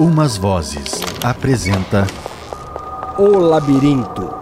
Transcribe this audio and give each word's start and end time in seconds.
Umas 0.00 0.36
Vozes 0.38 1.02
apresenta 1.22 2.06
O 3.18 3.38
Labirinto. 3.38 4.40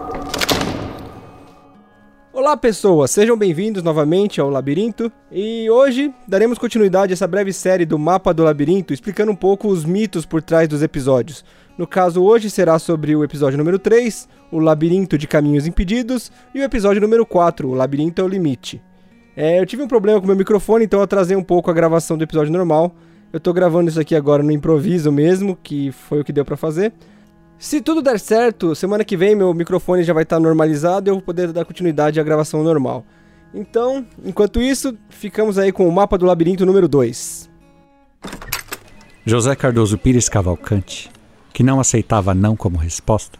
Olá, 2.31 2.55
pessoas, 2.55 3.11
sejam 3.11 3.37
bem-vindos 3.37 3.83
novamente 3.83 4.39
ao 4.39 4.49
Labirinto. 4.49 5.11
E 5.29 5.69
hoje 5.69 6.13
daremos 6.25 6.57
continuidade 6.57 7.11
a 7.11 7.15
essa 7.15 7.27
breve 7.27 7.51
série 7.51 7.85
do 7.85 7.99
Mapa 7.99 8.33
do 8.33 8.43
Labirinto, 8.43 8.93
explicando 8.93 9.33
um 9.33 9.35
pouco 9.35 9.67
os 9.67 9.83
mitos 9.83 10.25
por 10.25 10.41
trás 10.41 10.67
dos 10.67 10.81
episódios. 10.81 11.43
No 11.77 11.85
caso, 11.85 12.23
hoje 12.23 12.49
será 12.49 12.79
sobre 12.79 13.15
o 13.15 13.23
episódio 13.23 13.57
número 13.57 13.77
3, 13.77 14.29
o 14.51 14.59
Labirinto 14.59 15.17
de 15.17 15.27
Caminhos 15.27 15.67
Impedidos, 15.67 16.31
e 16.55 16.59
o 16.59 16.63
episódio 16.63 17.01
número 17.01 17.25
4, 17.25 17.69
o 17.69 17.73
Labirinto 17.73 18.21
é 18.21 18.23
o 18.23 18.27
Limite. 18.27 18.81
É, 19.35 19.59
eu 19.59 19.65
tive 19.65 19.83
um 19.83 19.87
problema 19.87 20.19
com 20.19 20.27
meu 20.27 20.35
microfone, 20.35 20.85
então 20.85 20.99
eu 20.99 21.03
atrasei 21.03 21.35
um 21.35 21.43
pouco 21.43 21.69
a 21.69 21.73
gravação 21.73 22.17
do 22.17 22.23
episódio 22.23 22.51
normal. 22.51 22.95
Eu 23.31 23.39
tô 23.39 23.53
gravando 23.53 23.89
isso 23.89 23.99
aqui 23.99 24.15
agora 24.15 24.41
no 24.41 24.51
improviso 24.51 25.11
mesmo, 25.11 25.57
que 25.61 25.91
foi 25.91 26.21
o 26.21 26.23
que 26.23 26.33
deu 26.33 26.43
pra 26.43 26.57
fazer. 26.57 26.91
Se 27.59 27.81
tudo 27.81 28.01
der 28.01 28.19
certo, 28.19 28.73
semana 28.73 29.03
que 29.03 29.17
vem 29.17 29.35
meu 29.35 29.53
microfone 29.53 30.03
já 30.03 30.13
vai 30.13 30.23
estar 30.23 30.39
normalizado 30.39 31.07
e 31.07 31.11
eu 31.11 31.15
vou 31.15 31.21
poder 31.21 31.51
dar 31.51 31.65
continuidade 31.65 32.19
à 32.19 32.23
gravação 32.23 32.63
normal. 32.63 33.05
Então, 33.53 34.05
enquanto 34.23 34.61
isso, 34.61 34.97
ficamos 35.09 35.57
aí 35.57 35.71
com 35.71 35.87
o 35.87 35.91
mapa 35.91 36.17
do 36.17 36.25
labirinto 36.25 36.65
número 36.65 36.87
2. 36.87 37.49
José 39.25 39.55
Cardoso 39.55 39.97
Pires 39.97 40.29
Cavalcante, 40.29 41.11
que 41.53 41.61
não 41.61 41.79
aceitava 41.79 42.33
não 42.33 42.55
como 42.55 42.77
resposta, 42.77 43.37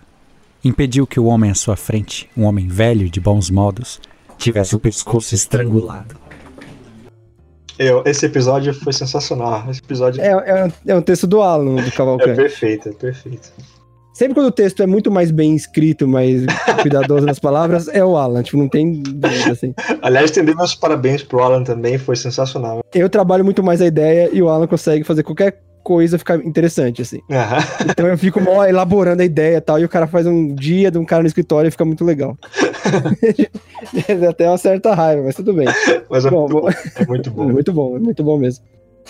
impediu 0.64 1.08
que 1.08 1.20
o 1.20 1.26
homem 1.26 1.52
à 1.52 1.56
sua 1.56 1.76
frente, 1.76 2.30
um 2.36 2.44
homem 2.44 2.68
velho 2.68 3.10
de 3.10 3.20
bons 3.20 3.50
modos, 3.50 4.02
tivesse 4.40 4.76
o 4.76 4.80
pescoço 4.80 5.36
estrangulado. 5.36 6.16
Eu, 7.78 8.04
esse 8.06 8.26
episódio 8.26 8.74
foi 8.74 8.92
sensacional. 8.92 9.66
Esse 9.70 9.80
episódio 9.80 10.22
É, 10.22 10.32
é, 10.32 10.72
é 10.88 10.96
um 10.96 11.02
texto 11.02 11.26
do 11.26 11.42
Alan, 11.42 11.76
do 11.76 11.88
é 11.88 11.92
Cavalcante. 11.92 12.36
perfeito, 12.36 12.90
é 12.90 12.92
perfeito. 12.92 13.52
Sempre 14.14 14.34
quando 14.34 14.48
o 14.48 14.52
texto 14.52 14.84
é 14.84 14.86
muito 14.86 15.10
mais 15.10 15.32
bem 15.32 15.56
escrito, 15.56 16.06
mais 16.06 16.46
cuidadoso 16.82 17.26
nas 17.26 17.40
palavras, 17.40 17.88
é 17.88 18.04
o 18.04 18.18
Alan. 18.18 18.44
Tipo, 18.44 18.58
não 18.58 18.68
tem 18.68 19.02
dúvida, 19.02 19.54
assim. 19.54 19.74
Aliás, 20.02 20.26
estender 20.26 20.54
meus 20.58 20.76
parabéns 20.76 21.24
pro 21.24 21.42
Alan 21.42 21.64
também, 21.64 21.98
foi 21.98 22.18
sensacional. 22.18 22.84
Eu 22.94 23.10
trabalho 23.10 23.46
muito 23.46 23.64
mais 23.64 23.82
a 23.82 23.86
ideia 23.86 24.30
e 24.34 24.42
o 24.42 24.50
Alan 24.50 24.68
consegue 24.68 25.06
fazer 25.06 25.24
qualquer 25.24 25.62
coisa 25.82 26.18
ficar 26.18 26.36
interessante, 26.36 27.02
assim. 27.02 27.22
Aham. 27.32 27.60
Então 27.90 28.08
eu 28.08 28.18
fico 28.18 28.42
mó 28.42 28.66
elaborando 28.66 29.22
a 29.22 29.26
ideia 29.26 29.58
e 29.58 29.62
tal, 29.62 29.80
e 29.80 29.86
o 29.86 29.90
cara 29.90 30.06
faz 30.06 30.28
um 30.28 30.54
dia 30.54 30.92
de 30.92 30.98
um 30.98 31.06
cara 31.06 31.24
no 31.24 31.28
escritório 31.28 31.70
e 31.70 31.72
fica 31.72 31.86
muito 31.86 32.04
legal. 32.04 32.38
Até 34.30 34.48
uma 34.48 34.58
certa 34.58 34.94
raiva, 34.94 35.24
mas 35.24 35.36
tudo 35.36 35.54
bem. 35.54 35.68
Mas 36.10 36.26
é, 36.26 36.30
Bom, 36.30 36.48
muito 36.48 36.62
bom. 36.62 36.70
é 36.70 37.06
muito 37.06 37.32
bom. 37.32 37.46
Muito 37.52 37.74
bom, 37.74 37.96
é 37.96 38.00
muito 38.00 38.24
bom 38.24 38.38
mesmo. 38.38 38.64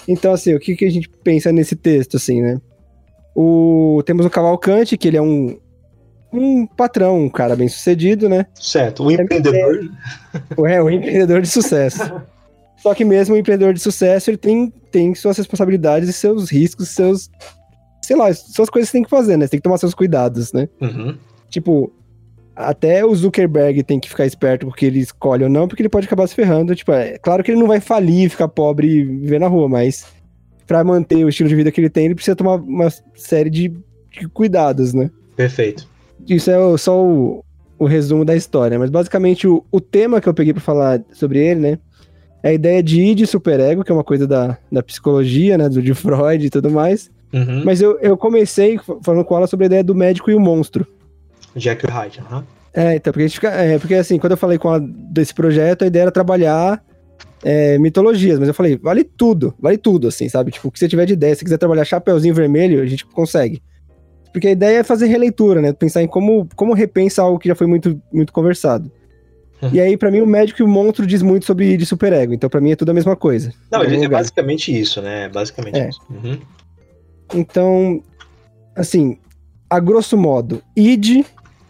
Então, 0.08 0.34
assim, 0.34 0.54
o 0.54 0.60
que, 0.60 0.76
que 0.76 0.86
a 0.86 0.92
gente 0.92 1.10
pensa 1.24 1.52
nesse 1.52 1.76
texto, 1.76 2.18
assim, 2.18 2.42
né? 2.42 2.60
O... 3.36 4.02
Temos 4.06 4.26
o 4.26 4.30
Cavalcante, 4.30 4.98
que 4.98 5.08
ele 5.08 5.18
é 5.18 5.22
um, 5.22 5.58
um 6.32 6.66
patrão, 6.66 7.20
um 7.20 7.30
cara 7.30 7.56
bem 7.56 7.68
sucedido, 7.68 8.30
né? 8.30 8.46
Certo, 8.54 9.04
o 9.04 9.12
empreendedor. 9.12 9.90
É, 10.66 10.82
um 10.82 10.90
empreendedor 10.90 11.42
de 11.42 11.48
sucesso. 11.48 12.02
Só 12.78 12.94
que 12.94 13.04
mesmo 13.04 13.36
o 13.36 13.38
empreendedor 13.38 13.74
de 13.74 13.80
sucesso, 13.80 14.30
ele 14.30 14.38
tem, 14.38 14.72
tem 14.92 15.14
suas 15.14 15.38
responsabilidades 15.38 16.08
e 16.08 16.14
seus 16.14 16.50
riscos, 16.50 16.90
seus. 16.90 17.30
Sei 18.02 18.16
lá, 18.16 18.34
suas 18.34 18.70
coisas 18.70 18.90
que 18.90 18.94
tem 18.94 19.04
que 19.04 19.10
fazer, 19.10 19.38
né? 19.38 19.46
Você 19.46 19.52
tem 19.52 19.60
que 19.60 19.64
tomar 19.64 19.78
seus 19.78 19.94
cuidados, 19.94 20.54
né? 20.54 20.70
Uhum. 20.82 21.18
Tipo, 21.50 21.92
até 22.60 23.06
o 23.06 23.16
Zuckerberg 23.16 23.82
tem 23.84 24.00
que 24.00 24.10
ficar 24.10 24.26
esperto 24.26 24.66
porque 24.66 24.86
ele 24.86 25.00
escolhe 25.00 25.44
ou 25.44 25.50
não, 25.50 25.68
porque 25.68 25.82
ele 25.82 25.90
pode 25.90 26.06
acabar 26.08 26.28
se 26.28 26.36
ferrando. 26.36 26.76
Tipo, 26.76 26.92
é 26.92 27.18
claro 27.18 27.44
que 27.44 27.52
ele 27.52 27.60
não 27.60 27.68
vai 27.68 27.80
falir, 27.80 28.30
ficar 28.30 28.48
pobre 28.50 28.88
e 28.88 29.04
viver 29.04 29.40
na 29.40 29.48
rua, 29.48 29.70
mas 29.70 30.06
pra 30.68 30.84
manter 30.84 31.24
o 31.24 31.30
estilo 31.30 31.48
de 31.50 31.56
vida 31.56 31.72
que 31.72 31.80
ele 31.80 31.90
tem, 31.90 32.06
ele 32.06 32.16
precisa 32.16 32.36
tomar 32.36 32.56
uma 32.56 32.90
série 33.16 33.50
de, 33.50 33.70
de 34.20 34.28
cuidados, 34.34 34.94
né? 34.94 35.10
Perfeito. 35.36 35.88
Isso 36.28 36.52
é 36.52 36.60
o- 36.60 36.78
só 36.78 37.02
o, 37.04 37.44
o 37.80 37.86
resumo 37.86 38.26
da 38.26 38.36
história, 38.36 38.78
mas 38.78 38.90
basicamente 38.90 39.48
o, 39.48 39.64
o 39.72 39.80
tema 39.82 40.20
que 40.20 40.28
eu 40.28 40.34
peguei 40.34 40.54
pra 40.54 40.62
falar 40.62 41.02
sobre 41.14 41.40
ele, 41.40 41.60
né? 41.62 41.80
É 42.44 42.50
a 42.50 42.54
ideia 42.54 42.84
de 42.84 43.02
id 43.02 43.26
superego, 43.26 43.84
que 43.84 43.92
é 43.92 43.96
uma 43.96 44.04
coisa 44.04 44.28
da, 44.28 44.58
da 44.72 44.84
psicologia, 44.84 45.58
né? 45.58 45.68
Do, 45.70 45.82
de 45.82 45.94
Freud 45.94 46.46
e 46.46 46.50
tudo 46.50 46.70
mais. 46.70 47.10
Uhum. 47.34 47.64
Mas 47.66 47.82
eu, 47.82 47.98
eu 48.00 48.16
comecei 48.18 48.78
falando 49.04 49.24
com 49.26 49.36
ela 49.38 49.48
sobre 49.48 49.66
a 49.66 49.68
ideia 49.68 49.84
do 49.84 49.96
médico 49.96 50.30
e 50.30 50.36
o 50.36 50.40
monstro. 50.40 50.86
Jack 51.56 51.86
Hyde. 51.86 52.20
aham. 52.20 52.44
É, 52.74 52.96
então, 52.96 53.12
porque, 53.12 53.24
a 53.24 53.28
gente 53.28 53.36
fica, 53.36 53.50
é, 53.50 53.80
porque 53.80 53.96
assim, 53.96 54.20
quando 54.20 54.32
eu 54.32 54.38
falei 54.38 54.58
com 54.58 54.70
ela 54.70 54.80
desse 54.80 55.34
projeto, 55.34 55.84
a 55.84 55.88
ideia 55.88 56.04
era 56.04 56.12
trabalhar 56.12 56.84
é, 57.44 57.78
mitologias, 57.80 58.38
mas 58.38 58.48
eu 58.48 58.54
falei, 58.54 58.78
vale 58.78 59.04
tudo, 59.04 59.54
vale 59.60 59.78
tudo, 59.78 60.08
assim, 60.08 60.30
sabe? 60.30 60.52
Tipo, 60.52 60.68
o 60.68 60.72
que 60.72 60.78
você 60.78 60.88
tiver 60.88 61.06
de 61.06 61.14
ideia, 61.14 61.36
se 61.36 61.44
quiser 61.44 61.58
trabalhar 61.58 61.84
Chapeuzinho 61.84 62.34
Vermelho, 62.34 62.82
a 62.82 62.86
gente 62.86 63.06
consegue. 63.08 63.62
Porque 64.32 64.48
a 64.48 64.52
ideia 64.52 64.78
é 64.80 64.84
fazer 64.84 65.08
releitura, 65.08 65.60
né? 65.62 65.74
Pensar 65.74 66.04
em 66.04 66.08
como, 66.08 66.48
como 66.56 66.74
repensa 66.76 67.24
algo 67.24 67.40
que 67.40 67.48
já 67.48 67.56
foi 67.56 67.66
muito, 67.66 68.00
muito 68.14 68.32
conversado. 68.32 68.92
Uhum. 69.62 69.72
E 69.74 69.82
aí, 69.82 69.98
pra 69.98 70.12
mim, 70.12 70.22
o 70.22 70.28
médico 70.28 70.62
e 70.62 70.64
o 70.64 70.68
monstro 70.68 71.08
diz 71.08 71.22
muito 71.24 71.46
sobre 71.46 71.76
de 71.76 71.86
superego, 71.86 72.34
então 72.34 72.50
pra 72.50 72.62
mim 72.62 72.72
é 72.72 72.76
tudo 72.76 72.92
a 72.92 72.94
mesma 72.94 73.16
coisa. 73.16 73.52
Não, 73.72 73.82
é 73.82 73.88
lugar. 73.88 74.10
basicamente 74.10 74.78
isso, 74.80 75.02
né? 75.02 75.26
É 75.26 75.30
basicamente 75.30 75.80
É. 75.80 75.90
isso. 75.90 76.00
Uhum. 76.10 76.38
Então, 77.34 78.04
assim, 78.76 79.18
a 79.70 79.80
grosso 79.80 80.16
modo, 80.18 80.62
id 80.78 81.26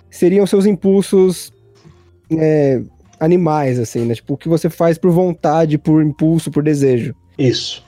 seriam 0.10 0.46
seus 0.46 0.66
impulsos 0.66 1.52
é, 2.32 2.82
animais, 3.20 3.80
assim, 3.80 4.06
né? 4.06 4.16
Tipo, 4.16 4.34
o 4.34 4.38
que 4.38 4.50
você 4.50 4.70
faz 4.70 4.98
por 4.98 5.12
vontade, 5.12 5.78
por 5.78 6.04
impulso, 6.04 6.52
por 6.52 6.64
desejo. 6.64 7.16
Isso. 7.38 7.84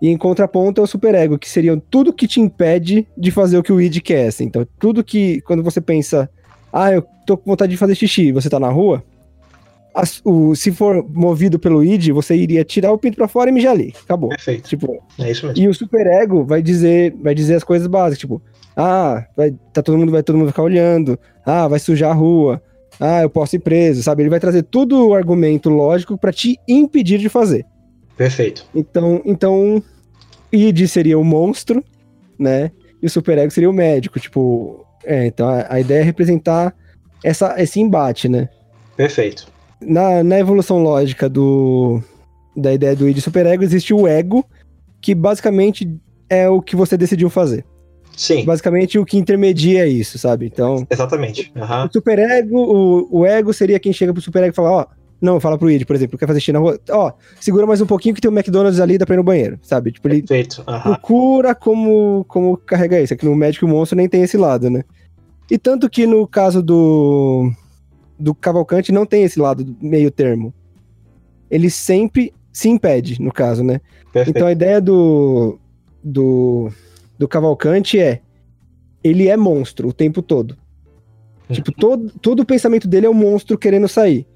E 0.00 0.08
em 0.08 0.16
contraponto 0.16 0.80
é 0.80 0.84
o 0.84 0.86
superego, 0.86 1.38
que 1.38 1.48
seriam 1.48 1.78
tudo 1.78 2.12
que 2.12 2.28
te 2.28 2.40
impede 2.40 3.06
de 3.16 3.30
fazer 3.30 3.56
o 3.56 3.62
que 3.62 3.72
o 3.72 3.80
id 3.80 4.00
quer, 4.00 4.26
assim. 4.26 4.44
Então, 4.44 4.66
tudo 4.78 5.04
que, 5.04 5.40
quando 5.42 5.62
você 5.62 5.80
pensa, 5.80 6.28
ah, 6.72 6.92
eu 6.92 7.02
tô 7.26 7.36
com 7.36 7.50
vontade 7.50 7.72
de 7.72 7.78
fazer 7.78 7.94
xixi, 7.94 8.24
e 8.24 8.32
você 8.32 8.50
tá 8.50 8.60
na 8.60 8.68
rua, 8.68 9.02
as- 9.94 10.20
o, 10.24 10.54
se 10.54 10.72
for 10.72 11.04
movido 11.08 11.58
pelo 11.58 11.84
id, 11.84 12.08
você 12.10 12.34
iria 12.36 12.64
tirar 12.64 12.92
o 12.92 12.98
pinto 12.98 13.16
pra 13.16 13.28
fora 13.28 13.48
e 13.50 13.52
mijar 13.52 13.72
ali. 13.72 13.94
Acabou. 14.04 14.30
Perfeito. 14.30 14.68
Tipo, 14.68 15.02
É 15.18 15.30
isso 15.30 15.46
mesmo. 15.46 15.62
e 15.62 15.68
o 15.68 15.74
superego 15.74 16.44
vai 16.44 16.60
dizer, 16.62 17.14
vai 17.22 17.34
dizer 17.34 17.54
as 17.54 17.64
coisas 17.64 17.86
básicas, 17.86 18.18
tipo, 18.18 18.42
ah, 18.76 19.24
vai, 19.36 19.52
tá 19.72 19.82
todo 19.82 19.96
mundo, 19.96 20.10
vai 20.12 20.22
todo 20.22 20.36
mundo 20.36 20.48
ficar 20.48 20.62
olhando, 20.64 21.18
ah, 21.46 21.68
vai 21.68 21.78
sujar 21.78 22.10
a 22.10 22.14
rua, 22.14 22.60
ah, 22.98 23.22
eu 23.22 23.30
posso 23.30 23.54
ir 23.56 23.60
preso, 23.60 24.02
sabe? 24.02 24.22
Ele 24.22 24.30
vai 24.30 24.40
trazer 24.40 24.64
tudo 24.64 25.08
o 25.08 25.14
argumento 25.14 25.70
lógico 25.70 26.18
pra 26.18 26.32
te 26.32 26.58
impedir 26.68 27.18
de 27.18 27.28
fazer. 27.28 27.64
Perfeito. 28.16 28.66
Então, 28.74 29.22
então, 29.24 29.82
id 30.52 30.86
seria 30.88 31.18
o 31.18 31.24
monstro, 31.24 31.82
né? 32.38 32.70
E 33.02 33.06
o 33.06 33.10
superego 33.10 33.50
seria 33.50 33.68
o 33.70 33.72
médico, 33.72 34.18
tipo, 34.18 34.84
é, 35.04 35.26
então 35.26 35.48
a, 35.48 35.66
a 35.74 35.80
ideia 35.80 36.00
é 36.00 36.04
representar 36.04 36.74
essa, 37.22 37.54
esse 37.60 37.80
embate, 37.80 38.28
né? 38.28 38.48
Perfeito. 38.96 39.46
Na, 39.86 40.22
na 40.24 40.38
evolução 40.38 40.82
lógica 40.82 41.28
do, 41.28 42.00
da 42.56 42.72
ideia 42.72 42.94
do 42.94 43.08
id 43.08 43.18
e 43.18 43.20
superego, 43.20 43.62
existe 43.62 43.92
o 43.92 44.06
ego, 44.06 44.44
que 45.00 45.14
basicamente 45.14 45.88
é 46.28 46.48
o 46.48 46.62
que 46.62 46.76
você 46.76 46.96
decidiu 46.96 47.28
fazer. 47.30 47.64
Sim, 48.16 48.44
Basicamente 48.44 48.96
o 48.98 49.04
que 49.04 49.18
intermedia 49.18 49.86
isso, 49.86 50.18
sabe? 50.18 50.46
Então, 50.46 50.86
exatamente. 50.88 51.52
Aham. 51.56 51.86
o 51.86 51.92
superego, 51.92 52.56
o, 52.56 53.20
o 53.20 53.26
ego 53.26 53.52
seria 53.52 53.80
quem 53.80 53.92
chega 53.92 54.12
pro 54.12 54.22
superego 54.22 54.52
e 54.52 54.54
fala, 54.54 54.70
ó, 54.70 54.86
não, 55.20 55.40
fala 55.40 55.58
pro 55.58 55.70
id, 55.70 55.84
por 55.84 55.96
exemplo, 55.96 56.18
quer 56.18 56.26
fazer 56.26 56.38
xixi 56.38 56.52
na 56.52 56.58
rua, 56.58 56.78
ó, 56.90 57.12
segura 57.40 57.66
mais 57.66 57.80
um 57.80 57.86
pouquinho 57.86 58.14
que 58.14 58.20
tem 58.20 58.30
um 58.30 58.34
McDonald's 58.34 58.78
ali, 58.78 58.98
dá 58.98 59.06
pra 59.06 59.14
ir 59.14 59.18
no 59.18 59.24
banheiro, 59.24 59.58
sabe? 59.62 59.90
Tipo, 59.90 60.08
ele 60.08 60.20
Perfeito. 60.22 60.62
Aham. 60.66 60.92
procura 60.92 61.54
como, 61.54 62.24
como 62.28 62.56
carregar 62.56 63.00
isso. 63.00 63.14
Aqui 63.14 63.24
no 63.24 63.34
Médico 63.34 63.66
o 63.66 63.68
Monstro 63.68 63.96
nem 63.96 64.08
tem 64.08 64.22
esse 64.22 64.36
lado, 64.36 64.70
né? 64.70 64.84
E 65.50 65.58
tanto 65.58 65.90
que 65.90 66.06
no 66.06 66.26
caso 66.26 66.62
do, 66.62 67.50
do 68.24 68.34
Cavalcante 68.34 68.90
não 68.90 69.04
tem 69.04 69.22
esse 69.22 69.38
lado 69.38 69.62
do 69.62 69.76
meio 69.86 70.10
termo. 70.10 70.54
Ele 71.50 71.68
sempre 71.68 72.32
se 72.50 72.70
impede, 72.70 73.20
no 73.20 73.30
caso, 73.30 73.62
né? 73.62 73.82
Perfeito. 74.10 74.36
Então 74.36 74.48
a 74.48 74.52
ideia 74.52 74.80
do, 74.80 75.58
do, 76.02 76.70
do 77.18 77.28
Cavalcante 77.28 78.00
é 78.00 78.22
ele 79.02 79.28
é 79.28 79.36
monstro 79.36 79.88
o 79.88 79.92
tempo 79.92 80.22
todo. 80.22 80.56
Tipo, 81.52 81.70
todo, 81.70 82.10
todo 82.22 82.40
o 82.40 82.46
pensamento 82.46 82.88
dele 82.88 83.04
é 83.04 83.10
um 83.10 83.14
monstro 83.14 83.58
querendo 83.58 83.86
sair. 83.86 84.26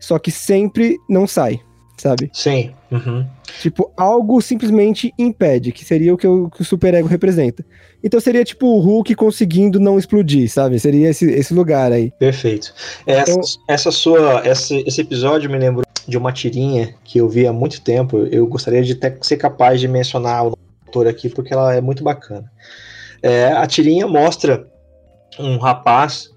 Só 0.00 0.18
que 0.18 0.32
sempre 0.32 0.96
não 1.08 1.24
sai, 1.24 1.60
sabe? 1.98 2.30
Sim. 2.32 2.72
Uhum. 2.90 3.26
Tipo, 3.60 3.92
algo 3.96 4.40
simplesmente 4.40 5.12
impede, 5.18 5.72
que 5.72 5.84
seria 5.84 6.14
o 6.14 6.16
que 6.16 6.26
o, 6.26 6.48
que 6.48 6.62
o 6.62 6.64
superego 6.64 7.06
representa. 7.06 7.64
Então 8.02 8.18
seria 8.20 8.44
tipo 8.44 8.66
o 8.66 8.78
Hulk 8.80 9.14
conseguindo 9.14 9.78
não 9.78 9.98
explodir, 9.98 10.50
sabe? 10.50 10.78
Seria 10.78 11.10
esse, 11.10 11.30
esse 11.30 11.52
lugar 11.52 11.92
aí. 11.92 12.10
Perfeito. 12.18 12.72
Essa, 13.06 13.30
Então- 13.32 13.42
essa 13.68 13.90
sua, 13.90 14.40
essa, 14.46 14.74
esse 14.74 15.00
episódio 15.00 15.50
me 15.50 15.58
lembrou 15.58 15.84
de 16.06 16.16
uma 16.16 16.32
tirinha 16.32 16.94
que 17.04 17.18
eu 17.18 17.28
vi 17.28 17.46
há 17.46 17.52
muito 17.52 17.80
tempo. 17.82 18.18
Eu 18.30 18.46
gostaria 18.46 18.82
de 18.82 18.94
ter, 18.94 19.18
ser 19.20 19.36
capaz 19.36 19.80
de 19.80 19.88
mencionar 19.88 20.46
o 20.46 20.56
autor 20.86 21.06
aqui 21.06 21.28
porque 21.28 21.52
ela 21.52 21.74
é 21.74 21.80
muito 21.80 22.02
bacana. 22.02 22.50
É, 23.22 23.48
a 23.48 23.66
tirinha 23.66 24.06
mostra 24.06 24.66
um 25.38 25.58
rapaz 25.58 26.30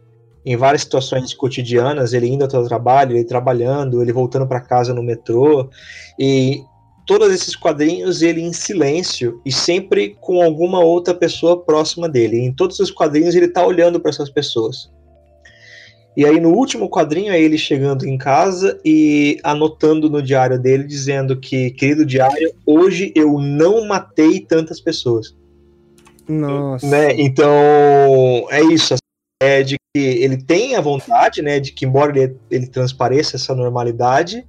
em 0.46 0.58
várias 0.58 0.82
situações 0.82 1.34
cotidianas, 1.34 2.14
ele 2.14 2.28
indo 2.28 2.44
até 2.44 2.58
o 2.58 2.68
trabalho, 2.68 3.16
ele 3.16 3.24
trabalhando, 3.24 4.02
ele 4.02 4.12
voltando 4.12 4.48
para 4.48 4.60
casa 4.60 4.94
no 4.94 5.04
metrô 5.04 5.70
e 6.20 6.64
todos 7.06 7.32
esses 7.32 7.56
quadrinhos 7.56 8.22
ele 8.22 8.42
em 8.42 8.54
silêncio 8.54 9.42
e 9.46 9.52
sempre 9.52 10.16
com 10.20 10.42
alguma 10.42 10.80
outra 10.80 11.14
pessoa 11.14 11.62
próxima 11.62 12.08
dele. 12.10 12.40
Em 12.40 12.54
todos 12.54 12.80
os 12.80 12.90
quadrinhos 12.90 13.36
ele 13.36 13.48
tá 13.48 13.66
olhando 13.66 14.00
para 14.00 14.10
essas 14.10 14.30
pessoas. 14.30 14.90
E 16.16 16.26
aí 16.26 16.40
no 16.42 16.50
último 16.50 16.90
quadrinho 16.90 17.32
é 17.32 17.40
ele 17.40 17.58
chegando 17.58 18.06
em 18.06 18.18
casa 18.18 18.80
e 18.84 19.40
anotando 19.44 20.10
no 20.10 20.22
diário 20.22 20.60
dele 20.60 20.84
dizendo 20.84 21.40
que, 21.40 21.72
querido 21.72 22.06
diário, 22.06 22.52
hoje 22.66 23.14
eu 23.16 23.40
não 23.40 23.88
matei 23.88 24.42
tantas 24.42 24.82
pessoas. 24.82 25.34
Nossa. 26.28 26.86
Né? 26.86 27.14
Então 27.14 27.52
é 28.50 28.62
isso. 28.62 29.01
É 29.42 29.64
de 29.64 29.76
que 29.92 30.00
ele 30.00 30.38
tem 30.38 30.76
a 30.76 30.82
vontade, 30.82 31.42
né? 31.42 31.60
De 31.60 31.72
que 31.72 31.84
embora 31.84 32.18
ele, 32.18 32.38
ele 32.52 32.68
transpareça 32.68 33.36
essa 33.36 33.56
normalidade, 33.56 34.46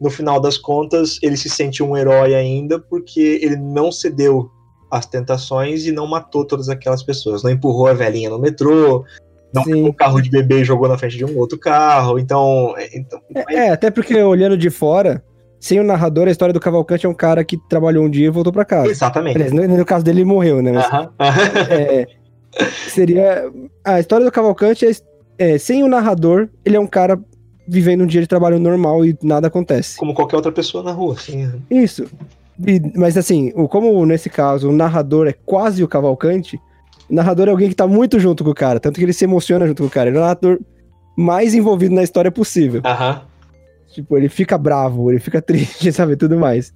no 0.00 0.08
final 0.08 0.40
das 0.40 0.56
contas 0.56 1.18
ele 1.22 1.36
se 1.36 1.50
sente 1.50 1.82
um 1.82 1.94
herói 1.94 2.34
ainda 2.34 2.78
porque 2.80 3.38
ele 3.42 3.56
não 3.56 3.92
cedeu 3.92 4.50
às 4.90 5.04
tentações 5.04 5.84
e 5.84 5.92
não 5.92 6.06
matou 6.06 6.46
todas 6.46 6.70
aquelas 6.70 7.02
pessoas. 7.02 7.42
Não 7.42 7.50
empurrou 7.50 7.88
a 7.88 7.92
velhinha 7.92 8.30
no 8.30 8.38
metrô, 8.38 9.04
não 9.54 9.64
Sim. 9.64 9.86
o 9.86 9.92
carro 9.92 10.20
de 10.20 10.30
bebê 10.30 10.62
e 10.62 10.64
jogou 10.64 10.88
na 10.88 10.96
frente 10.96 11.18
de 11.18 11.26
um 11.26 11.36
outro 11.38 11.58
carro. 11.58 12.18
Então. 12.18 12.74
é- 12.78 12.88
então 12.96 13.20
É, 13.34 13.66
é, 13.66 13.70
até 13.70 13.90
porque 13.90 14.16
olhando 14.22 14.56
de 14.56 14.70
fora, 14.70 15.22
sem 15.60 15.78
o 15.78 15.84
narrador, 15.84 16.26
a 16.26 16.30
história 16.30 16.54
do 16.54 16.60
Cavalcante 16.60 17.04
é 17.04 17.08
um 17.08 17.14
cara 17.14 17.44
que 17.44 17.58
trabalhou 17.68 18.02
um 18.02 18.10
dia 18.10 18.26
e 18.26 18.30
voltou 18.30 18.52
pra 18.52 18.64
casa. 18.64 18.90
Exatamente. 18.90 19.36
Aliás, 19.36 19.52
no, 19.52 19.76
no 19.76 19.84
caso 19.84 20.04
dele, 20.04 20.20
ele 20.20 20.24
morreu, 20.24 20.62
né? 20.62 20.72
Mas, 20.72 20.86
Aham. 20.86 21.12
é, 21.70 22.06
seria. 22.88 23.50
A 23.84 24.00
história 24.00 24.24
do 24.26 24.32
Cavalcante 24.32 24.86
é, 24.86 24.92
é, 25.38 25.58
sem 25.58 25.82
o 25.82 25.88
narrador, 25.88 26.48
ele 26.64 26.76
é 26.76 26.80
um 26.80 26.86
cara 26.86 27.18
vivendo 27.66 28.02
um 28.02 28.06
dia 28.06 28.20
de 28.20 28.26
trabalho 28.26 28.58
normal 28.58 29.04
e 29.04 29.16
nada 29.22 29.46
acontece. 29.46 29.96
Como 29.96 30.14
qualquer 30.14 30.36
outra 30.36 30.52
pessoa 30.52 30.82
na 30.82 30.92
rua. 30.92 31.14
Assim. 31.14 31.50
Isso. 31.70 32.06
E- 32.66 32.80
mas 32.96 33.16
assim, 33.16 33.52
o, 33.54 33.66
como 33.68 34.04
nesse 34.04 34.28
caso 34.28 34.68
o 34.68 34.72
narrador 34.72 35.26
é 35.26 35.32
quase 35.32 35.82
o 35.82 35.88
Cavalcante, 35.88 36.60
o 37.08 37.14
narrador 37.14 37.48
é 37.48 37.50
alguém 37.50 37.68
que 37.68 37.74
tá 37.74 37.86
muito 37.86 38.18
junto 38.20 38.44
com 38.44 38.50
o 38.50 38.54
cara, 38.54 38.78
tanto 38.80 38.98
que 38.98 39.04
ele 39.04 39.12
se 39.12 39.24
emociona 39.24 39.66
junto 39.66 39.82
com 39.82 39.86
o 39.88 39.90
cara. 39.90 40.08
Ele 40.10 40.18
é 40.18 40.20
o 40.20 40.22
narrador 40.22 40.58
mais 41.16 41.54
envolvido 41.54 41.94
na 41.94 42.02
história 42.02 42.30
possível. 42.30 42.82
Aham. 42.84 43.22
Tipo, 43.92 44.16
ele 44.16 44.28
fica 44.28 44.56
bravo, 44.56 45.10
ele 45.10 45.20
fica 45.20 45.40
triste, 45.42 45.92
sabe, 45.92 46.16
tudo 46.16 46.36
mais. 46.36 46.72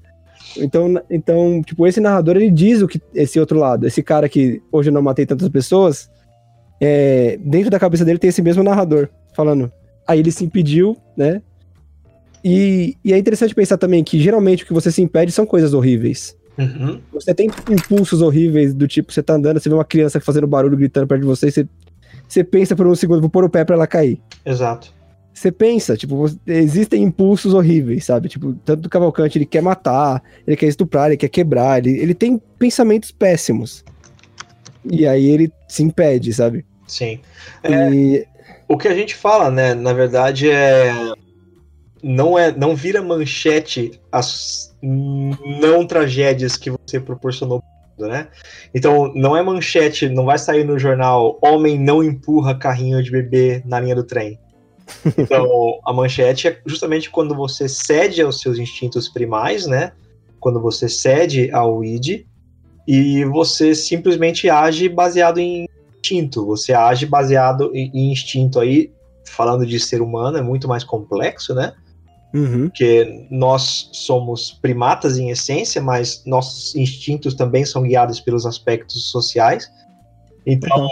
Então, 0.58 1.02
então, 1.10 1.62
tipo, 1.62 1.86
esse 1.86 2.00
narrador, 2.00 2.36
ele 2.36 2.50
diz 2.50 2.82
o 2.82 2.88
que 2.88 3.00
esse 3.14 3.38
outro 3.38 3.58
lado, 3.58 3.86
esse 3.86 4.02
cara 4.02 4.28
que 4.28 4.62
hoje 4.70 4.90
eu 4.90 4.94
não 4.94 5.02
matei 5.02 5.26
tantas 5.26 5.48
pessoas, 5.48 6.10
é, 6.80 7.38
dentro 7.42 7.70
da 7.70 7.78
cabeça 7.78 8.04
dele 8.04 8.18
tem 8.18 8.28
esse 8.28 8.42
mesmo 8.42 8.62
narrador, 8.62 9.08
falando, 9.34 9.70
aí 10.06 10.20
ele 10.20 10.30
se 10.30 10.44
impediu, 10.44 10.96
né? 11.16 11.42
E, 12.44 12.96
e 13.04 13.12
é 13.12 13.18
interessante 13.18 13.54
pensar 13.54 13.76
também 13.76 14.04
que 14.04 14.20
geralmente 14.20 14.62
o 14.62 14.66
que 14.66 14.72
você 14.72 14.92
se 14.92 15.02
impede 15.02 15.32
são 15.32 15.44
coisas 15.44 15.74
horríveis. 15.74 16.36
Uhum. 16.56 17.00
Você 17.12 17.34
tem 17.34 17.50
impulsos 17.70 18.22
horríveis 18.22 18.72
do 18.72 18.86
tipo, 18.86 19.12
você 19.12 19.22
tá 19.22 19.34
andando, 19.34 19.60
você 19.60 19.68
vê 19.68 19.74
uma 19.74 19.84
criança 19.84 20.20
fazendo 20.20 20.46
barulho, 20.46 20.76
gritando 20.76 21.06
perto 21.06 21.20
de 21.22 21.26
você, 21.26 21.50
você, 21.50 21.68
você 22.26 22.44
pensa 22.44 22.74
por 22.74 22.86
um 22.86 22.94
segundo, 22.94 23.20
vou 23.20 23.28
pôr 23.28 23.44
o 23.44 23.50
pé 23.50 23.64
pra 23.64 23.74
ela 23.74 23.86
cair 23.86 24.20
Exato. 24.44 24.95
Você 25.36 25.52
pensa, 25.52 25.98
tipo, 25.98 26.24
existem 26.46 27.02
impulsos 27.02 27.52
horríveis, 27.52 28.06
sabe? 28.06 28.26
Tipo, 28.26 28.54
tanto 28.64 28.80
do 28.80 28.88
Cavalcante, 28.88 29.36
ele 29.36 29.44
quer 29.44 29.60
matar, 29.60 30.22
ele 30.46 30.56
quer 30.56 30.66
estuprar, 30.66 31.08
ele 31.08 31.18
quer 31.18 31.28
quebrar, 31.28 31.78
ele, 31.78 31.98
ele 31.98 32.14
tem 32.14 32.40
pensamentos 32.58 33.10
péssimos. 33.10 33.84
E 34.90 35.06
aí 35.06 35.26
ele 35.26 35.52
se 35.68 35.82
impede, 35.82 36.32
sabe? 36.32 36.64
Sim. 36.86 37.20
É. 37.62 37.90
E 37.90 38.26
O 38.66 38.78
que 38.78 38.88
a 38.88 38.94
gente 38.94 39.14
fala, 39.14 39.50
né, 39.50 39.74
na 39.74 39.92
verdade 39.92 40.48
é 40.50 40.90
não 42.02 42.38
é 42.38 42.50
não 42.56 42.74
vira 42.74 43.02
manchete 43.02 44.00
as 44.10 44.74
não 44.80 45.86
tragédias 45.86 46.56
que 46.56 46.70
você 46.70 46.98
proporcionou, 46.98 47.62
né? 47.98 48.28
Então 48.74 49.12
não 49.14 49.36
é 49.36 49.42
manchete, 49.42 50.08
não 50.08 50.24
vai 50.24 50.38
sair 50.38 50.64
no 50.64 50.78
jornal 50.78 51.38
homem 51.42 51.78
não 51.78 52.02
empurra 52.02 52.58
carrinho 52.58 53.02
de 53.02 53.10
bebê 53.10 53.62
na 53.66 53.80
linha 53.80 53.94
do 53.94 54.04
trem. 54.04 54.38
Então 55.18 55.80
a 55.84 55.92
manchete 55.92 56.48
é 56.48 56.60
justamente 56.64 57.10
quando 57.10 57.34
você 57.34 57.68
cede 57.68 58.22
aos 58.22 58.40
seus 58.40 58.58
instintos 58.58 59.08
primais, 59.08 59.66
né? 59.66 59.92
Quando 60.38 60.60
você 60.60 60.88
cede 60.88 61.50
ao 61.52 61.84
id 61.84 62.24
e 62.86 63.24
você 63.24 63.74
simplesmente 63.74 64.48
age 64.48 64.88
baseado 64.88 65.38
em 65.38 65.66
instinto, 66.00 66.46
você 66.46 66.72
age 66.72 67.04
baseado 67.04 67.70
em 67.74 68.12
instinto 68.12 68.60
aí, 68.60 68.92
falando 69.26 69.66
de 69.66 69.80
ser 69.80 70.00
humano, 70.00 70.38
é 70.38 70.42
muito 70.42 70.68
mais 70.68 70.84
complexo, 70.84 71.52
né? 71.54 71.72
Uhum. 72.32 72.68
Porque 72.68 73.26
nós 73.30 73.88
somos 73.92 74.52
primatas 74.52 75.18
em 75.18 75.30
essência, 75.30 75.80
mas 75.80 76.22
nossos 76.24 76.76
instintos 76.76 77.34
também 77.34 77.64
são 77.64 77.82
guiados 77.82 78.20
pelos 78.20 78.46
aspectos 78.46 79.10
sociais. 79.10 79.70
Então, 80.46 80.86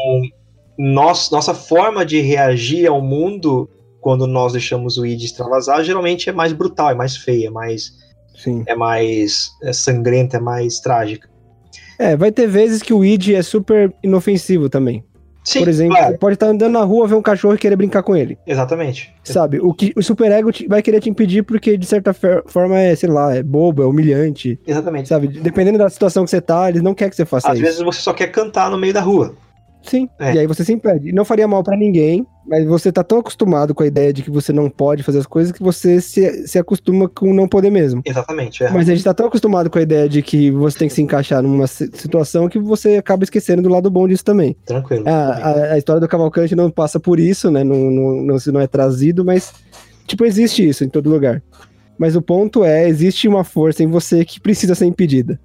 nós, 0.77 1.31
nossa 1.31 1.55
forma 1.55 2.05
de 2.05 2.21
reagir 2.21 2.87
ao 2.87 3.01
mundo 3.01 3.69
quando 4.05 4.27
nós 4.27 4.53
deixamos 4.53 4.99
o 4.99 5.07
id 5.07 5.23
extravasar 5.23 5.83
geralmente 5.83 6.29
é 6.29 6.33
mais 6.33 6.53
brutal, 6.53 6.91
é 6.91 6.95
mais 6.95 7.17
feia, 7.17 7.47
é 7.47 7.51
mais, 7.51 7.91
sim. 8.37 8.63
é 8.67 8.75
mais 8.75 9.49
é 9.63 9.73
sangrenta, 9.73 10.37
é 10.37 10.41
mais 10.41 10.79
trágica. 10.79 11.27
É, 11.99 12.15
vai 12.15 12.31
ter 12.31 12.47
vezes 12.47 12.83
que 12.83 12.93
o 12.93 13.03
id 13.03 13.31
é 13.31 13.41
super 13.41 13.91
inofensivo 14.03 14.69
também. 14.69 15.03
Sim, 15.43 15.61
Por 15.61 15.69
exemplo, 15.69 15.97
claro, 15.97 16.19
pode 16.19 16.35
estar 16.35 16.47
andando 16.49 16.73
na 16.73 16.83
rua, 16.83 17.07
ver 17.07 17.15
um 17.15 17.23
cachorro 17.23 17.55
e 17.55 17.59
querer 17.59 17.77
brincar 17.77 18.03
com 18.03 18.15
ele. 18.15 18.37
exatamente. 18.47 19.11
Sabe? 19.25 19.59
O, 19.61 19.73
que, 19.73 19.93
o 19.97 20.03
superego 20.03 20.51
vai 20.69 20.83
querer 20.83 21.01
te 21.01 21.09
impedir 21.09 21.43
porque, 21.43 21.79
de 21.79 21.87
certa 21.87 22.13
forma, 22.47 22.79
é, 22.79 22.95
sei 22.95 23.09
lá, 23.09 23.35
é 23.35 23.43
bobo, 23.43 23.83
é 23.83 23.87
humilhante. 23.87 24.59
Exatamente. 24.67 25.09
Sabe? 25.09 25.29
Dependendo 25.29 25.79
da 25.79 25.89
situação 25.89 26.25
que 26.25 26.31
você 26.31 26.43
tá, 26.43 26.69
eles 26.69 26.83
não 26.83 26.95
querem 26.95 27.11
que 27.11 27.17
você 27.17 27.25
faça 27.25 27.49
Às 27.49 27.55
isso. 27.55 27.63
vezes 27.63 27.81
você 27.81 28.01
só 28.01 28.13
quer 28.13 28.27
cantar 28.27 28.71
no 28.71 28.77
meio 28.77 28.93
da 28.93 29.01
rua. 29.01 29.35
Sim. 29.85 30.09
É. 30.19 30.35
E 30.35 30.39
aí 30.41 30.47
você 30.47 30.65
se 30.65 30.73
impede. 30.73 31.13
Não 31.13 31.25
faria 31.25 31.47
mal 31.47 31.63
pra 31.63 31.77
ninguém, 31.77 32.27
mas 32.47 32.65
você 32.67 32.91
tá 32.91 33.05
tão 33.05 33.19
acostumado 33.19 33.75
com 33.75 33.83
a 33.83 33.87
ideia 33.87 34.13
de 34.13 34.23
que 34.23 34.31
você 34.31 34.53
não 34.53 34.69
pode 34.71 35.03
fazer 35.03 35.19
as 35.19 35.27
coisas 35.27 35.53
que 35.53 35.63
você 35.63 36.01
se, 36.01 36.47
se 36.47 36.59
acostuma 36.59 37.09
com 37.09 37.33
não 37.35 37.47
poder 37.47 37.71
mesmo. 37.71 38.01
Exatamente. 38.05 38.65
É. 38.65 38.71
Mas 38.71 38.89
a 38.89 38.95
gente 38.95 39.05
tá 39.05 39.13
tão 39.15 39.27
acostumado 39.27 39.69
com 39.69 39.79
a 39.79 39.83
ideia 39.83 40.09
de 40.09 40.23
que 40.23 40.51
você 40.51 40.79
tem 40.79 40.89
que 40.89 40.95
se 40.95 41.03
encaixar 41.03 41.43
numa 41.43 41.67
si- 41.67 41.91
situação 41.95 42.49
que 42.49 42.59
você 42.59 42.97
acaba 42.97 43.25
esquecendo 43.25 43.63
do 43.63 43.69
lado 43.69 43.91
bom 43.91 44.09
disso 44.09 44.25
também. 44.25 44.57
Tranquilo. 44.65 45.05
A, 45.07 45.13
a- 45.13 45.73
a 45.75 45.79
história 45.79 46.01
do 46.01 46.09
Cavalcante 46.09 46.57
não 46.57 46.71
passa 46.71 46.99
por 46.99 47.21
isso, 47.21 47.51
né? 47.51 47.63
Não, 47.63 47.77
não, 47.77 48.23
não, 48.23 48.37
não 48.53 48.61
é 48.61 48.67
trazido, 48.67 49.25
mas, 49.25 49.53
tipo, 50.07 50.25
existe 50.25 50.67
isso 50.67 50.83
em 50.83 50.89
todo 50.89 51.11
lugar. 51.11 51.43
Mas 51.99 52.17
o 52.17 52.23
ponto 52.23 52.65
é, 52.65 52.89
existe 52.89 53.29
uma 53.29 53.45
força 53.45 53.83
em 53.83 53.87
você 53.87 54.25
que 54.25 54.41
precisa 54.41 54.75
ser 54.75 54.87
impedida. 54.87 55.39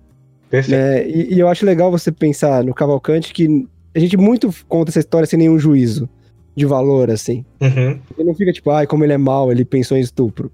Perfeito. 0.50 0.80
né? 0.82 1.08
E, 1.08 1.36
e 1.36 1.40
eu 1.40 1.48
acho 1.48 1.64
legal 1.64 1.92
você 1.92 2.12
pensar 2.12 2.64
no 2.64 2.74
Cavalcante 2.74 3.32
que 3.32 3.68
a 3.96 4.00
gente 4.00 4.18
muito 4.18 4.54
conta 4.68 4.92
essa 4.92 5.00
história 5.00 5.28
sem 5.28 5.40
nenhum 5.40 5.60
juízo 5.60 6.10
de 6.56 6.66
valor, 6.66 7.10
assim. 7.10 7.46
Uhum. 7.62 8.00
Ele 8.18 8.28
não 8.28 8.36
fica 8.36 8.52
tipo, 8.52 8.70
ai, 8.70 8.86
como 8.86 9.04
ele 9.04 9.14
é 9.14 9.18
mau, 9.18 9.52
ele 9.52 9.64
pensou 9.64 9.98
em 9.98 10.02
estupro. 10.02 10.52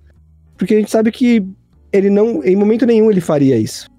Porque 0.57 0.73
a 0.75 0.77
gente 0.77 0.91
sabe 0.91 1.11
que 1.11 1.45
ele 1.91 2.09
não, 2.09 2.43
em 2.43 2.55
momento 2.55 2.85
nenhum 2.85 3.09
ele 3.09 3.21
faria 3.21 3.57
isso. 3.57 3.89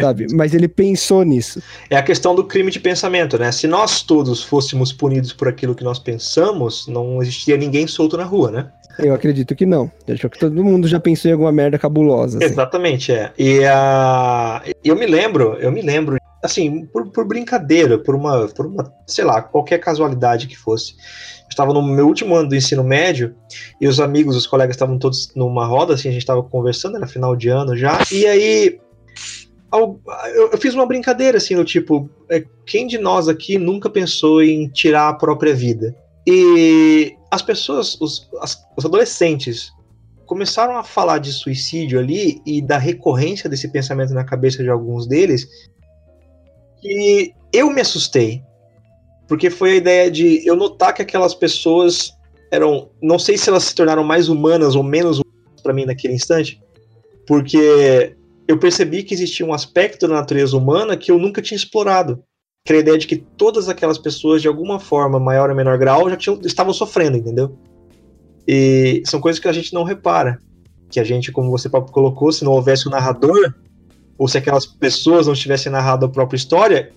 Sabe? 0.00 0.26
Mas 0.34 0.52
ele 0.52 0.68
pensou 0.68 1.22
nisso. 1.22 1.62
É 1.88 1.96
a 1.96 2.02
questão 2.02 2.34
do 2.34 2.44
crime 2.44 2.70
de 2.70 2.78
pensamento, 2.78 3.38
né? 3.38 3.50
Se 3.50 3.66
nós 3.66 4.02
todos 4.02 4.42
fôssemos 4.42 4.92
punidos 4.92 5.32
por 5.32 5.48
aquilo 5.48 5.74
que 5.74 5.82
nós 5.82 5.98
pensamos, 5.98 6.86
não 6.86 7.22
existiria 7.22 7.56
ninguém 7.56 7.86
solto 7.86 8.16
na 8.16 8.24
rua, 8.24 8.50
né? 8.50 8.70
Eu 8.98 9.14
acredito 9.14 9.54
que 9.54 9.64
não. 9.64 9.90
Eu 10.06 10.14
acho 10.14 10.28
que 10.28 10.38
todo 10.38 10.62
mundo 10.62 10.86
já 10.86 11.00
pensou 11.00 11.30
em 11.30 11.32
alguma 11.32 11.52
merda 11.52 11.78
cabulosa. 11.78 12.36
assim. 12.36 12.46
Exatamente, 12.46 13.12
é. 13.12 13.32
E 13.38 13.64
a 13.64 14.62
eu 14.84 14.96
me 14.96 15.06
lembro, 15.06 15.56
eu 15.60 15.72
me 15.72 15.80
lembro, 15.80 16.18
assim, 16.42 16.86
por, 16.86 17.10
por 17.10 17.26
brincadeira, 17.26 17.98
por 17.98 18.14
uma, 18.14 18.48
por 18.48 18.66
uma, 18.66 18.92
sei 19.06 19.24
lá, 19.24 19.42
qualquer 19.42 19.78
casualidade 19.78 20.46
que 20.46 20.56
fosse. 20.56 20.92
Eu 21.42 21.48
estava 21.50 21.72
no 21.72 21.82
meu 21.82 22.06
último 22.06 22.34
ano 22.34 22.48
do 22.48 22.56
ensino 22.56 22.84
médio 22.84 23.34
e 23.80 23.88
os 23.88 23.98
amigos, 24.00 24.36
os 24.36 24.46
colegas 24.46 24.76
estavam 24.76 24.98
todos 24.98 25.32
numa 25.34 25.66
roda, 25.66 25.94
assim, 25.94 26.08
a 26.08 26.12
gente 26.12 26.22
estava 26.22 26.42
conversando, 26.42 26.96
era 26.96 27.06
final 27.06 27.34
de 27.34 27.48
ano 27.48 27.76
já, 27.76 27.98
e 28.12 28.26
aí 28.26 28.80
eu 29.72 30.58
fiz 30.58 30.74
uma 30.74 30.86
brincadeira, 30.86 31.36
assim, 31.36 31.54
do 31.54 31.64
tipo, 31.64 32.08
é, 32.30 32.44
quem 32.64 32.86
de 32.86 32.96
nós 32.98 33.28
aqui 33.28 33.58
nunca 33.58 33.90
pensou 33.90 34.42
em 34.42 34.68
tirar 34.68 35.08
a 35.08 35.14
própria 35.14 35.54
vida? 35.54 35.94
E 36.26 37.14
as 37.30 37.42
pessoas, 37.42 37.98
os, 38.00 38.28
as- 38.40 38.62
os 38.76 38.84
adolescentes, 38.84 39.70
começaram 40.26 40.76
a 40.76 40.84
falar 40.84 41.18
de 41.18 41.32
suicídio 41.32 41.98
ali 41.98 42.40
e 42.46 42.60
da 42.62 42.78
recorrência 42.78 43.48
desse 43.48 43.68
pensamento 43.68 44.12
na 44.14 44.24
cabeça 44.24 44.62
de 44.62 44.68
alguns 44.70 45.06
deles, 45.06 45.46
que 46.80 47.32
eu 47.52 47.70
me 47.70 47.80
assustei. 47.80 48.42
Porque 49.26 49.50
foi 49.50 49.72
a 49.72 49.76
ideia 49.76 50.10
de 50.10 50.46
eu 50.46 50.56
notar 50.56 50.94
que 50.94 51.02
aquelas 51.02 51.34
pessoas 51.34 52.12
eram. 52.50 52.90
Não 53.02 53.18
sei 53.18 53.36
se 53.36 53.50
elas 53.50 53.64
se 53.64 53.74
tornaram 53.74 54.02
mais 54.02 54.28
humanas 54.28 54.74
ou 54.74 54.82
menos 54.82 55.18
humanas 55.18 55.62
para 55.62 55.74
mim 55.74 55.84
naquele 55.84 56.14
instante, 56.14 56.62
porque 57.26 58.16
eu 58.46 58.58
percebi 58.58 59.02
que 59.02 59.12
existia 59.12 59.44
um 59.44 59.52
aspecto 59.52 60.08
da 60.08 60.14
natureza 60.14 60.56
humana 60.56 60.96
que 60.96 61.10
eu 61.10 61.18
nunca 61.18 61.42
tinha 61.42 61.56
explorado. 61.56 62.22
Que 62.64 62.72
era 62.72 62.78
a 62.78 62.82
ideia 62.82 62.98
de 62.98 63.06
que 63.06 63.16
todas 63.16 63.68
aquelas 63.68 63.98
pessoas, 63.98 64.40
de 64.40 64.48
alguma 64.48 64.80
forma, 64.80 65.20
maior 65.20 65.50
ou 65.50 65.56
menor 65.56 65.76
grau, 65.78 66.08
já 66.08 66.16
tinham, 66.16 66.40
estavam 66.42 66.72
sofrendo, 66.72 67.18
entendeu? 67.18 67.56
E 68.46 69.02
são 69.04 69.20
coisas 69.20 69.38
que 69.38 69.48
a 69.48 69.52
gente 69.52 69.74
não 69.74 69.84
repara. 69.84 70.38
Que 70.90 70.98
a 70.98 71.04
gente, 71.04 71.30
como 71.30 71.50
você 71.50 71.68
colocou, 71.68 72.32
se 72.32 72.44
não 72.44 72.52
houvesse 72.52 72.88
o 72.88 72.90
narrador, 72.90 73.54
ou 74.18 74.26
se 74.26 74.36
aquelas 74.36 74.66
pessoas 74.66 75.26
não 75.26 75.34
tivessem 75.34 75.70
narrado 75.70 76.04
a 76.04 76.08
própria 76.08 76.36
história, 76.36 76.90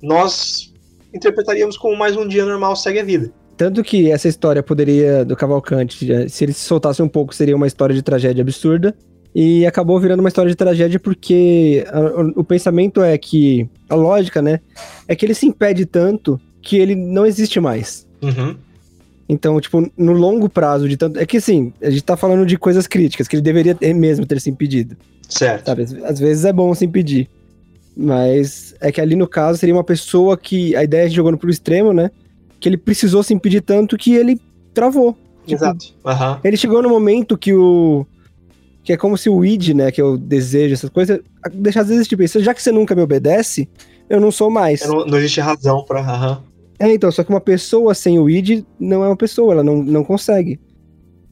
nós 0.00 0.72
interpretaríamos 1.12 1.76
como 1.76 1.96
mais 1.96 2.16
um 2.16 2.26
dia 2.26 2.44
normal 2.44 2.76
segue 2.76 3.00
a 3.00 3.04
vida. 3.04 3.30
Tanto 3.56 3.82
que 3.82 4.10
essa 4.10 4.28
história 4.28 4.62
poderia, 4.62 5.24
do 5.24 5.34
Cavalcante, 5.34 6.28
se 6.28 6.44
ele 6.44 6.52
se 6.52 6.60
soltasse 6.60 7.02
um 7.02 7.08
pouco, 7.08 7.34
seria 7.34 7.56
uma 7.56 7.66
história 7.66 7.94
de 7.94 8.02
tragédia 8.02 8.42
absurda. 8.42 8.94
E 9.34 9.66
acabou 9.66 10.00
virando 10.00 10.20
uma 10.20 10.28
história 10.28 10.50
de 10.50 10.56
tragédia 10.56 10.98
porque 10.98 11.84
a, 11.88 12.00
o, 12.00 12.40
o 12.40 12.44
pensamento 12.44 13.02
é 13.02 13.18
que. 13.18 13.68
A 13.88 13.94
lógica, 13.94 14.40
né? 14.40 14.60
É 15.06 15.14
que 15.14 15.26
ele 15.26 15.34
se 15.34 15.46
impede 15.46 15.84
tanto 15.84 16.40
que 16.62 16.76
ele 16.76 16.94
não 16.94 17.26
existe 17.26 17.60
mais. 17.60 18.06
Uhum. 18.22 18.56
Então, 19.28 19.60
tipo, 19.60 19.90
no 19.96 20.12
longo 20.12 20.48
prazo 20.48 20.88
de 20.88 20.96
tanto. 20.96 21.18
É 21.18 21.26
que 21.26 21.36
assim, 21.36 21.72
a 21.82 21.90
gente 21.90 22.02
tá 22.02 22.16
falando 22.16 22.46
de 22.46 22.56
coisas 22.56 22.86
críticas, 22.86 23.28
que 23.28 23.36
ele 23.36 23.42
deveria 23.42 23.76
mesmo 23.94 24.24
ter 24.24 24.40
se 24.40 24.48
impedido. 24.48 24.96
Certo. 25.28 25.66
Sabe? 25.66 25.82
Às- 25.82 25.92
Às 26.04 26.18
vezes 26.18 26.44
é 26.44 26.52
bom 26.52 26.74
se 26.74 26.84
impedir. 26.84 27.28
Mas 27.96 28.74
é 28.80 28.92
que 28.92 29.00
ali 29.00 29.16
no 29.16 29.26
caso 29.26 29.58
seria 29.58 29.74
uma 29.74 29.84
pessoa 29.84 30.36
que. 30.36 30.74
A 30.76 30.84
ideia 30.84 31.06
é 31.06 31.10
jogando 31.10 31.36
pro 31.36 31.50
extremo, 31.50 31.92
né? 31.92 32.10
Que 32.60 32.68
ele 32.68 32.76
precisou 32.76 33.22
se 33.22 33.34
impedir 33.34 33.60
tanto 33.60 33.96
que 33.96 34.14
ele 34.14 34.40
travou. 34.72 35.16
Tipo, 35.46 35.64
Exato. 35.64 35.86
Aham. 36.04 36.40
Ele 36.44 36.56
chegou 36.56 36.80
no 36.82 36.88
momento 36.88 37.36
que 37.36 37.52
o. 37.52 38.06
Que 38.84 38.92
é 38.92 38.96
como 38.96 39.18
se 39.18 39.28
o 39.28 39.44
id, 39.44 39.70
né? 39.74 39.90
Que 39.90 40.00
é 40.00 40.04
o 40.04 40.16
desejo, 40.16 40.72
essas 40.74 40.88
coisas, 40.90 41.20
deixasse 41.52 41.88
de 41.88 41.94
existir. 41.96 42.16
Pensa, 42.16 42.40
já 42.40 42.54
que 42.54 42.62
você 42.62 42.70
nunca 42.72 42.94
me 42.94 43.02
obedece, 43.02 43.68
eu 44.08 44.20
não 44.20 44.30
sou 44.30 44.50
mais. 44.50 44.86
Não, 44.86 45.04
não 45.04 45.18
existe 45.18 45.40
razão 45.40 45.84
pra. 45.84 46.00
Aham. 46.00 46.42
É, 46.78 46.92
então, 46.94 47.10
só 47.10 47.24
que 47.24 47.30
uma 47.30 47.40
pessoa 47.40 47.92
sem 47.92 48.20
o 48.20 48.30
id 48.30 48.62
não 48.78 49.02
é 49.02 49.08
uma 49.08 49.16
pessoa, 49.16 49.52
ela 49.52 49.64
não, 49.64 49.82
não 49.82 50.04
consegue. 50.04 50.60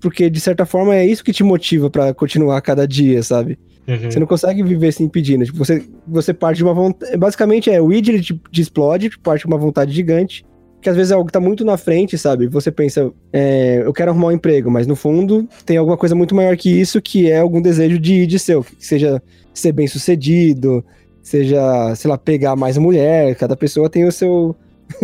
Porque, 0.01 0.29
de 0.29 0.41
certa 0.41 0.67
forma, 0.67 0.95
é 0.97 1.07
isso 1.07 1.23
que 1.23 1.33
te 1.33 1.45
motiva 1.45 1.89
pra 1.89 2.13
continuar 2.13 2.61
cada 2.61 2.87
dia, 2.87 3.23
sabe? 3.23 3.57
Uhum. 3.87 4.11
Você 4.11 4.19
não 4.19 4.27
consegue 4.27 4.63
viver 4.63 4.93
se 4.93 5.03
impedindo. 5.03 5.45
Tipo, 5.45 5.59
você, 5.59 5.85
você 6.07 6.35
parte 6.35 6.59
de 6.59 6.65
uma 6.65 6.75
vontade. 6.75 7.17
Basicamente 7.17 7.71
é 7.71 7.81
o 7.81 7.93
id 7.93 8.09
ele 8.09 8.21
te, 8.21 8.41
te 8.51 8.61
explode, 8.61 9.17
parte 9.19 9.43
de 9.43 9.47
uma 9.47 9.57
vontade 9.57 9.93
gigante. 9.93 10.45
Que 10.81 10.91
às 10.91 10.97
vezes 10.97 11.11
é 11.11 11.15
algo 11.15 11.27
que 11.27 11.33
tá 11.33 11.41
muito 11.41 11.65
na 11.65 11.77
frente, 11.77 12.19
sabe? 12.19 12.47
Você 12.49 12.71
pensa, 12.71 13.11
é, 13.33 13.83
eu 13.85 13.93
quero 13.93 14.11
arrumar 14.11 14.29
um 14.29 14.33
emprego, 14.33 14.71
mas 14.71 14.87
no 14.87 14.95
fundo 14.95 15.49
tem 15.65 15.77
alguma 15.77 15.97
coisa 15.97 16.15
muito 16.15 16.35
maior 16.35 16.57
que 16.57 16.71
isso, 16.71 17.01
que 17.01 17.31
é 17.31 17.39
algum 17.39 17.63
desejo 17.63 17.99
de 17.99 18.23
id 18.23 18.39
seu. 18.39 18.63
Que 18.63 18.87
seja 18.87 19.23
ser 19.55 19.73
bem 19.73 19.87
sucedido, 19.87 20.85
seja, 21.23 21.95
sei 21.95 22.11
lá, 22.11 22.19
pegar 22.19 22.57
mais 22.57 22.77
mulher. 22.77 23.35
Cada 23.37 23.57
pessoa 23.57 23.89
tem 23.89 24.05
o 24.05 24.13
seu. 24.13 24.55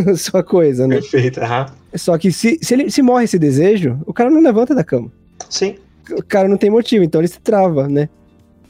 a 0.07 0.15
sua 0.17 0.43
coisa, 0.43 0.87
né? 0.87 0.97
Perfeito. 0.97 1.41
Aham. 1.41 1.67
Só 1.95 2.17
que 2.17 2.33
se, 2.33 2.59
se, 2.62 2.75
ele, 2.75 2.91
se 2.91 3.03
morre 3.03 3.25
esse 3.25 3.39
desejo, 3.39 4.01
o 4.07 4.12
cara 4.12 4.31
não 4.31 4.41
levanta 4.41 4.75
da 4.75 4.83
cama 4.83 5.11
Sim. 5.51 5.77
o 6.11 6.23
cara 6.23 6.49
não 6.49 6.57
tem 6.57 6.71
motivo, 6.71 7.05
então 7.05 7.21
ele 7.21 7.29
se 7.29 7.41
trava, 7.41 7.89
né? 7.89 8.09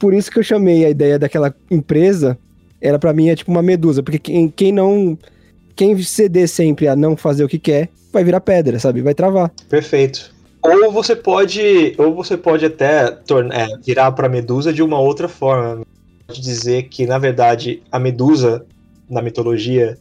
Por 0.03 0.13
isso 0.13 0.29
que 0.29 0.37
eu 0.37 0.43
chamei 0.43 0.83
a 0.83 0.89
ideia 0.89 1.17
daquela 1.17 1.55
empresa, 1.71 2.37
ela 2.81 2.99
pra 2.99 3.13
mim 3.13 3.29
é 3.29 3.37
tipo 3.37 3.49
uma 3.49 3.61
medusa, 3.61 4.03
porque 4.03 4.19
quem, 4.19 4.49
quem 4.49 4.69
não. 4.69 5.17
Quem 5.77 5.97
ceder 6.03 6.49
sempre 6.49 6.89
a 6.89 6.95
não 6.95 7.15
fazer 7.15 7.45
o 7.45 7.47
que 7.47 7.57
quer, 7.57 7.87
vai 8.11 8.21
virar 8.21 8.41
pedra, 8.41 8.77
sabe? 8.79 9.01
Vai 9.01 9.13
travar. 9.13 9.49
Perfeito. 9.69 10.29
Ou 10.61 10.91
você 10.91 11.15
pode, 11.15 11.95
ou 11.97 12.13
você 12.13 12.35
pode 12.35 12.65
até 12.65 13.11
tornar, 13.11 13.55
é, 13.55 13.67
virar 13.77 14.11
para 14.11 14.27
medusa 14.27 14.73
de 14.73 14.83
uma 14.83 14.99
outra 14.99 15.29
forma. 15.29 15.85
Pode 16.27 16.41
dizer 16.41 16.89
que 16.89 17.07
na 17.07 17.17
verdade 17.17 17.81
a 17.89 17.97
medusa 17.97 18.65
na 19.09 19.21
mitologia 19.21 19.97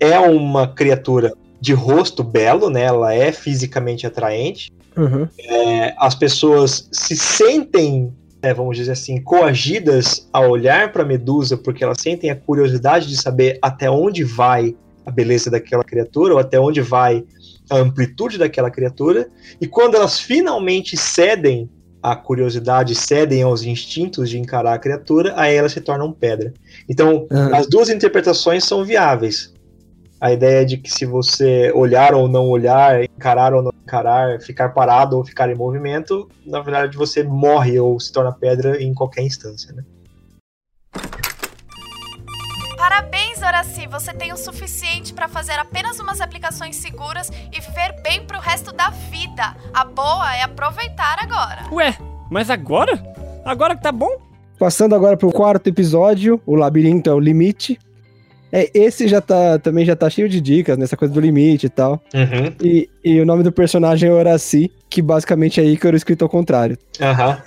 é 0.00 0.18
uma 0.18 0.66
criatura 0.66 1.32
de 1.60 1.72
rosto 1.74 2.24
belo, 2.24 2.70
né? 2.70 2.82
Ela 2.82 3.14
é 3.14 3.30
fisicamente 3.30 4.04
atraente. 4.04 4.72
Uhum. 4.96 5.28
É, 5.38 5.94
as 5.96 6.16
pessoas 6.16 6.88
se 6.90 7.16
sentem, 7.16 8.12
né, 8.42 8.54
vamos 8.54 8.76
dizer 8.76 8.92
assim, 8.92 9.20
coagidas 9.20 10.28
a 10.32 10.40
olhar 10.40 10.92
para 10.92 11.04
Medusa 11.04 11.56
porque 11.56 11.82
elas 11.82 12.00
sentem 12.00 12.30
a 12.30 12.36
curiosidade 12.36 13.08
de 13.08 13.16
saber 13.16 13.58
até 13.60 13.90
onde 13.90 14.22
vai 14.24 14.76
a 15.04 15.10
beleza 15.10 15.50
daquela 15.50 15.82
criatura 15.82 16.34
ou 16.34 16.40
até 16.40 16.60
onde 16.60 16.80
vai 16.80 17.24
a 17.70 17.76
amplitude 17.76 18.38
daquela 18.38 18.70
criatura. 18.70 19.28
E 19.60 19.66
quando 19.66 19.96
elas 19.96 20.20
finalmente 20.20 20.96
cedem 20.96 21.68
à 22.02 22.14
curiosidade, 22.14 22.94
cedem 22.94 23.42
aos 23.42 23.62
instintos 23.62 24.30
de 24.30 24.38
encarar 24.38 24.74
a 24.74 24.78
criatura, 24.78 25.32
aí 25.36 25.54
elas 25.56 25.72
se 25.72 25.80
tornam 25.80 26.12
pedra. 26.12 26.52
Então, 26.88 27.26
Ah. 27.30 27.58
as 27.58 27.66
duas 27.66 27.88
interpretações 27.88 28.64
são 28.64 28.84
viáveis. 28.84 29.52
A 30.20 30.32
ideia 30.32 30.66
de 30.66 30.76
que 30.76 30.90
se 30.90 31.06
você 31.06 31.70
olhar 31.72 32.12
ou 32.12 32.26
não 32.26 32.48
olhar, 32.48 33.04
encarar 33.04 33.54
ou 33.54 33.62
não 33.62 33.72
encarar, 33.84 34.40
ficar 34.40 34.70
parado 34.70 35.16
ou 35.16 35.24
ficar 35.24 35.48
em 35.48 35.54
movimento, 35.54 36.28
na 36.44 36.60
verdade 36.60 36.96
você 36.96 37.22
morre 37.22 37.78
ou 37.78 37.98
se 38.00 38.12
torna 38.12 38.32
pedra 38.32 38.82
em 38.82 38.92
qualquer 38.92 39.22
instância, 39.22 39.72
né? 39.72 39.84
Parabéns, 42.76 43.40
Horaci! 43.42 43.86
Você 43.86 44.12
tem 44.12 44.32
o 44.32 44.36
suficiente 44.36 45.14
para 45.14 45.28
fazer 45.28 45.58
apenas 45.58 46.00
umas 46.00 46.20
aplicações 46.20 46.74
seguras 46.76 47.30
e 47.52 47.60
viver 47.60 48.02
bem 48.02 48.24
pro 48.26 48.40
resto 48.40 48.72
da 48.72 48.90
vida. 48.90 49.56
A 49.72 49.84
boa 49.84 50.34
é 50.34 50.42
aproveitar 50.42 51.18
agora. 51.20 51.72
Ué, 51.72 51.96
mas 52.28 52.50
agora? 52.50 53.00
Agora 53.44 53.76
que 53.76 53.82
tá 53.82 53.92
bom? 53.92 54.16
Passando 54.58 54.96
agora 54.96 55.16
pro 55.16 55.30
quarto 55.30 55.68
episódio, 55.68 56.40
o 56.44 56.56
labirinto 56.56 57.08
é 57.08 57.14
o 57.14 57.20
limite. 57.20 57.78
É, 58.50 58.70
esse 58.72 59.06
já 59.06 59.20
tá, 59.20 59.58
também 59.58 59.84
já 59.84 59.94
tá 59.94 60.08
cheio 60.08 60.28
de 60.28 60.40
dicas, 60.40 60.78
nessa 60.78 60.96
coisa 60.96 61.12
do 61.12 61.20
limite 61.20 61.66
e 61.66 61.68
tal. 61.68 62.02
Uhum. 62.14 62.52
E, 62.62 62.88
e 63.04 63.20
o 63.20 63.26
nome 63.26 63.42
do 63.42 63.52
personagem 63.52 64.08
é 64.08 64.12
Horaci, 64.12 64.72
que 64.88 65.02
basicamente 65.02 65.60
é 65.60 65.64
Ícaro 65.64 65.96
escrito 65.96 66.22
ao 66.22 66.28
contrário. 66.28 66.78
Aham. 67.00 67.42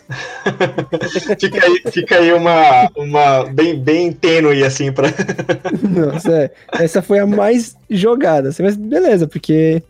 fica 1.39 1.65
aí, 1.65 1.81
fica 1.91 2.15
aí 2.17 2.31
uma, 2.33 2.89
uma 2.95 3.45
bem, 3.45 3.79
bem 3.79 4.11
tênue, 4.11 4.63
assim, 4.63 4.91
pra. 4.91 5.07
Nossa, 5.81 6.31
é, 6.31 6.51
essa 6.73 7.01
foi 7.01 7.19
a 7.19 7.25
mais 7.25 7.75
jogada. 7.89 8.49
assim, 8.49 8.61
Mas 8.61 8.75
beleza, 8.75 9.27
porque 9.27 9.81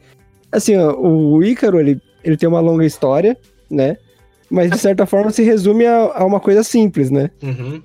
assim, 0.52 0.78
ó, 0.78 0.94
o 0.94 1.44
Ícaro, 1.44 1.80
ele, 1.80 2.00
ele 2.24 2.38
tem 2.38 2.48
uma 2.48 2.60
longa 2.60 2.86
história, 2.86 3.38
né? 3.70 3.98
Mas 4.50 4.70
de 4.70 4.78
certa 4.78 5.06
forma 5.06 5.32
se 5.32 5.44
resume 5.44 5.86
a, 5.86 6.12
a 6.16 6.26
uma 6.26 6.40
coisa 6.40 6.64
simples, 6.64 7.10
né? 7.10 7.32
Uhum. 7.42 7.82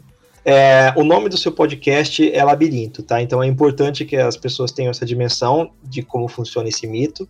É, 0.48 0.92
o 0.94 1.02
nome 1.02 1.28
do 1.28 1.36
seu 1.36 1.50
podcast 1.50 2.32
é 2.32 2.44
Labirinto, 2.44 3.02
tá? 3.02 3.20
Então 3.20 3.42
é 3.42 3.48
importante 3.48 4.04
que 4.04 4.14
as 4.14 4.36
pessoas 4.36 4.70
tenham 4.70 4.92
essa 4.92 5.04
dimensão 5.04 5.72
de 5.82 6.02
como 6.04 6.28
funciona 6.28 6.68
esse 6.68 6.86
mito. 6.86 7.28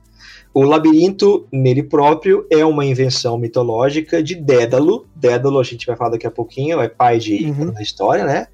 O 0.52 0.62
labirinto, 0.62 1.46
nele 1.50 1.82
próprio, 1.82 2.46
é 2.50 2.62
uma 2.62 2.85
invenção 2.85 3.38
mitológica 3.38 4.23
de 4.23 4.35
Dédalo. 4.35 5.06
Dédalo, 5.14 5.58
a 5.58 5.62
gente 5.62 5.87
vai 5.87 5.96
falar 5.96 6.11
daqui 6.11 6.26
a 6.26 6.30
pouquinho, 6.30 6.78
é 6.78 6.88
pai 6.88 7.18
de 7.18 7.46
Uhum. 7.46 7.73
na 7.73 7.80
história, 7.80 8.23
né? 8.23 8.49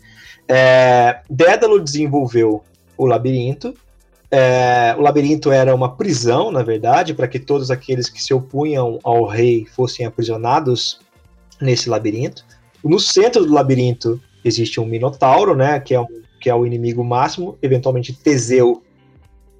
É, 0.46 1.22
Dédalo 1.28 1.80
desenvolveu 1.80 2.62
o 2.96 3.04
labirinto. 3.04 3.74
É, 4.30 4.94
o 4.96 5.00
labirinto 5.02 5.50
era 5.50 5.74
uma 5.74 5.96
prisão, 5.96 6.52
na 6.52 6.62
verdade, 6.62 7.14
para 7.14 7.26
que 7.26 7.40
todos 7.40 7.68
aqueles 7.68 8.08
que 8.08 8.22
se 8.22 8.32
opunham 8.32 9.00
ao 9.02 9.26
rei 9.26 9.66
fossem 9.74 10.06
aprisionados 10.06 11.00
nesse 11.60 11.90
labirinto. 11.90 12.44
No 12.84 13.00
centro 13.00 13.44
do 13.44 13.52
labirinto 13.52 14.20
existe 14.44 14.80
um 14.80 14.86
minotauro, 14.86 15.54
né, 15.54 15.78
que 15.80 15.94
é, 15.94 16.00
um, 16.00 16.06
que 16.40 16.50
é 16.50 16.54
o 16.54 16.66
inimigo 16.66 17.04
máximo. 17.04 17.56
Eventualmente 17.62 18.12
Teseu 18.12 18.82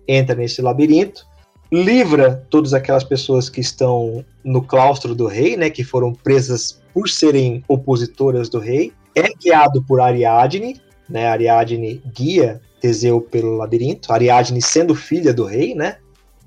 entra 0.06 0.34
nesse 0.34 0.60
labirinto, 0.60 1.26
livra 1.70 2.46
todas 2.50 2.74
aquelas 2.74 3.04
pessoas 3.04 3.48
que 3.48 3.60
estão 3.60 4.24
no 4.44 4.62
claustro 4.62 5.14
do 5.14 5.26
rei, 5.26 5.56
né, 5.56 5.70
que 5.70 5.84
foram 5.84 6.12
presas 6.12 6.80
por 6.92 7.08
serem 7.08 7.64
opositoras 7.68 8.48
do 8.48 8.58
rei. 8.58 8.92
É 9.14 9.28
guiado 9.34 9.82
por 9.82 10.00
Ariadne, 10.00 10.80
né, 11.08 11.26
Ariadne 11.28 12.02
guia 12.14 12.60
Teseu 12.80 13.20
pelo 13.20 13.56
labirinto. 13.56 14.12
Ariadne 14.12 14.60
sendo 14.60 14.94
filha 14.94 15.32
do 15.32 15.44
rei, 15.44 15.74
né, 15.74 15.96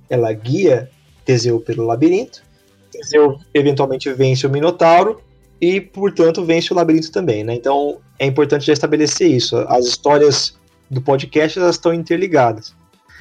ela 0.09 0.31
guia 0.33 0.89
Teseu 1.23 1.59
pelo 1.59 1.85
labirinto. 1.85 2.43
Teseu 2.91 3.39
eventualmente 3.53 4.11
vence 4.13 4.45
o 4.45 4.49
minotauro 4.49 5.21
e, 5.61 5.79
portanto, 5.81 6.43
vence 6.43 6.71
o 6.71 6.75
labirinto 6.75 7.11
também, 7.11 7.43
né? 7.43 7.53
Então, 7.55 7.97
é 8.19 8.25
importante 8.25 8.65
já 8.65 8.73
estabelecer 8.73 9.29
isso. 9.29 9.57
As 9.67 9.85
histórias 9.85 10.57
do 10.89 11.01
podcast 11.01 11.57
elas 11.59 11.75
estão 11.75 11.93
interligadas. 11.93 12.73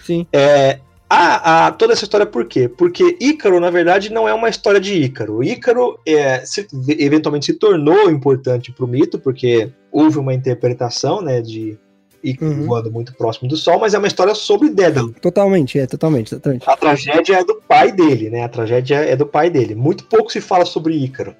Sim. 0.04 0.26
É, 0.32 0.78
a, 1.08 1.66
a- 1.66 1.72
toda 1.72 1.92
essa 1.92 2.04
história 2.04 2.26
por 2.26 2.44
quê? 2.46 2.68
Porque 2.68 3.16
Ícaro, 3.20 3.58
na 3.60 3.70
verdade, 3.70 4.12
não 4.12 4.28
é 4.28 4.34
uma 4.34 4.48
história 4.48 4.80
de 4.80 4.94
Ícaro. 4.94 5.42
Ícaro 5.44 5.98
é, 6.06 6.44
se- 6.44 6.66
eventualmente 6.98 7.46
se 7.46 7.54
tornou 7.54 8.10
importante 8.10 8.72
para 8.72 8.84
o 8.84 8.88
mito, 8.88 9.18
porque 9.18 9.70
houve 9.92 10.18
uma 10.18 10.34
interpretação 10.34 11.20
né, 11.22 11.40
de 11.40 11.78
Ícaro 12.22 12.50
Uhum. 12.52 12.64
voando 12.66 12.90
muito 12.90 13.14
próximo 13.14 13.48
do 13.48 13.56
Sol, 13.56 13.78
mas 13.78 13.92
é 13.94 13.98
uma 13.98 14.06
história 14.08 14.34
sobre 14.34 14.70
Dédalo. 14.70 15.14
Totalmente, 15.20 15.78
é, 15.78 15.86
totalmente, 15.86 16.30
totalmente. 16.30 16.64
A 16.68 16.74
tragédia 16.76 17.36
é 17.40 17.44
do 17.44 17.56
pai 17.68 17.92
dele, 17.92 18.30
né? 18.30 18.42
A 18.44 18.48
tragédia 18.48 18.96
é 18.96 19.14
do 19.14 19.26
pai 19.26 19.50
dele. 19.50 19.74
Muito 19.74 20.04
pouco 20.04 20.32
se 20.32 20.40
fala 20.40 20.64
sobre 20.64 20.94
Ícaro. 20.94 21.34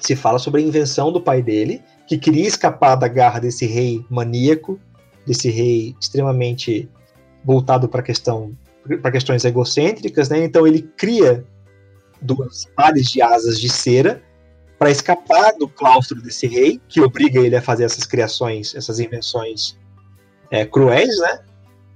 Se 0.00 0.14
fala 0.16 0.38
sobre 0.38 0.60
a 0.60 0.64
invenção 0.64 1.12
do 1.12 1.20
pai 1.20 1.42
dele, 1.42 1.82
que 2.06 2.16
queria 2.16 2.46
escapar 2.46 2.94
da 2.96 3.08
garra 3.08 3.40
desse 3.40 3.66
rei 3.66 4.04
maníaco, 4.08 4.78
desse 5.26 5.50
rei 5.50 5.94
extremamente 6.00 6.88
voltado 7.44 7.88
para 7.88 8.02
questão 8.02 8.56
para 9.02 9.10
questões 9.10 9.44
egocêntricas, 9.44 10.30
né? 10.30 10.42
Então 10.44 10.66
ele 10.66 10.82
cria 10.96 11.44
duas 12.22 12.64
pares 12.74 13.10
de 13.10 13.20
asas 13.20 13.60
de 13.60 13.68
cera 13.68 14.22
para 14.78 14.90
escapar 14.90 15.52
do 15.58 15.68
claustro 15.68 16.22
desse 16.22 16.46
rei, 16.46 16.80
que 16.88 17.00
obriga 17.00 17.40
ele 17.40 17.56
a 17.56 17.60
fazer 17.60 17.84
essas 17.84 18.04
criações, 18.04 18.74
essas 18.74 19.00
invenções 19.00 19.76
é, 20.50 20.64
cruéis, 20.64 21.18
né? 21.18 21.40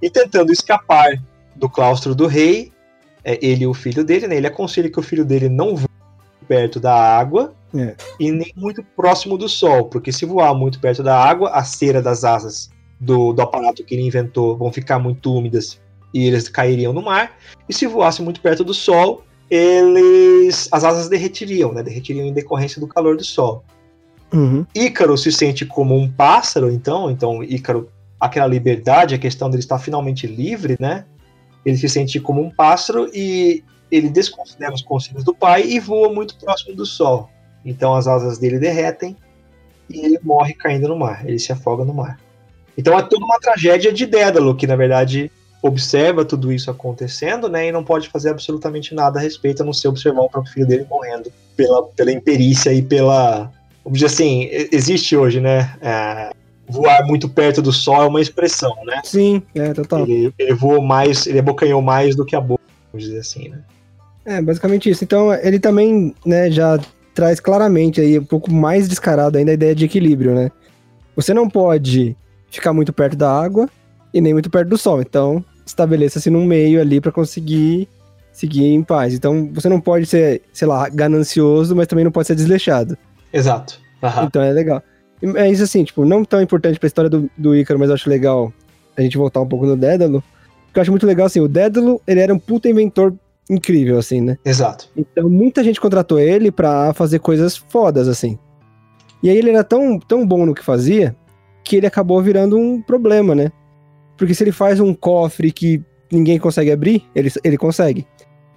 E 0.02 0.10
tentando 0.10 0.52
escapar 0.52 1.22
do 1.54 1.68
claustro 1.70 2.14
do 2.14 2.26
rei, 2.26 2.72
é, 3.24 3.38
ele 3.40 3.64
e 3.64 3.66
o 3.66 3.72
filho 3.72 4.04
dele, 4.04 4.26
né? 4.26 4.36
Ele 4.36 4.48
aconselha 4.48 4.90
que 4.90 4.98
o 4.98 5.02
filho 5.02 5.24
dele 5.24 5.48
não 5.48 5.76
voe 5.76 5.91
perto 6.42 6.78
da 6.78 6.94
água 6.94 7.54
É. 7.74 7.94
e 8.20 8.30
nem 8.30 8.52
muito 8.56 8.82
próximo 8.96 9.38
do 9.38 9.48
sol, 9.48 9.86
porque 9.86 10.12
se 10.12 10.26
voar 10.26 10.54
muito 10.54 10.78
perto 10.78 11.02
da 11.02 11.16
água, 11.16 11.50
a 11.50 11.64
cera 11.64 12.02
das 12.02 12.24
asas 12.24 12.70
do, 13.00 13.32
do 13.32 13.42
aparato 13.42 13.84
que 13.84 13.94
ele 13.94 14.06
inventou 14.06 14.56
vão 14.56 14.72
ficar 14.72 14.98
muito 14.98 15.32
úmidas 15.34 15.80
e 16.14 16.26
eles 16.26 16.48
cairiam 16.48 16.92
no 16.92 17.02
mar. 17.02 17.36
E 17.68 17.72
se 17.72 17.86
voasse 17.86 18.22
muito 18.22 18.40
perto 18.40 18.62
do 18.62 18.74
sol, 18.74 19.24
eles 19.50 20.68
as 20.70 20.84
asas 20.84 21.08
derretiriam, 21.08 21.72
né? 21.72 21.82
Derretiriam 21.82 22.26
em 22.26 22.32
decorrência 22.32 22.80
do 22.80 22.86
calor 22.86 23.16
do 23.16 23.24
sol. 23.24 23.64
Uhum. 24.32 24.64
Ícaro 24.74 25.16
se 25.18 25.30
sente 25.30 25.66
como 25.66 25.96
um 25.96 26.10
pássaro, 26.10 26.70
então, 26.70 27.10
então 27.10 27.42
Ícaro, 27.42 27.90
aquela 28.18 28.46
liberdade, 28.46 29.14
a 29.14 29.18
questão 29.18 29.50
dele 29.50 29.60
estar 29.60 29.78
finalmente 29.78 30.26
livre, 30.26 30.76
né? 30.80 31.04
Ele 31.64 31.76
se 31.76 31.88
sente 31.88 32.18
como 32.18 32.40
um 32.40 32.50
pássaro 32.50 33.10
e 33.12 33.62
ele 33.92 34.08
desconsidera 34.08 34.72
os 34.72 34.80
conselhos 34.80 35.22
do 35.22 35.34
pai 35.34 35.64
e 35.64 35.78
voa 35.78 36.10
muito 36.12 36.34
próximo 36.36 36.74
do 36.74 36.86
sol. 36.86 37.28
Então 37.62 37.94
as 37.94 38.08
asas 38.08 38.38
dele 38.38 38.58
derretem 38.58 39.14
e 39.88 40.00
ele 40.00 40.18
morre 40.22 40.54
caindo 40.54 40.88
no 40.88 40.98
mar, 40.98 41.28
ele 41.28 41.38
se 41.38 41.52
afoga 41.52 41.84
no 41.84 41.92
mar. 41.92 42.18
Então 42.76 42.98
é 42.98 43.02
toda 43.02 43.22
uma 43.22 43.38
tragédia 43.38 43.92
de 43.92 44.06
Dédalo, 44.06 44.56
que 44.56 44.66
na 44.66 44.76
verdade 44.76 45.30
observa 45.60 46.24
tudo 46.24 46.52
isso 46.52 46.70
acontecendo, 46.70 47.48
né, 47.48 47.68
e 47.68 47.72
não 47.72 47.84
pode 47.84 48.08
fazer 48.08 48.30
absolutamente 48.30 48.94
nada 48.94 49.20
a 49.20 49.22
respeito, 49.22 49.62
a 49.62 49.64
não 49.66 49.72
ser 49.72 49.88
observar 49.88 50.22
o 50.22 50.28
próprio 50.28 50.52
filho 50.52 50.66
dele 50.66 50.86
morrendo 50.90 51.30
pela, 51.56 51.84
pela 51.84 52.10
imperícia 52.10 52.72
e 52.72 52.82
pela, 52.82 53.52
vamos 53.84 54.00
dizer 54.00 54.06
assim, 54.06 54.48
existe 54.72 55.16
hoje, 55.16 55.40
né, 55.40 55.76
é, 55.80 56.32
voar 56.66 57.06
muito 57.06 57.28
perto 57.28 57.62
do 57.62 57.72
sol 57.72 58.02
é 58.02 58.06
uma 58.06 58.20
expressão, 58.20 58.74
né, 58.84 59.02
Sim, 59.04 59.40
é, 59.54 59.72
total. 59.72 60.00
ele, 60.00 60.34
ele 60.36 60.54
voou 60.54 60.82
mais, 60.82 61.28
ele 61.28 61.38
abocanhou 61.38 61.80
mais 61.80 62.16
do 62.16 62.24
que 62.24 62.34
a 62.34 62.40
boca, 62.40 62.64
vamos 62.92 63.06
dizer 63.06 63.20
assim, 63.20 63.48
né. 63.50 63.60
É, 64.24 64.40
basicamente 64.40 64.88
isso. 64.88 65.04
Então, 65.04 65.32
ele 65.34 65.58
também, 65.58 66.14
né, 66.24 66.50
já 66.50 66.78
traz 67.14 67.40
claramente 67.40 68.00
aí, 68.00 68.18
um 68.18 68.24
pouco 68.24 68.52
mais 68.52 68.88
descarado 68.88 69.36
ainda 69.36 69.50
a 69.50 69.54
ideia 69.54 69.74
de 69.74 69.84
equilíbrio, 69.84 70.34
né? 70.34 70.50
Você 71.14 71.34
não 71.34 71.48
pode 71.48 72.16
ficar 72.50 72.72
muito 72.72 72.92
perto 72.92 73.16
da 73.16 73.30
água 73.30 73.68
e 74.14 74.20
nem 74.20 74.32
muito 74.32 74.50
perto 74.50 74.68
do 74.68 74.78
sol. 74.78 75.00
Então, 75.02 75.44
estabeleça-se 75.66 76.30
num 76.30 76.44
meio 76.44 76.80
ali 76.80 77.00
pra 77.00 77.12
conseguir 77.12 77.88
seguir 78.32 78.64
em 78.64 78.82
paz. 78.82 79.12
Então, 79.12 79.50
você 79.52 79.68
não 79.68 79.80
pode 79.80 80.06
ser, 80.06 80.42
sei 80.52 80.66
lá, 80.66 80.88
ganancioso, 80.88 81.76
mas 81.76 81.86
também 81.86 82.04
não 82.04 82.12
pode 82.12 82.26
ser 82.26 82.34
desleixado. 82.34 82.96
Exato. 83.32 83.78
Aham. 84.02 84.24
Então, 84.24 84.42
é 84.42 84.52
legal. 84.52 84.82
É 85.36 85.50
isso 85.50 85.62
assim, 85.62 85.84
tipo, 85.84 86.04
não 86.04 86.24
tão 86.24 86.40
importante 86.40 86.78
pra 86.78 86.86
história 86.86 87.10
do, 87.10 87.30
do 87.36 87.54
Ícaro, 87.54 87.78
mas 87.78 87.88
eu 87.88 87.94
acho 87.94 88.08
legal 88.10 88.52
a 88.96 89.02
gente 89.02 89.16
voltar 89.16 89.40
um 89.40 89.46
pouco 89.46 89.66
no 89.66 89.76
Dédalo. 89.76 90.22
Porque 90.66 90.78
eu 90.78 90.82
acho 90.82 90.90
muito 90.90 91.06
legal, 91.06 91.26
assim, 91.26 91.40
o 91.40 91.46
Dédalo, 91.46 92.00
ele 92.06 92.20
era 92.20 92.32
um 92.32 92.38
puta 92.38 92.68
inventor 92.68 93.14
incrível, 93.52 93.98
assim, 93.98 94.20
né? 94.20 94.38
Exato. 94.44 94.88
Então 94.96 95.28
muita 95.28 95.62
gente 95.62 95.80
contratou 95.80 96.18
ele 96.18 96.50
pra 96.50 96.92
fazer 96.94 97.18
coisas 97.18 97.56
fodas, 97.56 98.08
assim. 98.08 98.38
E 99.22 99.30
aí 99.30 99.36
ele 99.36 99.50
era 99.50 99.62
tão, 99.62 99.98
tão 99.98 100.26
bom 100.26 100.44
no 100.44 100.54
que 100.54 100.64
fazia 100.64 101.14
que 101.64 101.76
ele 101.76 101.86
acabou 101.86 102.20
virando 102.20 102.58
um 102.58 102.82
problema, 102.82 103.34
né? 103.34 103.52
Porque 104.16 104.34
se 104.34 104.42
ele 104.42 104.52
faz 104.52 104.80
um 104.80 104.92
cofre 104.92 105.52
que 105.52 105.82
ninguém 106.10 106.38
consegue 106.38 106.70
abrir, 106.70 107.04
ele, 107.14 107.32
ele 107.44 107.56
consegue. 107.56 108.06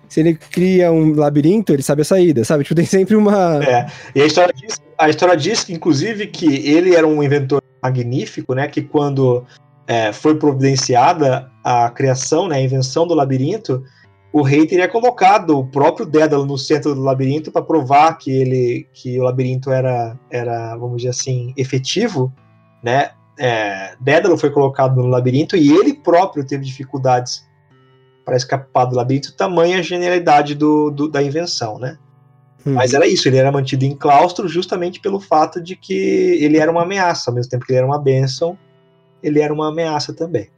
Se 0.09 0.19
ele 0.19 0.35
cria 0.35 0.91
um 0.91 1.15
labirinto, 1.15 1.73
ele 1.73 1.81
sabe 1.81 2.01
a 2.01 2.05
saída, 2.05 2.43
sabe? 2.43 2.63
Tipo, 2.63 2.75
tem 2.75 2.85
sempre 2.85 3.15
uma. 3.15 3.63
É, 3.63 3.87
e 4.13 4.21
a 4.21 4.25
história 4.25 4.53
diz, 4.55 4.77
a 4.97 5.09
história 5.09 5.35
diz, 5.35 5.69
inclusive, 5.69 6.27
que 6.27 6.67
ele 6.67 6.95
era 6.95 7.07
um 7.07 7.21
inventor 7.23 7.61
magnífico, 7.81 8.53
né? 8.53 8.67
Que 8.67 8.81
quando 8.81 9.45
é, 9.87 10.11
foi 10.11 10.35
providenciada 10.35 11.49
a 11.63 11.89
criação, 11.89 12.47
né, 12.47 12.57
a 12.57 12.61
invenção 12.61 13.07
do 13.07 13.13
labirinto, 13.13 13.83
o 14.35 14.41
rei 14.41 14.67
teria 14.67 14.89
colocado 14.89 15.57
o 15.57 15.65
próprio 15.65 16.05
Dédalo 16.05 16.45
no 16.45 16.57
centro 16.57 16.93
do 16.93 16.99
labirinto 16.99 17.53
para 17.53 17.61
provar 17.61 18.17
que 18.17 18.29
ele, 18.29 18.85
que 18.91 19.17
o 19.17 19.23
labirinto 19.23 19.71
era, 19.71 20.19
era, 20.29 20.75
vamos 20.75 20.97
dizer 20.97 21.11
assim, 21.11 21.53
efetivo, 21.55 22.33
né? 22.83 23.11
É, 23.39 23.95
Dédalo 23.97 24.37
foi 24.37 24.49
colocado 24.51 25.01
no 25.01 25.07
labirinto 25.07 25.55
e 25.55 25.71
ele 25.71 25.93
próprio 25.93 26.45
teve 26.45 26.65
dificuldades 26.65 27.47
para 28.25 28.35
escapar 28.35 28.83
do 28.83 28.97
labirinto, 28.97 29.33
tamanha 29.37 29.79
a 29.79 29.81
genialidade 29.81 30.53
do, 30.53 30.91
do- 30.91 31.07
da 31.07 31.23
invenção, 31.23 31.79
né? 31.79 31.97
Hum. 32.67 32.73
Mas 32.73 32.93
era 32.93 33.07
isso, 33.07 33.29
ele 33.29 33.37
era 33.37 33.53
mantido 33.53 33.85
em 33.85 33.95
claustro 33.95 34.49
justamente 34.49 34.99
pelo 34.99 35.21
fato 35.21 35.61
de 35.63 35.77
que 35.77 35.93
ele 36.43 36.57
era 36.57 36.69
uma 36.69 36.83
ameaça, 36.83 37.31
ao 37.31 37.35
mesmo 37.35 37.49
tempo 37.49 37.65
que 37.65 37.71
ele 37.71 37.77
era 37.77 37.87
uma 37.87 38.01
bênção, 38.01 38.57
ele 39.23 39.39
era 39.39 39.53
uma 39.53 39.69
ameaça 39.69 40.13
também. 40.13 40.49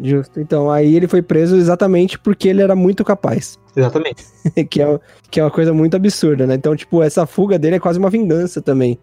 Justo. 0.00 0.40
Então, 0.40 0.70
aí 0.70 0.94
ele 0.94 1.08
foi 1.08 1.22
preso 1.22 1.56
exatamente 1.56 2.18
porque 2.18 2.48
ele 2.48 2.62
era 2.62 2.76
muito 2.76 3.04
capaz. 3.04 3.58
Exatamente. 3.76 4.24
que, 4.70 4.80
é, 4.82 5.00
que 5.30 5.40
é 5.40 5.44
uma 5.44 5.50
coisa 5.50 5.72
muito 5.72 5.96
absurda, 5.96 6.46
né? 6.46 6.54
Então, 6.54 6.74
tipo, 6.74 7.02
essa 7.02 7.26
fuga 7.26 7.58
dele 7.58 7.76
é 7.76 7.80
quase 7.80 7.98
uma 7.98 8.08
vingança 8.10 8.60
também. 8.62 8.98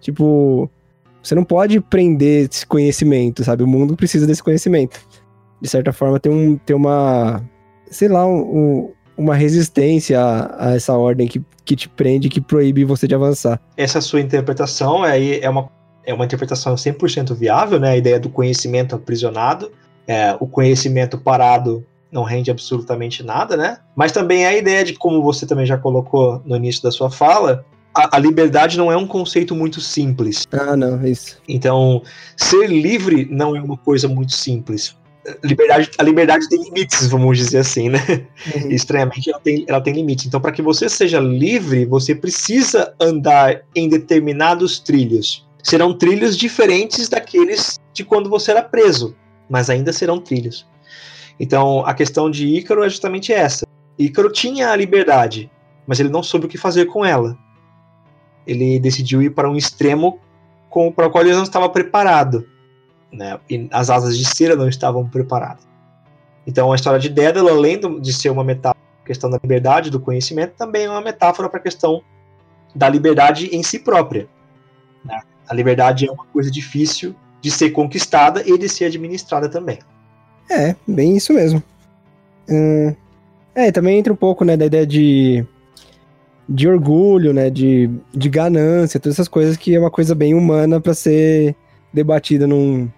Tipo, 0.00 0.70
você 1.22 1.34
não 1.34 1.44
pode 1.44 1.80
prender 1.80 2.48
esse 2.50 2.66
conhecimento, 2.66 3.44
sabe? 3.44 3.62
O 3.62 3.66
mundo 3.66 3.96
precisa 3.96 4.26
desse 4.26 4.42
conhecimento. 4.42 4.98
De 5.60 5.68
certa 5.68 5.92
forma, 5.92 6.18
tem, 6.18 6.32
um, 6.32 6.56
tem 6.56 6.74
uma, 6.74 7.42
sei 7.90 8.08
lá, 8.08 8.26
um- 8.26 8.40
um- 8.40 8.92
uma 9.16 9.34
resistência 9.34 10.18
a, 10.18 10.68
a 10.68 10.74
essa 10.74 10.94
ordem 10.94 11.28
que, 11.28 11.42
que 11.64 11.76
te 11.76 11.88
prende, 11.88 12.30
que 12.30 12.40
proíbe 12.40 12.84
você 12.84 13.06
de 13.06 13.14
avançar. 13.14 13.60
Essa 13.76 14.00
sua 14.00 14.20
interpretação 14.20 15.02
aí 15.02 15.38
é 15.40 15.48
uma, 15.50 15.68
é 16.06 16.14
uma 16.14 16.24
interpretação 16.24 16.74
100% 16.74 17.34
viável, 17.34 17.78
né? 17.78 17.90
A 17.90 17.96
ideia 17.98 18.18
do 18.18 18.30
conhecimento 18.30 18.94
aprisionado, 18.94 19.70
é, 20.06 20.36
o 20.40 20.46
conhecimento 20.46 21.18
parado 21.18 21.84
não 22.10 22.22
rende 22.22 22.50
absolutamente 22.50 23.22
nada, 23.22 23.56
né? 23.56 23.78
Mas 23.94 24.12
também 24.12 24.44
é 24.44 24.48
a 24.48 24.56
ideia 24.56 24.84
de, 24.84 24.94
como 24.94 25.22
você 25.22 25.46
também 25.46 25.66
já 25.66 25.78
colocou 25.78 26.42
no 26.44 26.56
início 26.56 26.82
da 26.82 26.90
sua 26.90 27.10
fala, 27.10 27.64
a, 27.94 28.16
a 28.16 28.18
liberdade 28.18 28.76
não 28.76 28.90
é 28.90 28.96
um 28.96 29.06
conceito 29.06 29.54
muito 29.54 29.80
simples. 29.80 30.46
Ah, 30.52 30.76
não, 30.76 31.00
é 31.00 31.10
isso. 31.10 31.38
Então, 31.48 32.02
ser 32.36 32.66
livre 32.68 33.28
não 33.30 33.54
é 33.54 33.60
uma 33.60 33.76
coisa 33.76 34.08
muito 34.08 34.32
simples. 34.32 34.96
Liberdade, 35.44 35.90
a 35.98 36.02
liberdade 36.02 36.48
tem 36.48 36.62
limites, 36.62 37.06
vamos 37.06 37.36
dizer 37.36 37.58
assim, 37.58 37.90
né? 37.90 38.00
Uhum. 38.54 38.70
Estranhamente, 38.72 39.30
ela 39.30 39.40
tem, 39.40 39.64
ela 39.68 39.80
tem 39.80 39.92
limites. 39.92 40.26
Então, 40.26 40.40
para 40.40 40.52
que 40.52 40.62
você 40.62 40.88
seja 40.88 41.20
livre, 41.20 41.84
você 41.84 42.14
precisa 42.14 42.94
andar 42.98 43.62
em 43.74 43.88
determinados 43.88 44.80
trilhos. 44.80 45.46
Serão 45.62 45.92
trilhos 45.92 46.38
diferentes 46.38 47.08
daqueles 47.08 47.78
de 47.92 48.02
quando 48.02 48.30
você 48.30 48.50
era 48.50 48.62
preso, 48.62 49.14
mas 49.50 49.68
ainda 49.68 49.92
serão 49.92 50.20
trilhos. 50.20 50.66
Então, 51.38 51.84
a 51.84 51.92
questão 51.92 52.30
de 52.30 52.46
Ícaro 52.46 52.84
é 52.84 52.88
justamente 52.88 53.32
essa. 53.32 53.66
Ícaro 53.98 54.30
tinha 54.30 54.70
a 54.70 54.76
liberdade, 54.76 55.50
mas 55.86 55.98
ele 55.98 56.08
não 56.08 56.22
soube 56.22 56.46
o 56.46 56.48
que 56.48 56.56
fazer 56.56 56.86
com 56.86 57.04
ela. 57.04 57.36
Ele 58.46 58.78
decidiu 58.78 59.20
ir 59.20 59.30
para 59.30 59.50
um 59.50 59.56
extremo 59.56 60.20
com, 60.70 60.92
para 60.92 61.08
o 61.08 61.10
qual 61.10 61.24
ele 61.24 61.34
não 61.34 61.42
estava 61.42 61.68
preparado. 61.68 62.48
Né? 63.12 63.38
E 63.50 63.68
as 63.72 63.90
asas 63.90 64.16
de 64.16 64.24
cera 64.24 64.54
não 64.54 64.68
estavam 64.68 65.08
preparadas. 65.08 65.68
Então 66.46 66.72
a 66.72 66.76
história 66.76 66.98
de 66.98 67.08
Dédalo, 67.08 67.48
além 67.48 67.78
de 68.00 68.12
ser 68.12 68.30
uma 68.30 68.44
metáfora 68.44 68.80
para 68.80 69.04
a 69.04 69.06
questão 69.06 69.30
da 69.30 69.38
liberdade, 69.42 69.90
do 69.90 70.00
conhecimento, 70.00 70.54
também 70.56 70.84
é 70.84 70.90
uma 70.90 71.00
metáfora 71.00 71.48
para 71.48 71.58
a 71.58 71.62
questão 71.62 72.02
da 72.74 72.88
liberdade 72.88 73.46
em 73.52 73.62
si 73.62 73.80
própria. 73.80 74.28
né? 75.04 75.20
A 75.48 75.54
liberdade 75.54 76.06
é 76.06 76.12
uma 76.12 76.24
coisa 76.26 76.50
difícil 76.50 77.14
de 77.40 77.50
ser 77.50 77.70
conquistada 77.70 78.42
e 78.46 78.56
de 78.58 78.68
ser 78.68 78.86
administrada 78.86 79.48
também. 79.48 79.78
É, 80.50 80.74
bem 80.86 81.16
isso 81.16 81.32
mesmo. 81.32 81.62
Hum, 82.48 82.94
é, 83.54 83.70
também 83.70 83.98
entra 83.98 84.12
um 84.12 84.16
pouco, 84.16 84.44
né, 84.44 84.56
da 84.56 84.66
ideia 84.66 84.86
de, 84.86 85.44
de 86.48 86.68
orgulho, 86.68 87.32
né, 87.32 87.48
de, 87.50 87.88
de 88.12 88.28
ganância, 88.28 88.98
todas 88.98 89.16
essas 89.16 89.28
coisas 89.28 89.56
que 89.56 89.74
é 89.74 89.78
uma 89.78 89.90
coisa 89.90 90.14
bem 90.14 90.34
humana 90.34 90.80
pra 90.80 90.94
ser 90.94 91.54
debatida 91.92 92.46
num, 92.46 92.88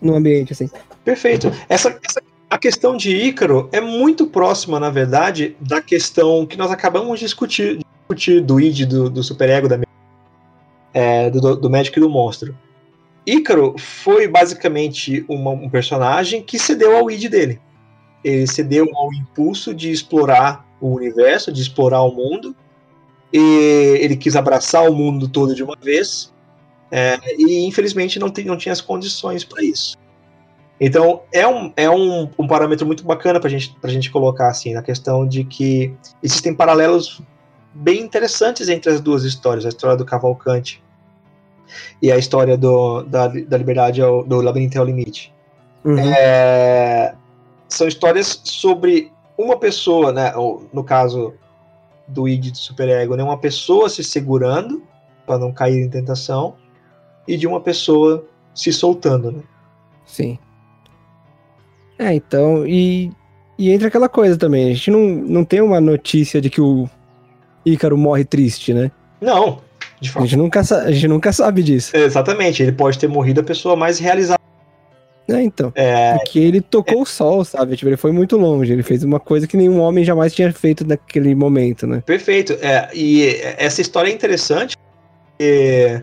num 0.00 0.14
ambiente 0.14 0.52
assim. 0.52 0.68
Perfeito. 1.04 1.50
Essa, 1.68 1.98
essa- 2.06 2.22
a 2.48 2.58
questão 2.58 2.96
de 2.96 3.10
Ícaro 3.16 3.68
é 3.72 3.80
muito 3.80 4.26
próxima, 4.26 4.78
na 4.78 4.88
verdade, 4.88 5.56
da 5.60 5.82
questão 5.82 6.46
que 6.46 6.56
nós 6.56 6.70
acabamos 6.70 7.18
de 7.18 7.24
discutir, 7.24 7.78
discutir 7.78 8.40
do 8.40 8.60
id, 8.60 8.84
do, 8.86 9.10
do 9.10 9.22
superego, 9.22 9.68
da, 9.68 9.80
é, 10.94 11.28
do, 11.28 11.56
do 11.56 11.68
médico 11.68 11.98
e 11.98 12.02
do 12.02 12.08
monstro. 12.08 12.56
Ícaro 13.26 13.74
foi 13.78 14.28
basicamente 14.28 15.24
uma- 15.28 15.50
um 15.50 15.68
personagem 15.68 16.42
que 16.42 16.58
cedeu 16.58 16.96
ao 16.96 17.10
id 17.10 17.28
dele. 17.28 17.60
Ele 18.22 18.46
cedeu 18.46 18.86
ao 18.94 19.12
impulso 19.12 19.74
de 19.74 19.90
explorar 19.90 20.64
o 20.80 20.88
universo, 20.94 21.52
de 21.52 21.60
explorar 21.60 22.02
o 22.02 22.12
mundo. 22.12 22.54
E 23.32 23.98
ele 24.00 24.16
quis 24.16 24.36
abraçar 24.36 24.88
o 24.88 24.94
mundo 24.94 25.28
todo 25.28 25.54
de 25.54 25.62
uma 25.62 25.76
vez. 25.80 26.32
é, 26.88 27.18
e 27.36 27.66
infelizmente 27.66 28.16
não, 28.16 28.30
tem- 28.30 28.44
não 28.44 28.56
tinha 28.56 28.72
as 28.72 28.80
condições 28.80 29.42
para 29.42 29.60
isso. 29.60 29.96
Então, 30.80 31.22
é 31.32 31.44
um, 31.44 31.72
é 31.76 31.90
um, 31.90 32.30
um 32.38 32.46
parâmetro 32.46 32.86
muito 32.86 33.04
bacana 33.04 33.40
para 33.40 33.50
gente, 33.50 33.76
a 33.82 33.88
gente 33.88 34.08
colocar 34.08 34.48
assim, 34.48 34.72
na 34.72 34.82
questão 34.82 35.26
de 35.26 35.42
que 35.42 35.92
existem 36.22 36.54
paralelos 36.54 37.20
bem 37.74 38.00
interessantes 38.02 38.68
entre 38.68 38.92
as 38.92 39.00
duas 39.00 39.24
histórias, 39.24 39.66
a 39.66 39.68
história 39.68 39.96
do 39.96 40.04
Cavalcante 40.04 40.80
e 42.00 42.10
a 42.10 42.16
história 42.16 42.56
do, 42.56 43.02
da, 43.02 43.28
da 43.28 43.56
liberdade 43.56 44.00
ao, 44.02 44.24
do 44.24 44.40
labirinto 44.40 44.78
ao 44.78 44.84
limite. 44.84 45.32
Uhum. 45.84 45.98
É, 45.98 47.14
são 47.68 47.86
histórias 47.86 48.40
sobre 48.44 49.12
uma 49.38 49.58
pessoa, 49.58 50.12
né, 50.12 50.34
ou, 50.34 50.68
no 50.72 50.82
caso 50.82 51.34
do 52.08 52.28
id 52.28 52.50
do 52.50 52.58
superego, 52.58 53.16
né, 53.16 53.22
uma 53.22 53.38
pessoa 53.38 53.88
se 53.88 54.02
segurando 54.02 54.82
para 55.26 55.38
não 55.38 55.52
cair 55.52 55.82
em 55.82 55.90
tentação 55.90 56.54
e 57.26 57.36
de 57.36 57.46
uma 57.46 57.60
pessoa 57.60 58.24
se 58.54 58.72
soltando, 58.72 59.32
né? 59.32 59.42
Sim. 60.04 60.38
É, 61.98 62.14
então, 62.14 62.66
e, 62.66 63.10
e 63.58 63.70
entra 63.70 63.88
aquela 63.88 64.08
coisa 64.08 64.36
também, 64.36 64.70
a 64.70 64.74
gente 64.74 64.90
não, 64.90 65.00
não 65.00 65.44
tem 65.44 65.60
uma 65.60 65.80
notícia 65.80 66.40
de 66.40 66.48
que 66.48 66.60
o 66.60 66.88
Ícaro 67.64 67.98
morre 67.98 68.24
triste, 68.24 68.72
né? 68.72 68.90
Não, 69.20 69.60
de 70.00 70.12
A 70.14 70.20
gente 70.20 70.36
nunca, 70.36 70.60
a 70.60 70.92
gente 70.92 71.08
nunca 71.08 71.32
sabe 71.32 71.62
disso. 71.62 71.96
Exatamente, 71.96 72.62
ele 72.62 72.72
pode 72.72 72.98
ter 72.98 73.08
morrido 73.08 73.40
a 73.40 73.44
pessoa 73.44 73.76
mais 73.76 73.98
realizada. 73.98 74.40
É, 75.28 75.42
então. 75.42 75.72
É, 75.74 76.14
Porque 76.14 76.38
ele 76.38 76.60
tocou 76.60 77.02
o 77.02 77.06
sol, 77.06 77.44
sabe? 77.44 77.76
Tipo, 77.76 77.88
ele 77.88 77.96
foi 77.96 78.12
muito 78.12 78.36
longe. 78.36 78.72
Ele 78.72 78.84
fez 78.84 79.02
uma 79.02 79.18
coisa 79.18 79.44
que 79.46 79.56
nenhum 79.56 79.80
homem 79.80 80.04
jamais 80.04 80.32
tinha 80.32 80.52
feito 80.52 80.86
naquele 80.86 81.34
momento, 81.34 81.84
né? 81.84 82.00
Perfeito. 82.06 82.52
É, 82.62 82.88
e 82.94 83.40
essa 83.58 83.80
história 83.80 84.08
é 84.08 84.14
interessante 84.14 84.76
porque 85.36 86.02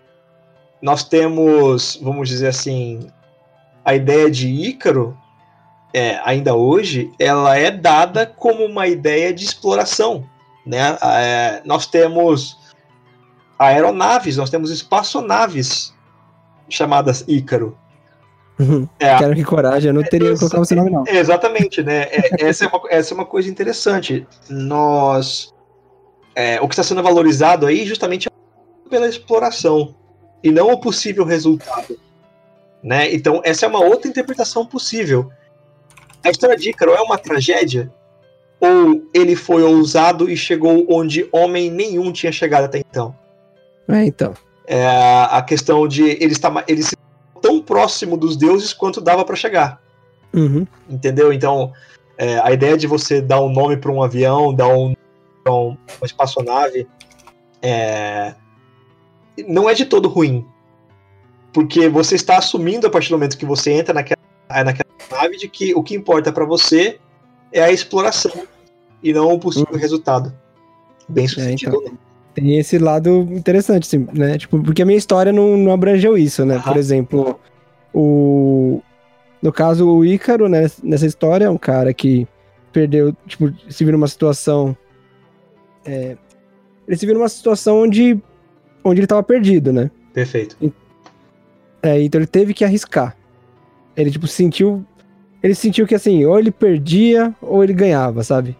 nós 0.80 1.04
temos, 1.04 1.98
vamos 2.00 2.28
dizer 2.28 2.48
assim, 2.48 3.08
a 3.84 3.94
ideia 3.94 4.30
de 4.30 4.48
Ícaro, 4.48 5.16
é, 5.92 6.20
ainda 6.24 6.54
hoje, 6.54 7.10
ela 7.18 7.56
é 7.56 7.70
dada 7.70 8.26
como 8.26 8.64
uma 8.64 8.86
ideia 8.86 9.32
de 9.32 9.44
exploração. 9.44 10.24
Né? 10.66 10.96
É, 11.02 11.62
nós 11.64 11.86
temos 11.86 12.58
aeronaves, 13.58 14.36
nós 14.36 14.50
temos 14.50 14.70
espaçonaves 14.70 15.94
chamadas 16.68 17.24
Ícaro. 17.26 17.76
É, 19.00 19.18
Quero 19.18 19.34
que 19.34 19.44
coragem, 19.44 19.88
eu 19.88 19.94
não 19.94 20.02
teria 20.02 20.30
Isso. 20.30 20.38
colocado 20.38 20.62
esse 20.62 20.74
nome, 20.74 20.90
não. 20.90 21.04
Exatamente, 21.06 21.82
né? 21.82 22.02
É, 22.04 22.46
essa, 22.46 22.64
é 22.64 22.68
uma, 22.68 22.80
essa 22.88 23.12
é 23.12 23.14
uma 23.14 23.26
coisa 23.26 23.50
interessante. 23.50 24.26
Nós. 24.48 25.52
é, 26.34 26.60
o 26.60 26.68
que 26.68 26.74
está 26.74 26.82
sendo 26.82 27.02
valorizado 27.02 27.66
aí 27.66 27.84
justamente 27.84 28.28
é 28.28 28.88
pela 28.88 29.08
exploração 29.08 29.94
e 30.42 30.52
não 30.52 30.70
o 30.70 30.78
possível 30.78 31.24
resultado. 31.24 31.98
Né? 32.82 33.12
Então, 33.12 33.40
essa 33.44 33.66
é 33.66 33.68
uma 33.68 33.82
outra 33.82 34.08
interpretação 34.08 34.64
possível. 34.66 35.30
A 36.22 36.30
história 36.30 36.56
de 36.56 36.70
Ícaro 36.70 36.92
é 36.92 37.00
uma 37.00 37.18
tragédia? 37.18 37.92
Ou 38.60 39.02
ele 39.12 39.34
foi 39.34 39.62
ousado 39.62 40.30
e 40.30 40.36
chegou 40.36 40.86
onde 40.88 41.28
homem 41.32 41.70
nenhum 41.70 42.12
tinha 42.12 42.30
chegado 42.30 42.64
até 42.64 42.78
então? 42.78 43.16
É, 43.88 44.04
então. 44.04 44.34
É 44.66 44.86
a 45.30 45.42
questão 45.42 45.86
de 45.86 46.02
ele 46.02 46.32
estar 46.32 46.64
ele 46.66 46.82
se 46.82 46.96
tão 47.42 47.60
próximo 47.60 48.16
dos 48.16 48.36
deuses 48.36 48.72
quanto 48.72 49.00
dava 49.00 49.24
para 49.24 49.36
chegar. 49.36 49.80
Uhum. 50.32 50.66
Entendeu? 50.88 51.32
Então, 51.32 51.72
é, 52.16 52.38
a 52.40 52.50
ideia 52.52 52.76
de 52.76 52.86
você 52.86 53.20
dar 53.20 53.40
um 53.42 53.52
nome 53.52 53.76
para 53.76 53.92
um 53.92 54.02
avião, 54.02 54.54
dar 54.54 54.68
um, 54.68 54.94
um- 55.46 55.76
uma 55.98 56.04
espaçonave, 56.06 56.86
é, 57.60 58.34
não 59.46 59.68
é 59.68 59.74
de 59.74 59.84
todo 59.84 60.08
ruim. 60.08 60.46
Porque 61.52 61.88
você 61.88 62.14
está 62.14 62.38
assumindo 62.38 62.86
a 62.86 62.90
partir 62.90 63.10
do 63.10 63.16
momento 63.16 63.36
que 63.38 63.44
você 63.46 63.72
entra 63.72 63.92
naquela, 63.94 64.18
naquela 64.48 64.90
nave 65.10 65.36
de 65.36 65.48
que 65.48 65.74
o 65.74 65.82
que 65.82 65.94
importa 65.94 66.32
para 66.32 66.44
você 66.44 66.98
é 67.52 67.62
a 67.62 67.70
exploração 67.70 68.32
e 69.02 69.12
não 69.12 69.30
o 69.32 69.38
possível 69.38 69.76
resultado. 69.76 70.34
Bem 71.08 71.28
sucedido. 71.28 71.80
né? 71.82 71.92
Tem 72.34 72.58
esse 72.58 72.78
lado 72.78 73.28
interessante, 73.30 73.84
assim, 73.86 74.08
né? 74.12 74.36
Tipo, 74.36 74.60
porque 74.62 74.82
a 74.82 74.86
minha 74.86 74.98
história 74.98 75.32
não, 75.32 75.56
não 75.56 75.72
abrangeu 75.72 76.18
isso, 76.18 76.44
né? 76.44 76.56
Aham. 76.56 76.72
Por 76.72 76.76
exemplo, 76.76 77.40
o. 77.92 78.82
No 79.40 79.52
caso, 79.52 79.88
o 79.88 80.04
Ícaro, 80.04 80.48
né, 80.48 80.70
nessa 80.82 81.06
história, 81.06 81.44
é 81.44 81.50
um 81.50 81.58
cara 81.58 81.92
que 81.92 82.26
perdeu, 82.72 83.14
tipo, 83.26 83.52
se 83.68 83.84
viu 83.84 83.92
numa 83.92 84.08
situação. 84.08 84.76
é, 85.84 86.16
ele 86.88 86.96
se 86.96 87.06
viu 87.06 87.14
numa 87.14 87.28
situação 87.28 87.82
onde, 87.82 88.18
onde 88.82 89.00
ele 89.00 89.06
tava 89.06 89.22
perdido, 89.22 89.72
né? 89.72 89.90
Perfeito. 90.12 90.56
É, 91.82 92.00
então 92.02 92.18
ele 92.20 92.26
teve 92.26 92.52
que 92.52 92.64
arriscar. 92.64 93.16
Ele, 93.96 94.10
tipo, 94.10 94.26
sentiu. 94.26 94.84
Ele 95.42 95.54
sentiu 95.54 95.86
que 95.86 95.94
assim, 95.94 96.24
ou 96.24 96.38
ele 96.38 96.50
perdia 96.50 97.34
ou 97.40 97.62
ele 97.62 97.74
ganhava, 97.74 98.24
sabe? 98.24 98.56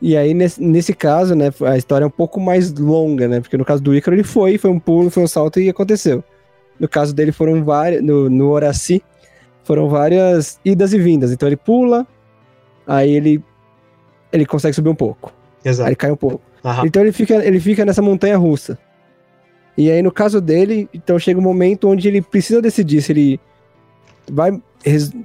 E 0.00 0.16
aí, 0.16 0.34
nesse, 0.34 0.62
nesse 0.62 0.92
caso, 0.92 1.34
né, 1.34 1.50
a 1.64 1.76
história 1.76 2.04
é 2.04 2.06
um 2.06 2.10
pouco 2.10 2.38
mais 2.38 2.72
longa, 2.72 3.26
né? 3.26 3.40
Porque 3.40 3.56
no 3.56 3.64
caso 3.64 3.82
do 3.82 3.94
Ícaro, 3.94 4.14
ele 4.14 4.24
foi, 4.24 4.58
foi 4.58 4.70
um 4.70 4.78
pulo, 4.78 5.10
foi 5.10 5.22
um 5.22 5.26
salto 5.26 5.58
e 5.58 5.68
aconteceu. 5.68 6.22
No 6.78 6.86
caso 6.86 7.14
dele, 7.14 7.32
foram 7.32 7.64
várias. 7.64 8.02
No, 8.02 8.28
no 8.28 8.50
Horaci, 8.50 9.02
foram 9.64 9.88
várias 9.88 10.60
idas 10.64 10.92
e 10.92 10.98
vindas. 10.98 11.32
Então 11.32 11.48
ele 11.48 11.56
pula, 11.56 12.06
aí 12.86 13.10
ele. 13.10 13.42
Ele 14.32 14.44
consegue 14.44 14.74
subir 14.74 14.90
um 14.90 14.94
pouco. 14.94 15.32
Aí 15.64 15.70
Exato. 15.70 15.88
ele 15.88 15.96
cai 15.96 16.10
um 16.10 16.16
pouco. 16.16 16.42
Aham. 16.62 16.86
Então 16.86 17.00
ele 17.00 17.12
fica, 17.12 17.36
ele 17.36 17.58
fica 17.58 17.84
nessa 17.84 18.02
montanha 18.02 18.36
russa. 18.36 18.78
E 19.78 19.90
aí, 19.90 20.02
no 20.02 20.10
caso 20.10 20.40
dele, 20.40 20.88
então 20.92 21.18
chega 21.18 21.38
um 21.38 21.42
momento 21.42 21.88
onde 21.88 22.08
ele 22.08 22.22
precisa 22.22 22.60
decidir 22.60 23.02
se 23.02 23.12
ele 23.12 23.40
vai. 24.30 24.52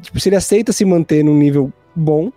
Tipo, 0.01 0.19
se 0.19 0.29
ele 0.29 0.35
aceita 0.35 0.71
se 0.71 0.83
manter 0.85 1.23
num 1.23 1.37
nível 1.37 1.71
bom, 1.95 2.31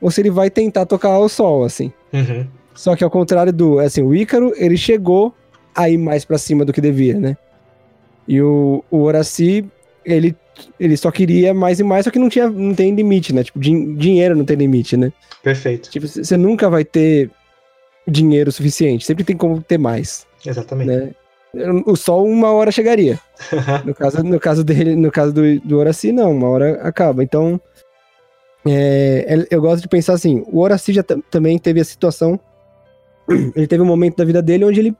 ou 0.00 0.10
se 0.10 0.20
ele 0.20 0.30
vai 0.30 0.50
tentar 0.50 0.86
tocar 0.86 1.10
ao 1.10 1.28
sol, 1.28 1.64
assim. 1.64 1.92
Uhum. 2.12 2.46
Só 2.74 2.96
que 2.96 3.04
ao 3.04 3.10
contrário 3.10 3.52
do. 3.52 3.78
Assim, 3.78 4.02
o 4.02 4.14
Ícaro, 4.14 4.52
ele 4.56 4.76
chegou 4.76 5.34
a 5.74 5.88
ir 5.88 5.98
mais 5.98 6.24
pra 6.24 6.38
cima 6.38 6.64
do 6.64 6.72
que 6.72 6.80
devia, 6.80 7.18
né? 7.18 7.36
E 8.26 8.40
o, 8.40 8.84
o 8.90 8.98
Horaci, 8.98 9.64
ele, 10.04 10.36
ele 10.78 10.96
só 10.96 11.10
queria 11.10 11.52
mais 11.52 11.80
e 11.80 11.82
mais, 11.84 12.04
só 12.04 12.10
que 12.10 12.18
não, 12.18 12.28
tinha, 12.28 12.48
não 12.48 12.74
tem 12.74 12.94
limite, 12.94 13.32
né? 13.34 13.42
Tipo, 13.44 13.58
din- 13.58 13.94
dinheiro 13.96 14.36
não 14.36 14.44
tem 14.44 14.56
limite, 14.56 14.96
né? 14.96 15.12
Perfeito. 15.42 15.90
Tipo, 15.90 16.06
você 16.06 16.36
nunca 16.36 16.68
vai 16.70 16.84
ter 16.84 17.30
dinheiro 18.06 18.50
suficiente. 18.52 19.04
Sempre 19.04 19.24
tem 19.24 19.36
como 19.36 19.60
ter 19.62 19.78
mais, 19.78 20.26
Exatamente. 20.44 20.88
né? 20.88 21.10
O 21.84 21.96
sol 21.96 22.26
uma 22.28 22.52
hora 22.52 22.70
chegaria. 22.70 23.18
No 23.84 23.94
caso, 23.94 24.22
no 24.22 24.38
caso 24.38 24.62
dele, 24.64 24.94
no 24.94 25.10
caso 25.10 25.32
do, 25.32 25.60
do 25.60 25.78
Horaci, 25.78 26.12
não, 26.12 26.30
uma 26.32 26.48
hora 26.48 26.80
acaba. 26.82 27.24
Então, 27.24 27.60
é, 28.66 29.24
é- 29.28 29.46
eu 29.50 29.60
gosto 29.60 29.82
de 29.82 29.88
pensar 29.88 30.14
assim, 30.14 30.42
o 30.46 30.66
tam- 31.06 31.22
também 31.30 31.58
teve 31.58 31.80
a 31.80 31.84
situação, 31.84 32.38
ele 33.56 33.66
teve 33.66 33.82
um 33.82 33.86
momento 33.86 34.16
da 34.16 34.24
vida 34.24 34.42
dele 34.42 34.64
onde 34.64 34.80
ele 34.80 34.96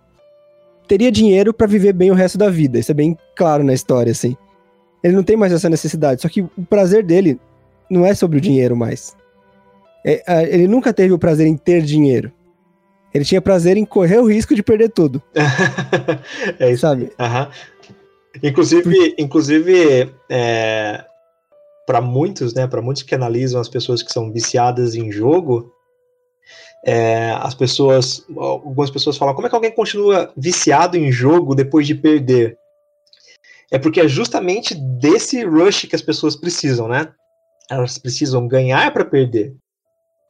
teria 0.88 1.12
dinheiro 1.12 1.52
pra 1.54 1.66
viver 1.66 1.92
bem 1.92 2.10
o 2.10 2.14
resto 2.14 2.36
da 2.38 2.50
vida. 2.50 2.78
Isso 2.78 2.90
é 2.90 2.94
bem 2.94 3.16
claro 3.36 3.62
na 3.62 3.72
história, 3.72 4.10
assim. 4.10 4.36
Ele 5.02 5.14
não 5.14 5.22
tem 5.22 5.36
mais 5.36 5.52
essa 5.52 5.68
necessidade, 5.70 6.20
só 6.22 6.28
que 6.28 6.42
o 6.42 6.50
prazer 6.68 7.04
dele 7.04 7.38
não 7.88 8.04
é 8.04 8.14
sobre 8.14 8.38
o 8.38 8.40
dinheiro 8.40 8.76
mais. 8.76 9.16
É, 10.04 10.22
ele 10.52 10.66
nunca 10.66 10.92
teve 10.92 11.12
o 11.12 11.18
prazer 11.18 11.46
em 11.46 11.56
ter 11.56 11.82
dinheiro. 11.82 12.32
Ele 13.12 13.24
tinha 13.24 13.40
prazer 13.40 13.76
em 13.76 13.84
correr 13.84 14.18
o 14.18 14.26
risco 14.28 14.54
de 14.54 14.62
perder 14.62 14.90
tudo, 14.90 15.20
é 16.58 16.70
isso. 16.70 16.82
sabe? 16.82 17.10
Aham. 17.18 17.48
Inclusive, 18.42 19.14
inclusive 19.18 20.12
é, 20.28 21.04
para 21.90 22.00
muitos, 22.00 22.54
né, 22.54 22.68
para 22.68 22.80
muitos 22.80 23.02
que 23.02 23.16
analisam 23.16 23.60
as 23.60 23.68
pessoas 23.68 24.00
que 24.00 24.12
são 24.12 24.32
viciadas 24.32 24.94
em 24.94 25.10
jogo, 25.10 25.72
é, 26.86 27.32
as 27.32 27.52
pessoas, 27.52 28.24
algumas 28.36 28.92
pessoas 28.92 29.18
falam, 29.18 29.34
como 29.34 29.48
é 29.48 29.50
que 29.50 29.56
alguém 29.56 29.72
continua 29.74 30.32
viciado 30.36 30.96
em 30.96 31.10
jogo 31.10 31.52
depois 31.52 31.88
de 31.88 31.96
perder? 31.96 32.56
É 33.72 33.76
porque 33.76 34.00
é 34.00 34.06
justamente 34.06 34.72
desse 34.72 35.44
rush 35.44 35.86
que 35.86 35.96
as 35.96 36.00
pessoas 36.00 36.36
precisam, 36.36 36.86
né? 36.86 37.08
Elas 37.68 37.98
precisam 37.98 38.46
ganhar 38.46 38.92
para 38.92 39.04
perder. 39.04 39.56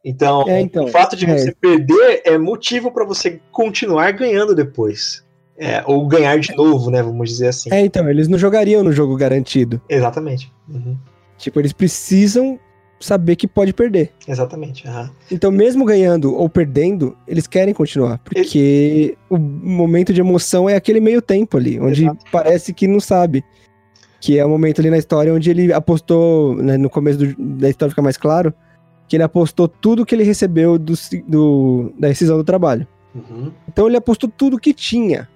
Então, 0.02 0.48
É, 0.48 0.62
então, 0.62 0.86
o 0.86 0.88
fato 0.88 1.14
de 1.14 1.26
é. 1.26 1.36
você 1.36 1.52
perder 1.52 2.22
é 2.24 2.38
motivo 2.38 2.90
para 2.90 3.04
você 3.04 3.38
continuar 3.52 4.12
ganhando 4.12 4.54
depois. 4.54 5.22
É, 5.58 5.82
ou 5.84 6.08
ganhar 6.08 6.38
de 6.38 6.56
novo, 6.56 6.90
né? 6.90 7.02
Vamos 7.02 7.28
dizer 7.28 7.48
assim. 7.48 7.68
É, 7.70 7.80
então, 7.80 8.08
eles 8.08 8.28
não 8.28 8.38
jogariam 8.38 8.82
no 8.82 8.92
jogo 8.92 9.14
garantido. 9.14 9.78
Exatamente. 9.90 10.50
Uhum. 10.66 10.96
Tipo, 11.40 11.58
eles 11.60 11.72
precisam 11.72 12.58
saber 13.00 13.34
que 13.34 13.48
pode 13.48 13.72
perder. 13.72 14.12
Exatamente. 14.28 14.86
aham. 14.86 15.10
Então, 15.30 15.50
mesmo 15.50 15.84
ganhando 15.86 16.34
ou 16.34 16.48
perdendo, 16.50 17.16
eles 17.26 17.46
querem 17.46 17.72
continuar. 17.72 18.18
Porque 18.18 19.16
o 19.30 19.38
momento 19.38 20.12
de 20.12 20.20
emoção 20.20 20.68
é 20.68 20.76
aquele 20.76 21.00
meio 21.00 21.22
tempo 21.22 21.56
ali, 21.56 21.80
onde 21.80 22.02
Exato. 22.04 22.24
parece 22.30 22.74
que 22.74 22.86
não 22.86 23.00
sabe. 23.00 23.42
Que 24.20 24.38
é 24.38 24.44
o 24.44 24.50
momento 24.50 24.80
ali 24.82 24.90
na 24.90 24.98
história 24.98 25.32
onde 25.32 25.48
ele 25.48 25.72
apostou, 25.72 26.54
né, 26.56 26.76
no 26.76 26.90
começo 26.90 27.18
do- 27.18 27.34
da 27.56 27.70
história 27.70 27.90
fica 27.90 28.02
mais 28.02 28.18
claro, 28.18 28.52
que 29.08 29.16
ele 29.16 29.22
apostou 29.22 29.66
tudo 29.66 30.04
que 30.04 30.14
ele 30.14 30.22
recebeu 30.22 30.78
do, 30.78 30.92
do- 31.26 31.92
da 31.98 32.08
rescisão 32.08 32.36
do 32.36 32.44
trabalho. 32.44 32.86
Uhum. 33.14 33.50
Então 33.66 33.86
ele 33.88 33.96
apostou 33.96 34.28
tudo 34.28 34.58
que 34.58 34.74
tinha. 34.74 35.26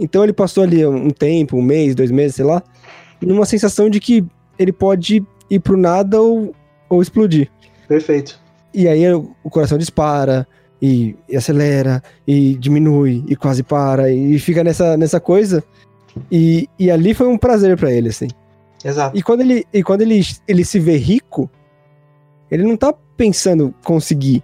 Então 0.00 0.24
ele 0.24 0.32
passou 0.32 0.64
ali 0.64 0.84
um 0.84 1.10
tempo, 1.10 1.56
um 1.56 1.62
mês, 1.62 1.94
dois 1.94 2.10
meses, 2.10 2.34
sei 2.34 2.44
lá, 2.44 2.60
numa 3.22 3.46
sensação 3.46 3.88
de 3.88 4.00
que 4.00 4.24
ele 4.58 4.72
pode 4.72 5.24
ir 5.50 5.60
pro 5.60 5.76
nada 5.76 6.20
ou, 6.20 6.54
ou 6.88 7.02
explodir. 7.02 7.50
Perfeito. 7.88 8.40
E 8.72 8.88
aí 8.88 9.04
o 9.12 9.50
coração 9.50 9.78
dispara, 9.78 10.46
e, 10.82 11.16
e 11.28 11.36
acelera, 11.36 12.02
e 12.26 12.54
diminui, 12.56 13.24
e 13.28 13.36
quase 13.36 13.62
para, 13.62 14.10
e 14.10 14.38
fica 14.38 14.62
nessa, 14.64 14.96
nessa 14.96 15.20
coisa. 15.20 15.62
E, 16.30 16.68
e 16.78 16.90
ali 16.90 17.14
foi 17.14 17.26
um 17.26 17.38
prazer 17.38 17.76
pra 17.76 17.90
ele, 17.90 18.08
assim. 18.08 18.28
Exato. 18.84 19.16
E 19.16 19.22
quando 19.22 19.40
ele, 19.40 19.64
e 19.72 19.82
quando 19.82 20.02
ele, 20.02 20.20
ele 20.46 20.64
se 20.64 20.78
vê 20.78 20.96
rico, 20.96 21.50
ele 22.50 22.64
não 22.64 22.76
tá 22.76 22.92
pensando 23.16 23.74
conseguir. 23.84 24.42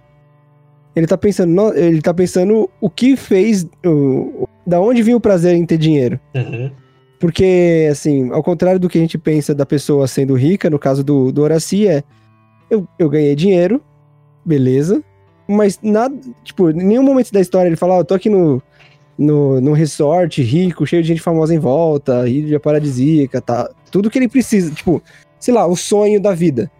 Ele 0.95 1.05
tá 1.07 1.17
pensando, 1.17 1.51
no- 1.51 1.73
ele 1.73 2.01
tá 2.01 2.13
pensando 2.13 2.69
o 2.81 2.89
que 2.89 3.15
fez, 3.15 3.65
o, 3.85 4.47
da 4.65 4.81
onde 4.81 5.03
vinha 5.03 5.15
o 5.15 5.21
prazer 5.21 5.55
em 5.55 5.65
ter 5.65 5.77
dinheiro. 5.77 6.19
Uhum. 6.35 6.71
Porque, 7.21 7.87
assim, 7.91 8.31
ao 8.31 8.41
contrário 8.41 8.79
do 8.79 8.89
que 8.89 8.97
a 8.97 9.01
gente 9.01 9.15
pensa 9.15 9.53
da 9.53 9.63
pessoa 9.63 10.07
sendo 10.07 10.33
rica, 10.33 10.71
no 10.71 10.79
caso 10.79 11.03
do, 11.03 11.31
do 11.31 11.43
Horaci, 11.43 11.87
é 11.87 12.03
eu, 12.67 12.87
eu 12.97 13.07
ganhei 13.07 13.35
dinheiro, 13.35 13.79
beleza, 14.43 15.03
mas 15.47 15.79
nada, 15.83 16.15
tipo, 16.43 16.71
em 16.71 16.73
nenhum 16.73 17.03
momento 17.03 17.31
da 17.31 17.39
história 17.39 17.69
ele 17.69 17.75
fala, 17.75 17.97
ah, 17.97 17.99
eu 17.99 18.05
tô 18.05 18.15
aqui 18.15 18.27
no, 18.27 18.59
no, 19.15 19.61
num 19.61 19.73
resort 19.73 20.41
rico, 20.41 20.83
cheio 20.87 21.03
de 21.03 21.09
gente 21.09 21.21
famosa 21.21 21.53
em 21.53 21.59
volta, 21.59 22.27
ilha 22.27 22.59
paradisíaca, 22.59 23.39
tá, 23.39 23.69
tudo 23.91 24.09
que 24.09 24.17
ele 24.17 24.27
precisa, 24.27 24.73
tipo, 24.73 24.99
sei 25.39 25.53
lá, 25.53 25.67
o 25.67 25.75
sonho 25.75 26.19
da 26.19 26.33
vida. 26.33 26.71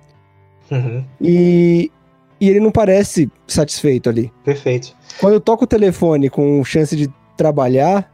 Uhum. 0.71 1.05
E, 1.21 1.91
e 2.39 2.49
ele 2.49 2.59
não 2.59 2.71
parece 2.71 3.29
satisfeito 3.45 4.09
ali. 4.09 4.33
Perfeito. 4.43 4.95
Quando 5.19 5.33
eu 5.33 5.41
toco 5.41 5.65
o 5.65 5.67
telefone 5.67 6.31
com 6.31 6.63
chance 6.63 6.95
de 6.95 7.07
trabalhar, 7.37 8.11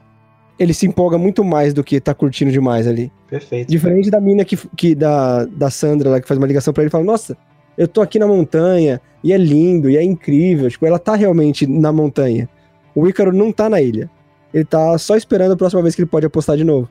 ele 0.60 0.74
se 0.74 0.88
empolga 0.88 1.18
muito 1.18 1.44
mais 1.44 1.74
do 1.74 1.84
que 1.84 2.00
tá 2.00 2.14
curtindo 2.14 2.52
demais 2.52 2.88
ali. 2.88 3.12
Perfeito. 3.30 3.70
Diferente 3.70 4.10
da 4.10 4.20
mina 4.20 4.44
que, 4.44 4.58
que 4.76 4.96
da, 4.96 5.46
da 5.46 5.70
Sandra 5.70 6.10
lá, 6.10 6.22
que 6.22 6.28
faz 6.28 6.38
uma 6.38 6.48
ligação 6.48 6.74
pra 6.74 6.84
ele 6.84 6.90
e 6.90 6.92
fala: 6.92 7.04
Nossa, 7.04 7.38
eu 7.78 7.88
tô 7.88 8.02
aqui 8.02 8.18
na 8.18 8.28
montanha, 8.28 9.02
e 9.24 9.32
é 9.32 9.38
lindo, 9.38 9.90
e 9.90 9.98
é 9.98 10.04
incrível. 10.04 10.70
Tipo, 10.70 10.86
ela 10.86 11.00
tá 11.00 11.16
realmente 11.16 11.68
na 11.68 11.92
montanha. 11.92 12.50
O 12.96 13.08
Ícaro 13.08 13.32
não 13.32 13.52
tá 13.52 13.70
na 13.70 13.82
ilha. 13.82 14.10
Ele 14.54 14.66
tá 14.66 14.98
só 14.98 15.16
esperando 15.16 15.52
a 15.52 15.58
próxima 15.58 15.82
vez 15.82 15.94
que 15.94 16.02
ele 16.02 16.10
pode 16.10 16.26
apostar 16.26 16.58
de 16.58 16.64
novo. 16.64 16.90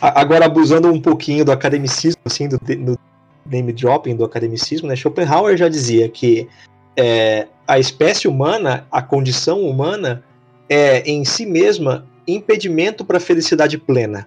Agora, 0.00 0.46
abusando 0.46 0.90
um 0.90 1.00
pouquinho 1.00 1.44
do 1.44 1.52
academicismo, 1.52 2.20
assim, 2.24 2.48
do, 2.48 2.58
do 2.58 2.98
name 3.44 3.72
dropping 3.72 4.16
do 4.16 4.24
academicismo, 4.24 4.88
né? 4.88 4.96
Schopenhauer 4.96 5.56
já 5.56 5.68
dizia 5.68 6.08
que 6.08 6.48
é, 6.96 7.48
a 7.66 7.78
espécie 7.78 8.28
humana, 8.28 8.86
a 8.90 9.02
condição 9.02 9.62
humana, 9.62 10.22
é 10.68 11.02
em 11.10 11.24
si 11.24 11.44
mesma 11.44 12.06
impedimento 12.26 13.04
para 13.04 13.18
a 13.18 13.20
felicidade 13.20 13.78
plena. 13.78 14.26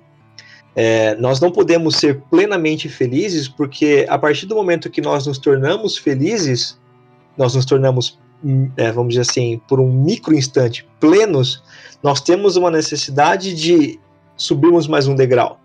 É, 0.76 1.16
nós 1.16 1.40
não 1.40 1.52
podemos 1.52 1.96
ser 1.96 2.22
plenamente 2.30 2.88
felizes 2.88 3.48
porque 3.48 4.06
a 4.08 4.18
partir 4.18 4.46
do 4.46 4.56
momento 4.56 4.92
que 4.92 5.02
nós 5.02 5.26
nos 5.26 5.40
tornamos 5.40 5.98
felizes, 5.98 6.80
nós 7.36 7.56
nos 7.56 7.66
tornamos, 7.66 8.20
hum, 8.44 8.70
é, 8.78 8.92
vamos 8.92 9.16
dizer 9.16 9.22
assim, 9.22 9.60
por 9.68 9.80
um 9.80 9.92
micro 9.92 10.36
instante 10.36 10.88
plenos, 11.00 11.64
nós 12.04 12.22
temos 12.22 12.56
uma 12.58 12.70
necessidade 12.70 13.56
de 13.56 14.00
subirmos 14.36 14.88
mais 14.88 15.08
um 15.08 15.16
degrau. 15.16 15.60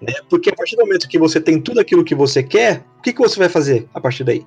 Né? 0.00 0.12
Porque 0.28 0.50
a 0.50 0.54
partir 0.54 0.76
do 0.76 0.82
momento 0.82 1.08
que 1.08 1.18
você 1.18 1.40
tem 1.40 1.58
tudo 1.58 1.80
aquilo 1.80 2.04
que 2.04 2.14
você 2.14 2.42
quer, 2.42 2.84
o 2.98 3.02
que, 3.02 3.14
que 3.14 3.20
você 3.20 3.38
vai 3.38 3.48
fazer 3.48 3.88
a 3.94 4.00
partir 4.00 4.24
daí? 4.24 4.46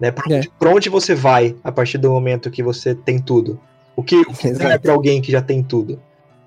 Né? 0.00 0.10
Para 0.10 0.24
É. 0.32 0.38
onde, 0.38 0.50
pra 0.58 0.70
onde 0.70 0.88
você 0.88 1.14
vai 1.14 1.54
a 1.62 1.70
partir 1.70 1.98
do 1.98 2.10
momento 2.10 2.50
que 2.50 2.62
você 2.62 2.94
tem 2.94 3.18
tudo? 3.18 3.60
O 3.94 4.02
que, 4.02 4.16
o 4.22 4.32
que 4.32 4.48
é 4.48 4.78
para 4.78 4.92
alguém 4.92 5.20
que 5.20 5.30
já 5.30 5.42
tem 5.42 5.62
tudo? 5.62 6.00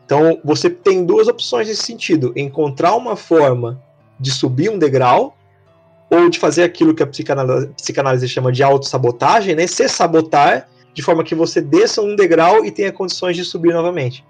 Então, 0.08 0.40
você 0.42 0.70
tem 0.70 1.06
duas 1.06 1.28
opções 1.28 1.68
nesse 1.68 1.84
sentido: 1.84 2.32
encontrar 2.34 2.96
uma 2.96 3.18
forma 3.18 3.84
de 4.18 4.32
subir 4.32 4.70
um 4.70 4.80
degrau 4.80 5.36
ou 6.10 6.30
de 6.30 6.40
fazer 6.40 6.64
aquilo 6.64 6.96
que 6.96 7.04
a 7.04 7.08
psicanálise, 7.08 7.68
psicanálise 7.76 8.30
chama 8.30 8.50
de 8.50 8.64
autossabotagem, 8.64 9.54
né? 9.54 9.68
Se 9.68 9.90
sabotar 9.90 10.70
de 10.94 11.02
forma 11.02 11.26
que 11.26 11.36
você 11.36 11.60
desça 11.60 12.02
um 12.02 12.16
degrau 12.16 12.64
e 12.64 12.72
tenha 12.72 12.92
condições 12.92 13.36
de 13.36 13.44
subir 13.44 13.74
novamente. 13.74 14.24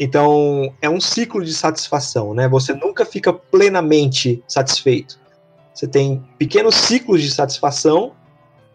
Então, 0.00 0.74
é 0.82 0.90
um 0.90 1.00
ciclo 1.00 1.44
de 1.44 1.54
satisfação, 1.54 2.34
né? 2.34 2.48
Você 2.48 2.74
nunca 2.74 3.04
fica 3.06 3.32
plenamente 3.32 4.42
satisfeito. 4.48 5.16
Você 5.72 5.86
tem 5.86 6.20
pequenos 6.38 6.74
ciclos 6.74 7.22
de 7.22 7.30
satisfação 7.30 8.12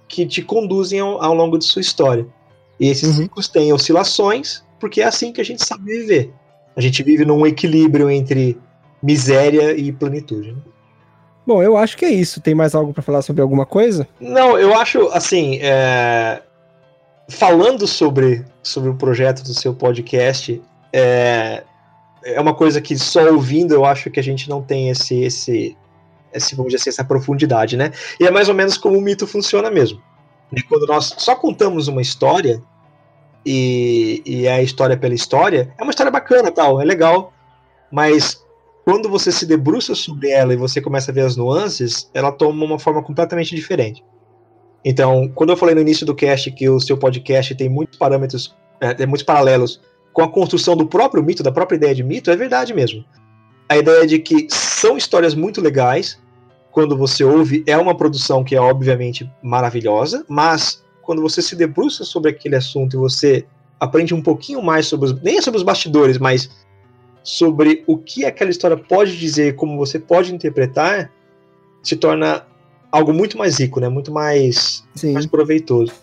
que 0.07 0.25
te 0.25 0.41
conduzem 0.41 1.01
ao, 1.01 1.21
ao 1.21 1.33
longo 1.33 1.57
de 1.57 1.65
sua 1.65 1.81
história. 1.81 2.25
E 2.79 2.87
esses 2.87 3.09
Uhum. 3.09 3.23
ciclos 3.23 3.49
têm 3.49 3.73
oscilações, 3.73 4.63
porque 4.79 5.01
é 5.01 5.05
assim 5.05 5.31
que 5.31 5.41
a 5.41 5.45
gente 5.45 5.65
sabe 5.65 5.85
viver. 5.85 6.33
A 6.75 6.81
gente 6.81 7.01
vive 7.03 7.25
num 7.25 7.45
equilíbrio 7.45 8.09
entre 8.09 8.57
miséria 9.01 9.75
e 9.75 9.91
plenitude. 9.91 10.51
né? 10.51 10.61
Bom, 11.45 11.63
eu 11.63 11.77
acho 11.77 11.95
que 11.97 12.05
é 12.05 12.09
isso. 12.09 12.41
Tem 12.41 12.53
mais 12.53 12.75
algo 12.75 12.93
pra 12.93 13.01
falar 13.01 13.21
sobre 13.21 13.41
alguma 13.41 13.65
coisa? 13.65 14.07
Não, 14.19 14.59
eu 14.59 14.77
acho 14.77 15.07
assim, 15.09 15.59
é, 15.61 16.41
falando 17.29 17.87
sobre, 17.87 18.45
sobre 18.61 18.89
o 18.89 18.95
projeto 18.95 19.43
do 19.43 19.53
seu 19.53 19.73
podcast, 19.73 20.61
é, 20.91 21.63
é 22.23 22.41
uma 22.41 22.53
coisa 22.53 22.81
que 22.81 22.97
só 22.97 23.25
ouvindo 23.31 23.73
eu 23.73 23.85
acho 23.85 24.11
que 24.11 24.19
a 24.19 24.23
gente 24.23 24.49
não 24.49 24.61
tem 24.61 24.89
esse, 24.89 25.23
esse, 25.23 25.77
esse 26.33 26.53
vamos 26.53 26.71
dizer 26.71 26.81
assim, 26.81 26.89
essa 26.89 27.05
profundidade, 27.05 27.77
né? 27.77 27.91
E 28.19 28.25
é 28.25 28.31
mais 28.31 28.49
ou 28.49 28.55
menos 28.55 28.77
como 28.77 28.97
o 28.97 29.01
mito 29.01 29.25
funciona 29.25 29.71
mesmo. 29.71 30.01
Quando 30.67 30.85
nós 30.85 31.13
só 31.17 31.35
contamos 31.35 31.87
uma 31.87 32.01
história 32.01 32.61
e, 33.47 34.21
e 34.25 34.45
é 34.45 34.51
a 34.51 34.61
história 34.61 34.97
pela 34.97 35.13
história, 35.13 35.73
é 35.77 35.81
uma 35.81 35.91
história 35.91 36.11
bacana, 36.11 36.51
tal, 36.51 36.81
é 36.81 36.83
legal, 36.83 37.31
mas 37.89 38.43
quando 38.83 39.07
você 39.07 39.31
se 39.31 39.45
debruça 39.45 39.95
sobre 39.95 40.29
ela 40.29 40.53
e 40.53 40.57
você 40.57 40.81
começa 40.81 41.11
a 41.11 41.13
ver 41.13 41.21
as 41.21 41.37
nuances, 41.37 42.09
ela 42.13 42.29
toma 42.29 42.65
uma 42.65 42.77
forma 42.77 43.01
completamente 43.01 43.55
diferente. 43.55 44.03
Então, 44.83 45.31
quando 45.33 45.51
eu 45.51 45.57
falei 45.57 45.73
no 45.73 45.81
início 45.81 46.05
do 46.05 46.13
cast 46.13 46.51
que 46.51 46.67
o 46.69 46.79
seu 46.79 46.97
podcast 46.97 47.55
tem 47.55 47.69
muitos 47.69 47.97
parâmetros, 47.97 48.53
é, 48.81 48.93
tem 48.93 49.07
muitos 49.07 49.25
paralelos 49.25 49.81
com 50.11 50.21
a 50.21 50.29
construção 50.29 50.75
do 50.75 50.85
próprio 50.85 51.23
mito, 51.23 51.41
da 51.41 51.51
própria 51.51 51.77
ideia 51.77 51.95
de 51.95 52.03
mito, 52.03 52.29
é 52.29 52.35
verdade 52.35 52.73
mesmo. 52.73 53.05
A 53.69 53.77
ideia 53.77 54.05
de 54.05 54.19
que 54.19 54.47
são 54.49 54.97
histórias 54.97 55.33
muito 55.35 55.61
legais, 55.61 56.19
quando 56.71 56.97
você 56.97 57.23
ouve, 57.23 57.63
é 57.65 57.77
uma 57.77 57.95
produção 57.95 58.43
que 58.43 58.55
é 58.55 58.61
obviamente 58.61 59.29
maravilhosa, 59.41 60.25
mas 60.27 60.83
quando 61.07 61.21
você 61.21 61.41
se 61.41 61.55
debruça 61.55 62.03
sobre 62.03 62.31
aquele 62.31 62.57
assunto 62.57 62.97
e 62.97 62.99
você 62.99 63.45
aprende 63.79 64.13
um 64.13 64.21
pouquinho 64.21 64.61
mais 64.61 64.87
sobre 64.87 65.05
os, 65.05 65.21
nem 65.21 65.41
sobre 65.41 65.57
os 65.57 65.63
bastidores, 65.63 66.17
mas 66.17 66.49
sobre 67.23 67.85
o 67.87 67.97
que 67.97 68.25
aquela 68.25 68.51
história 68.51 68.75
pode 68.75 69.17
dizer, 69.17 69.55
como 69.55 69.77
você 69.77 69.97
pode 69.97 70.35
interpretar, 70.35 71.09
se 71.81 71.95
torna 71.95 72.45
algo 72.91 73.13
muito 73.13 73.37
mais 73.37 73.57
rico, 73.57 73.79
né? 73.79 73.87
Muito 73.87 74.11
mais, 74.11 74.83
Sim. 74.95 75.13
mais 75.13 75.25
proveitoso. 75.25 75.93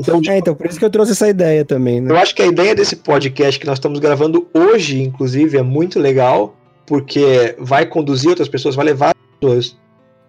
Então, 0.00 0.22
de 0.22 0.30
É, 0.30 0.38
então, 0.38 0.54
por 0.54 0.66
isso 0.66 0.78
que 0.78 0.84
eu 0.84 0.90
trouxe 0.90 1.12
essa 1.12 1.28
ideia 1.28 1.62
também, 1.62 2.00
né? 2.00 2.10
eu 2.10 2.16
acho 2.16 2.34
que 2.34 2.42
a 2.42 2.46
ideia 2.46 2.74
desse 2.74 2.96
podcast 2.96 3.60
que 3.60 3.66
nós 3.66 3.76
estamos 3.76 3.98
gravando 3.98 4.48
hoje, 4.54 5.02
inclusive, 5.02 5.58
é 5.58 5.62
muito 5.62 5.98
legal, 5.98 6.56
porque 6.86 7.54
vai 7.58 7.84
conduzir 7.84 8.30
outras 8.30 8.48
pessoas, 8.48 8.74
vai 8.74 8.86
levar 8.86 9.08
as 9.08 9.38
pessoas 9.38 9.76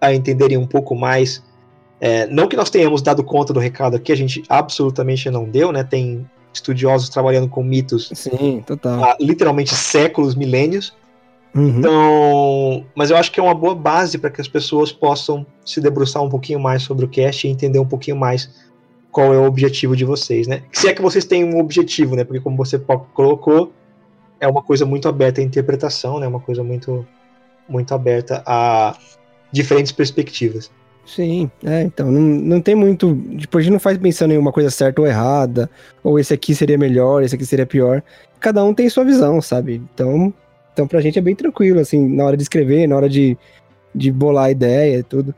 a 0.02 0.13
entenderem 0.13 0.58
um 0.58 0.68
pouco 0.68 0.96
mais. 0.96 1.42
É, 1.99 2.27
não 2.27 2.47
que 2.47 2.55
nós 2.55 2.69
tenhamos 2.69 3.01
dado 3.01 3.23
conta 3.23 3.51
do 3.51 3.60
recado 3.60 3.95
aqui, 3.95 4.12
a 4.12 4.15
gente 4.15 4.43
absolutamente 4.47 5.29
não 5.29 5.45
deu, 5.45 5.71
né? 5.71 5.83
Tem 5.83 6.25
estudiosos 6.53 7.10
trabalhando 7.10 7.47
com 7.47 7.63
mitos 7.63 8.10
Sim, 8.13 8.63
total. 8.65 9.03
há 9.03 9.17
literalmente 9.19 9.73
séculos, 9.73 10.36
milênios. 10.36 10.93
Uhum. 11.55 11.79
Então, 11.79 12.86
mas 12.95 13.10
eu 13.10 13.17
acho 13.17 13.31
que 13.31 13.39
é 13.39 13.43
uma 13.43 13.55
boa 13.55 13.73
base 13.73 14.17
para 14.17 14.29
que 14.29 14.39
as 14.39 14.47
pessoas 14.47 14.91
possam 14.91 15.45
se 15.65 15.81
debruçar 15.81 16.21
um 16.21 16.29
pouquinho 16.29 16.60
mais 16.60 16.83
sobre 16.83 17.05
o 17.05 17.07
cast 17.07 17.47
e 17.47 17.49
entender 17.49 17.79
um 17.79 17.86
pouquinho 17.86 18.17
mais 18.17 18.49
qual 19.12 19.33
é 19.33 19.39
o 19.39 19.45
objetivo 19.45 19.95
de 19.95 20.05
vocês, 20.05 20.45
né? 20.45 20.62
Se 20.71 20.88
é 20.88 20.93
que 20.93 21.01
vocês 21.01 21.25
têm 21.25 21.43
um 21.43 21.60
objetivo, 21.60 22.15
né? 22.15 22.23
Porque 22.23 22.39
como 22.39 22.55
você 22.55 22.77
colocou, 23.13 23.71
é 24.39 24.47
uma 24.47 24.62
coisa 24.62 24.86
muito 24.86 25.07
aberta 25.07 25.41
à 25.41 25.43
interpretação, 25.43 26.19
né? 26.19 26.27
Uma 26.27 26.39
coisa 26.39 26.63
muito 26.63 27.07
muito 27.67 27.93
aberta 27.93 28.43
a 28.45 28.95
diferentes 29.51 29.91
perspectivas. 29.91 30.71
Sim, 31.08 31.50
é, 31.63 31.84
então, 31.84 32.12
não, 32.12 32.20
não 32.22 32.62
tem 32.62 32.76
muito. 32.76 33.15
Tipo, 33.38 33.58
a 33.58 33.62
gente 33.62 33.72
não 33.72 33.80
faz 33.80 33.98
pensando 33.98 34.34
em 34.34 34.38
uma 34.38 34.52
coisa 34.52 34.70
certa 34.70 35.00
ou 35.02 35.08
errada, 35.08 35.70
ou 36.04 36.20
esse 36.20 36.34
aqui 36.34 36.54
seria 36.54 36.78
melhor, 36.78 37.24
esse 37.24 37.34
aqui 37.34 37.46
seria 37.46 37.65
pior. 37.65 38.04
Cada 38.41 38.62
um 38.63 38.74
tem 38.74 38.89
sua 38.89 39.06
visão, 39.06 39.41
sabe? 39.41 39.82
Então, 39.93 40.34
então 40.74 40.86
pra 40.86 41.00
gente 41.00 41.17
é 41.17 41.22
bem 41.22 41.34
tranquilo, 41.34 41.80
assim, 41.80 42.06
na 42.13 42.26
hora 42.26 42.36
de 42.36 42.43
escrever, 42.43 42.88
na 42.88 42.98
hora 42.98 43.08
de, 43.08 43.38
de 43.96 44.12
bolar 44.12 44.46
a 44.46 44.52
ideia 44.52 45.00
e 45.00 45.04
tudo. 45.04 45.34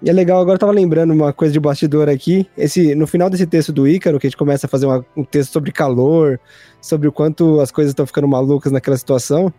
E 0.00 0.08
é 0.08 0.12
legal, 0.12 0.40
agora 0.40 0.54
eu 0.54 0.60
tava 0.60 0.72
lembrando 0.72 1.12
uma 1.12 1.32
coisa 1.32 1.52
de 1.52 1.58
bastidor 1.60 2.08
aqui. 2.08 2.46
Esse, 2.56 2.94
no 2.94 3.06
final 3.06 3.28
desse 3.28 3.46
texto 3.46 3.72
do 3.72 3.86
Ícaro, 3.88 4.20
que 4.20 4.26
a 4.28 4.30
gente 4.30 4.36
começa 4.36 4.66
a 4.66 4.68
fazer 4.68 4.86
uma- 4.86 5.04
um 5.16 5.24
texto 5.24 5.52
sobre 5.52 5.72
calor, 5.72 6.38
sobre 6.80 7.08
o 7.08 7.12
quanto 7.12 7.60
as 7.60 7.72
coisas 7.72 7.90
estão 7.90 8.06
ficando 8.06 8.28
malucas 8.28 8.70
naquela 8.70 8.96
situação. 8.96 9.52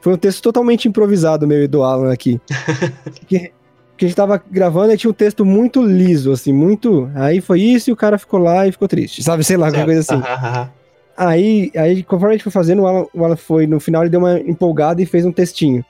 Foi 0.00 0.14
um 0.14 0.18
texto 0.18 0.42
totalmente 0.42 0.88
improvisado, 0.88 1.46
meu 1.46 1.62
e 1.62 1.68
do 1.68 1.82
Alan 1.82 2.12
aqui. 2.12 2.40
que, 3.26 3.52
que 3.96 4.04
a 4.04 4.08
gente 4.08 4.16
tava 4.16 4.42
gravando 4.50 4.92
e 4.92 4.96
tinha 4.96 5.10
um 5.10 5.14
texto 5.14 5.44
muito 5.44 5.82
liso, 5.82 6.32
assim, 6.32 6.52
muito. 6.52 7.10
Aí 7.14 7.40
foi 7.40 7.60
isso 7.60 7.90
e 7.90 7.92
o 7.92 7.96
cara 7.96 8.18
ficou 8.18 8.40
lá 8.40 8.66
e 8.66 8.72
ficou 8.72 8.88
triste, 8.88 9.22
sabe? 9.22 9.44
Sei 9.44 9.56
lá, 9.56 9.66
qualquer 9.68 9.84
coisa 9.84 10.00
assim. 10.00 10.22
Aí, 11.16 11.70
aí, 11.76 12.02
conforme 12.02 12.34
a 12.34 12.36
gente 12.36 12.42
foi 12.42 12.52
fazendo, 12.52 12.82
o 12.82 12.86
Alan, 12.86 13.06
o 13.14 13.24
Alan 13.24 13.36
foi, 13.36 13.66
no 13.66 13.78
final 13.78 14.02
ele 14.02 14.10
deu 14.10 14.18
uma 14.20 14.40
empolgada 14.40 15.00
e 15.00 15.06
fez 15.06 15.24
um 15.24 15.30
textinho. 15.30 15.84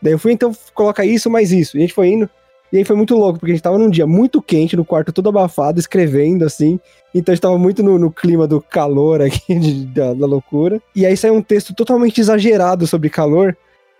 Daí 0.00 0.12
eu 0.12 0.18
fui, 0.18 0.32
então, 0.32 0.52
coloca 0.72 1.04
isso 1.04 1.28
mais 1.28 1.50
isso. 1.50 1.76
E 1.76 1.78
a 1.78 1.80
gente 1.80 1.94
foi 1.94 2.08
indo. 2.08 2.30
E 2.72 2.76
aí 2.76 2.84
foi 2.84 2.94
muito 2.94 3.16
louco, 3.16 3.38
porque 3.40 3.50
a 3.50 3.54
gente 3.54 3.62
tava 3.62 3.78
num 3.78 3.88
dia 3.90 4.06
muito 4.06 4.40
quente, 4.42 4.76
no 4.76 4.84
quarto 4.84 5.10
todo 5.12 5.28
abafado, 5.30 5.80
escrevendo, 5.80 6.44
assim. 6.44 6.78
Então 7.14 7.32
a 7.32 7.34
gente 7.34 7.42
tava 7.42 7.58
muito 7.58 7.82
no, 7.82 7.98
no 7.98 8.10
clima 8.12 8.46
do 8.46 8.60
calor 8.60 9.20
aqui, 9.22 9.54
de- 9.58 9.86
da, 9.86 10.12
da 10.14 10.26
loucura. 10.26 10.80
E 10.94 11.04
aí 11.04 11.16
saiu 11.16 11.34
um 11.34 11.42
texto 11.42 11.74
totalmente 11.74 12.20
exagerado 12.20 12.86
sobre 12.86 13.08
calor. 13.10 13.56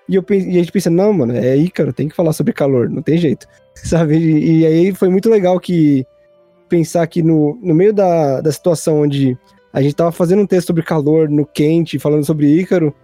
E, 0.09 0.14
eu, 0.14 0.25
e 0.31 0.35
a 0.57 0.61
gente 0.61 0.73
pensa, 0.73 0.88
não, 0.90 1.12
mano, 1.12 1.37
é 1.37 1.57
Ícaro, 1.57 1.92
tem 1.92 2.09
que 2.09 2.16
falar 2.16 2.33
sobre 2.33 2.53
calor, 2.53 2.88
não 2.88 3.03
tem 3.03 3.18
jeito. 3.18 3.47
Sabe? 3.75 4.16
E, 4.16 4.61
e 4.61 4.66
aí 4.66 4.94
foi 4.94 5.09
muito 5.09 5.29
legal 5.29 5.59
que 5.61 6.07
pensar 6.68 7.07
que 7.07 7.23
no, 7.23 7.59
no 7.62 7.75
meio 7.75 7.92
da, 7.92 8.40
da 8.40 8.53
situação 8.53 9.03
onde 9.03 9.37
a 9.73 9.81
gente 9.83 9.94
tava 9.94 10.11
fazendo 10.12 10.42
um 10.42 10.47
texto 10.47 10.68
sobre 10.68 10.83
calor 10.83 11.29
no 11.29 11.44
quente, 11.47 11.99
falando 11.99 12.25
sobre 12.25 12.47
Ícaro, 12.61 12.94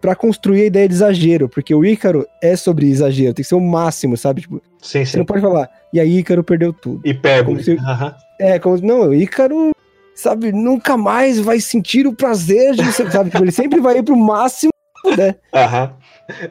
pra 0.00 0.14
construir 0.16 0.62
a 0.62 0.66
ideia 0.66 0.88
de 0.88 0.94
exagero, 0.94 1.48
porque 1.48 1.72
o 1.74 1.84
Ícaro 1.84 2.26
é 2.42 2.56
sobre 2.56 2.88
exagero, 2.88 3.34
tem 3.34 3.42
que 3.44 3.48
ser 3.48 3.54
o 3.54 3.60
máximo, 3.60 4.16
sabe? 4.16 4.40
Tipo, 4.40 4.60
Sim, 4.80 5.04
você 5.04 5.12
sim. 5.12 5.18
não 5.18 5.24
pode 5.24 5.40
falar, 5.40 5.70
e 5.92 6.00
aí 6.00 6.18
Ícaro 6.18 6.42
perdeu 6.42 6.72
tudo. 6.72 7.00
Hipérbole. 7.06 7.62
Como 7.62 7.64
se- 7.64 7.84
Aham. 7.84 8.14
É, 8.40 8.58
como 8.58 8.76
não, 8.78 9.08
o 9.10 9.14
Ícaro, 9.14 9.70
sabe, 10.16 10.50
nunca 10.50 10.96
mais 10.96 11.38
vai 11.38 11.60
sentir 11.60 12.04
o 12.06 12.12
prazer 12.12 12.74
de, 12.74 12.92
sabe? 12.92 13.30
Tipo, 13.30 13.44
ele 13.44 13.52
sempre 13.52 13.80
vai 13.80 13.98
ir 13.98 14.02
pro 14.02 14.16
máximo, 14.16 14.71
né? 15.16 15.34
Aham. 15.54 15.96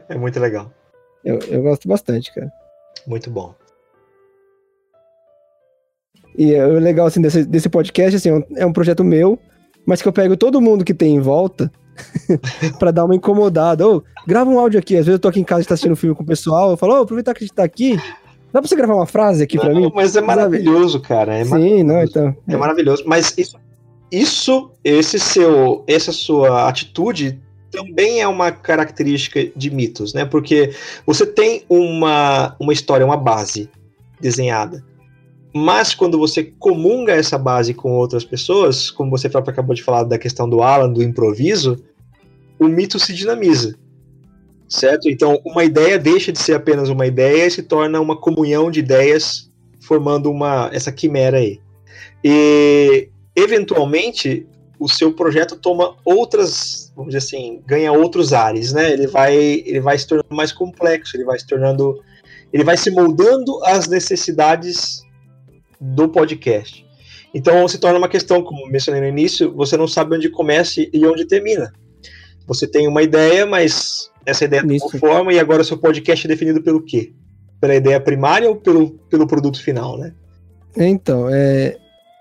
É 0.10 0.16
muito 0.16 0.40
legal. 0.40 0.72
Eu, 1.24 1.40
eu 1.48 1.62
gosto 1.62 1.88
bastante, 1.88 2.34
cara. 2.34 2.52
Muito 3.08 3.30
bom. 3.30 3.54
E 6.38 6.54
é 6.54 6.66
o 6.66 6.80
legal, 6.80 7.08
assim, 7.08 7.22
desse, 7.22 7.44
desse 7.44 7.70
podcast, 7.70 8.16
assim, 8.16 8.30
é 8.30 8.34
um, 8.34 8.44
é 8.58 8.66
um 8.66 8.74
projeto 8.74 9.04
meu, 9.04 9.38
mas 9.86 10.02
que 10.02 10.08
eu 10.08 10.14
pego 10.14 10.38
todo 10.38 10.62
mundo 10.62 10.86
que 10.86 10.94
tem 10.94 11.16
em 11.16 11.20
volta 11.20 11.72
pra 12.80 12.92
dar 12.92 13.06
uma 13.06 13.16
incomodada. 13.16 13.88
Ô, 13.88 14.04
grava 14.26 14.50
um 14.50 14.60
áudio 14.60 14.80
aqui. 14.80 14.96
Às 14.96 15.06
vezes 15.06 15.18
eu 15.18 15.20
tô 15.20 15.28
aqui 15.28 15.40
em 15.40 15.44
casa 15.46 15.62
e 15.62 15.66
tá 15.66 15.74
assistindo 15.74 15.94
um 15.94 15.98
filme 15.98 16.16
com 16.16 16.24
o 16.24 16.26
pessoal, 16.26 16.72
eu 16.72 16.78
falo, 16.78 16.94
ô, 16.94 17.02
aproveitar 17.02 17.34
que 17.34 17.44
a 17.44 17.48
gente 17.48 17.56
tá 17.56 17.64
aqui, 17.64 17.98
dá 18.52 18.62
pra 18.62 18.68
você 18.68 18.76
gravar 18.76 18.96
uma 18.96 19.06
frase 19.06 19.44
aqui 19.44 19.58
pra 19.58 19.74
Não, 19.74 19.82
mim? 19.82 19.92
mas 19.94 20.16
é 20.16 20.22
maravilhoso, 20.22 21.02
cara. 21.02 21.36
É, 21.36 21.44
maravilhoso. 21.44 21.78
Sim, 21.78 21.84
não, 21.84 22.04
então. 22.04 22.36
é 22.48 22.58
maravilhoso. 22.58 23.04
Mas 23.06 23.38
isso, 23.38 23.58
isso, 24.12 24.72
esse 24.84 25.20
seu, 25.20 25.84
essa 25.88 26.12
sua 26.12 26.68
atitude 26.70 27.42
também 27.72 28.22
é 28.22 28.28
uma 28.28 28.52
característica 28.52 29.52
de 29.56 29.72
mitos, 29.72 30.14
né? 30.14 30.26
Porque 30.26 30.74
você 31.06 31.26
tem 31.26 31.64
uma, 31.70 32.56
uma 32.60 32.74
história, 32.74 33.06
uma 33.06 33.18
base 33.18 33.70
desenhada. 34.20 34.84
Mas 35.54 35.94
quando 35.94 36.18
você 36.18 36.44
comunga 36.60 37.14
essa 37.14 37.38
base 37.38 37.74
com 37.74 37.92
outras 37.92 38.24
pessoas, 38.24 38.90
como 38.90 39.12
você 39.12 39.30
próprio 39.30 39.52
acabou 39.52 39.76
de 39.76 39.84
falar 39.84 40.04
da 40.04 40.18
questão 40.18 40.50
do 40.50 40.62
Alan, 40.62 40.92
do 40.92 41.04
improviso, 41.04 41.78
o 42.60 42.68
mito 42.68 43.00
se 43.00 43.14
dinamiza. 43.14 43.76
Certo? 44.70 45.10
Então, 45.10 45.42
uma 45.44 45.66
ideia 45.66 46.00
deixa 46.00 46.32
de 46.32 46.40
ser 46.40 46.54
apenas 46.54 46.88
uma 46.88 47.06
ideia 47.06 47.46
e 47.46 47.52
se 47.52 47.64
torna 47.64 48.00
uma 48.00 48.16
comunhão 48.16 48.72
de 48.72 48.80
ideias, 48.80 49.52
formando 49.82 50.32
uma 50.32 50.70
essa 50.72 50.92
quimera 50.92 51.38
aí. 51.38 51.60
E, 52.24 53.10
eventualmente, 53.36 54.48
o 54.80 54.88
seu 54.88 55.12
projeto 55.12 55.58
toma 55.58 55.96
outras, 56.06 56.81
vamos 56.96 57.14
dizer 57.14 57.26
assim, 57.26 57.62
ganha 57.66 57.92
outros 57.92 58.34
ares, 58.34 58.74
né? 58.74 58.92
Ele 58.92 59.08
vai, 59.08 59.36
ele 59.36 59.80
vai 59.80 59.98
se 59.98 60.08
tornando 60.08 60.36
mais 60.36 60.52
complexo, 60.52 61.16
ele 61.16 61.26
vai 61.26 61.40
se 61.40 61.48
tornando, 61.48 62.02
ele 62.52 62.64
vai 62.64 62.78
se 62.78 62.92
moldando 62.92 63.64
às 63.66 63.88
necessidades 63.88 65.04
do 65.80 66.10
podcast. 66.10 66.86
Então 67.34 67.68
se 67.68 67.78
torna 67.78 67.98
uma 67.98 68.10
questão, 68.10 68.44
como 68.44 68.68
mencionei 68.68 69.02
no 69.02 69.08
início, 69.08 69.54
você 69.54 69.78
não 69.78 69.88
sabe 69.88 70.16
onde 70.16 70.30
começa 70.30 70.82
e 70.82 71.06
onde 71.06 71.26
termina. 71.26 71.72
Você 72.46 72.68
tem 72.68 72.88
uma 72.88 73.02
ideia, 73.02 73.46
mas 73.46 74.12
essa 74.26 74.46
ideia 74.46 74.64
Isso. 74.70 74.98
forma 75.00 75.34
e 75.34 75.40
agora 75.40 75.64
seu 75.64 75.78
podcast 75.78 76.26
é 76.26 76.30
definido 76.30 76.62
pelo 76.62 76.84
quê? 76.84 77.14
Pela 77.60 77.76
ideia 77.76 78.00
primária 78.00 78.50
ou 78.50 78.56
pelo, 78.56 78.92
pelo 79.10 79.28
produto 79.28 79.62
final, 79.62 79.98
né? 79.98 80.14
Então, 80.76 81.30
é, 81.30 81.78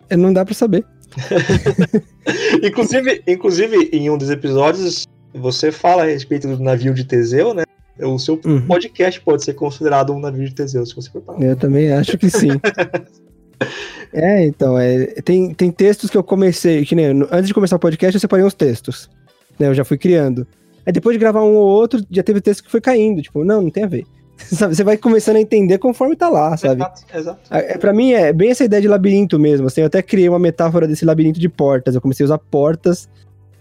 é, 0.08 0.16
não 0.16 0.32
dá 0.32 0.44
pra 0.44 0.54
saber. 0.54 0.84
inclusive, 2.62 3.22
inclusive, 3.26 3.90
em 3.92 4.10
um 4.10 4.16
dos 4.18 4.30
episódios, 4.30 5.06
você 5.34 5.70
fala 5.72 6.02
a 6.02 6.06
respeito 6.06 6.48
do 6.48 6.62
navio 6.62 6.94
de 6.94 7.04
Teseu, 7.04 7.54
né? 7.54 7.64
O 8.00 8.18
seu 8.18 8.40
Uhum. 8.44 8.66
podcast 8.66 9.20
pode 9.20 9.44
ser 9.44 9.54
considerado 9.54 10.12
um 10.12 10.20
navio 10.20 10.48
de 10.48 10.54
Teseu, 10.54 10.84
se 10.86 10.94
você 10.94 11.10
for 11.10 11.20
parar. 11.20 11.42
Eu 11.42 11.56
também 11.56 11.92
acho 11.92 12.16
que 12.16 12.30
sim. 12.30 12.48
é, 14.12 14.46
então, 14.46 14.78
é, 14.78 15.06
tem, 15.22 15.52
tem 15.52 15.70
textos 15.70 16.08
que 16.08 16.16
eu 16.16 16.24
comecei, 16.24 16.84
que 16.84 16.94
nem, 16.94 17.06
antes 17.30 17.48
de 17.48 17.54
começar 17.54 17.76
o 17.76 17.80
podcast, 17.80 18.14
eu 18.14 18.20
separei 18.20 18.44
uns 18.44 18.54
textos. 18.54 19.10
Né, 19.58 19.68
eu 19.68 19.74
já 19.74 19.84
fui 19.84 19.98
criando. 19.98 20.46
Aí 20.86 20.92
depois 20.92 21.14
de 21.14 21.18
gravar 21.20 21.42
um 21.42 21.54
ou 21.54 21.66
outro, 21.66 22.02
já 22.10 22.22
teve 22.22 22.40
texto 22.40 22.64
que 22.64 22.70
foi 22.70 22.80
caindo. 22.80 23.20
Tipo, 23.20 23.44
não, 23.44 23.60
não 23.60 23.70
tem 23.70 23.84
a 23.84 23.88
ver. 23.88 24.04
Sabe, 24.50 24.74
você 24.74 24.82
vai 24.84 24.96
começando 24.96 25.36
a 25.36 25.40
entender 25.40 25.78
conforme 25.78 26.16
tá 26.16 26.28
lá, 26.28 26.56
sabe? 26.56 26.82
Exato, 26.82 27.02
exato. 27.14 27.40
É, 27.50 27.78
pra 27.78 27.92
mim 27.92 28.12
é 28.12 28.32
bem 28.32 28.50
essa 28.50 28.64
ideia 28.64 28.82
de 28.82 28.88
labirinto 28.88 29.38
mesmo. 29.38 29.66
Assim, 29.66 29.80
eu 29.82 29.86
até 29.86 30.02
criei 30.02 30.28
uma 30.28 30.38
metáfora 30.38 30.88
desse 30.88 31.04
labirinto 31.04 31.38
de 31.38 31.48
portas. 31.48 31.94
Eu 31.94 32.00
comecei 32.00 32.24
a 32.24 32.26
usar 32.26 32.38
portas. 32.38 33.08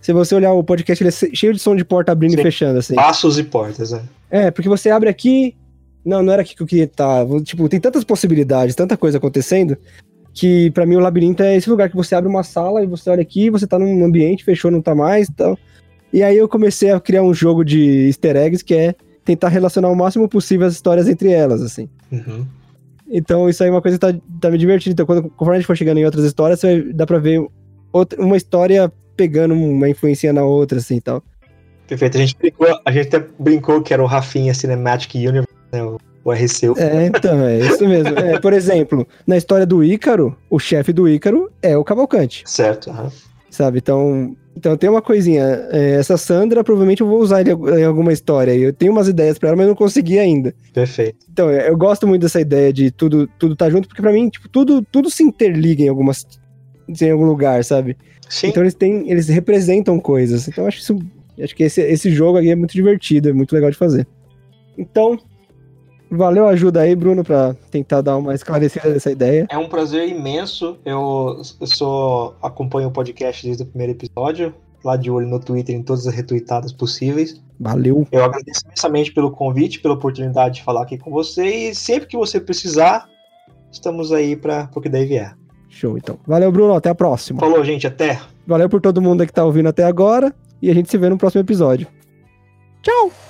Se 0.02 0.14
você 0.14 0.34
olhar 0.34 0.54
o 0.54 0.64
podcast, 0.64 1.04
ele 1.04 1.10
é 1.10 1.36
cheio 1.36 1.54
de 1.54 1.60
som 1.60 1.76
de 1.76 1.84
porta 1.84 2.12
abrindo 2.12 2.32
Sim. 2.34 2.40
e 2.40 2.44
fechando, 2.44 2.80
assim. 2.80 2.96
Passos 2.96 3.38
e 3.38 3.44
portas, 3.44 3.92
né? 3.92 4.02
É, 4.32 4.50
porque 4.52 4.70
você 4.70 4.90
abre 4.90 5.10
aqui. 5.10 5.56
Não, 6.06 6.24
não 6.24 6.32
era 6.32 6.42
aqui 6.42 6.56
que 6.56 6.64
eu 6.64 6.68
queria 6.68 6.86
estar. 6.86 7.24
Vou- 7.26 7.44
Tipo, 7.44 7.68
tem 7.68 7.80
tantas 7.80 8.04
possibilidades, 8.04 8.74
tanta 8.74 8.96
coisa 8.96 9.18
acontecendo, 9.18 9.78
que 10.34 10.72
pra 10.72 10.86
mim 10.86 10.96
o 10.96 11.00
labirinto 11.00 11.44
é 11.44 11.56
esse 11.56 11.70
lugar 11.70 11.90
que 11.90 11.96
você 11.96 12.16
abre 12.16 12.30
uma 12.30 12.44
sala 12.44 12.82
e 12.82 12.88
você 12.88 13.10
olha 13.10 13.22
aqui, 13.22 13.50
você 13.50 13.68
tá 13.68 13.78
num 13.78 14.06
ambiente, 14.06 14.44
fechou, 14.46 14.72
não 14.72 14.82
tá 14.82 14.96
mais 14.96 15.28
e 15.28 15.34
tal. 15.34 15.60
E 16.12 16.24
aí 16.24 16.38
eu 16.38 16.48
comecei 16.48 16.90
a 16.92 17.00
criar 17.00 17.22
um 17.22 17.34
jogo 17.34 17.64
de 17.64 18.08
easter 18.08 18.36
eggs 18.38 18.64
que 18.64 18.74
é 18.74 18.96
tentar 19.30 19.50
relacionar 19.50 19.90
o 19.90 19.96
máximo 19.96 20.28
possível 20.28 20.66
as 20.66 20.74
histórias 20.74 21.08
entre 21.08 21.32
elas, 21.32 21.62
assim. 21.62 21.88
Uhum. 22.12 22.46
Então 23.08 23.48
isso 23.48 23.62
aí 23.62 23.70
é 23.70 23.72
uma 23.72 23.82
coisa 23.82 23.98
que 23.98 24.02
tá, 24.02 24.20
tá 24.42 24.50
me 24.50 24.58
divertindo. 24.58 24.94
Então, 24.94 25.06
quando, 25.06 25.30
conforme 25.30 25.58
a 25.58 25.60
gente 25.60 25.68
for 25.68 25.78
chegando 25.78 26.00
em 26.00 26.06
outras 26.06 26.26
histórias, 26.26 26.62
vai, 26.62 26.82
dá 26.82 27.06
pra 27.06 27.20
ver 27.20 27.46
outra, 27.94 28.20
uma 28.22 28.36
história 28.36 28.92
pegando 29.16 29.54
uma 29.54 29.88
influência 29.88 30.34
na 30.34 30.44
outra, 30.44 30.80
assim 30.80 30.96
e 30.96 31.02
tal. 31.02 31.24
Perfeito. 31.88 32.18
A 32.18 32.22
gente, 32.22 32.36
brincou, 32.38 32.80
a 32.84 32.92
gente 32.92 33.16
até 33.16 33.28
brincou 33.38 33.82
que 33.84 33.94
era 33.94 34.02
o 34.02 34.08
Rafinha 34.08 34.54
Cinematic 34.54 35.14
Universe, 35.16 35.48
né? 35.72 35.84
O, 35.84 36.00
o 36.24 36.32
RCU. 36.32 36.74
É, 36.78 37.06
então, 37.06 37.46
é 37.46 37.60
isso 37.60 37.88
mesmo. 37.88 38.18
É, 38.18 38.40
por 38.40 38.54
exemplo, 38.54 39.08
na 39.28 39.38
história 39.38 39.66
do 39.66 39.84
Ícaro, 39.84 40.36
o 40.50 40.58
chefe 40.60 40.92
do 40.92 41.08
Ícaro 41.08 41.52
é 41.62 41.78
o 41.78 41.84
Cavalcante, 41.84 42.44
Certo. 42.46 42.90
aham. 42.90 43.12
sabe? 43.50 43.78
Então, 43.80 44.36
então 44.60 44.76
tem 44.76 44.90
uma 44.90 45.02
coisinha. 45.02 45.42
é, 45.72 45.92
essa 45.92 46.18
Sandra, 46.18 46.64
provavelmente 46.64 47.00
eu 47.00 47.08
vou 47.08 47.20
usar 47.20 47.42
em 47.48 47.84
alguma 47.84 48.12
história. 48.12 48.54
Eu 48.54 48.74
tenho 48.74 48.92
umas 48.92 49.08
ideias 49.08 49.40
pra 49.40 49.50
ela, 49.50 49.58
mas 49.58 49.68
não 49.68 49.76
consegui 49.76 50.20
ainda. 50.20 50.54
Perfeito. 50.74 51.26
Então, 51.32 51.50
eu 51.50 51.78
gosto 51.78 52.06
muito 52.06 52.24
dessa 52.24 52.42
ideia 52.42 52.74
de 52.74 52.92
tudo 52.92 53.26
tudo 53.40 53.56
tá 53.56 53.70
junto, 53.70 53.88
porque 53.88 54.02
pra 54.02 54.12
mim, 54.12 54.30
tipo, 54.30 54.50
tudo, 54.50 54.82
tudo 54.92 55.10
se 55.10 55.24
interliga 55.24 55.84
em 55.84 55.88
algumas 55.88 56.26
em 56.90 57.10
algum 57.12 57.26
lugar, 57.26 57.64
sabe? 57.64 57.96
Sim. 58.28 58.48
Então 58.48 58.62
eles 58.64 58.74
têm, 58.74 59.10
eles 59.10 59.30
representam 59.30 60.00
coisas. 60.00 60.48
Então 60.48 60.66
eu 60.66 60.68
acho 60.68 60.80
isso, 60.80 61.00
acho 61.42 61.56
que 61.56 61.64
esse, 61.64 61.82
esse 61.82 62.10
jogo 62.12 62.38
aqui 62.38 62.50
é 62.50 62.56
muito 62.56 62.74
divertido, 62.74 63.30
é 63.30 63.34
muito 63.34 63.54
legal 63.54 63.72
de 63.72 63.78
fazer. 63.78 64.06
Então, 64.78 65.18
valeu 66.10 66.48
a 66.48 66.52
ajuda 66.52 66.82
aí, 66.82 66.96
Bruno, 66.96 67.24
pra 67.24 67.56
tentar 67.72 68.02
dar 68.02 68.18
uma 68.18 68.34
esclarecida 68.34 68.92
dessa 68.92 69.12
ideia. 69.12 69.48
É 69.50 69.58
um 69.58 69.68
prazer 69.68 70.08
imenso. 70.08 70.78
Eu, 70.86 71.42
eu 71.60 71.68
sou 71.68 72.36
acompanho 72.42 72.88
o 72.88 72.92
podcast 72.92 73.46
desde 73.46 73.64
o 73.64 73.66
primeiro 73.66 73.94
episódio, 73.94 74.54
lá 74.84 74.96
de 74.96 75.10
olho 75.10 75.28
no 75.28 75.40
Twitter 75.40 75.76
em 75.76 75.84
todas 75.84 76.08
as 76.08 76.14
retweetadas 76.14 76.72
possíveis. 76.72 77.42
Valeu. 77.60 78.08
Eu 78.12 78.24
agradeço 78.24 78.62
imensamente 78.66 79.12
pelo 79.12 79.32
convite, 79.32 79.80
pela 79.80 79.94
oportunidade 79.94 80.56
de 80.56 80.64
falar 80.64 80.84
aqui 80.84 80.98
com 80.98 81.12
você 81.12 81.46
e 81.70 81.76
sempre 81.76 82.08
que 82.08 82.18
você 82.18 82.40
precisar, 82.40 83.08
estamos 83.72 84.12
aí 84.12 84.36
para 84.36 84.70
o 84.74 84.80
que 84.80 84.88
daí 84.88 85.06
vier. 85.06 85.36
Show, 85.70 85.98
então. 85.98 86.18
Valeu, 86.26 86.52
Bruno. 86.52 86.74
Até 86.74 86.90
a 86.90 86.96
próxima. 86.96 87.40
Falou, 87.40 87.64
gente, 87.64 87.86
até. 87.86 88.20
Valeu 88.48 88.68
por 88.68 88.82
todo 88.82 89.02
mundo 89.02 89.26
que 89.26 89.32
tá 89.32 89.46
ouvindo 89.46 89.70
até 89.70 89.84
agora. 89.84 90.34
E 90.62 90.70
a 90.70 90.74
gente 90.74 90.90
se 90.90 90.98
vê 90.98 91.08
no 91.10 91.18
próximo 91.18 91.42
episódio. 91.42 91.88
Tchau! 92.82 93.29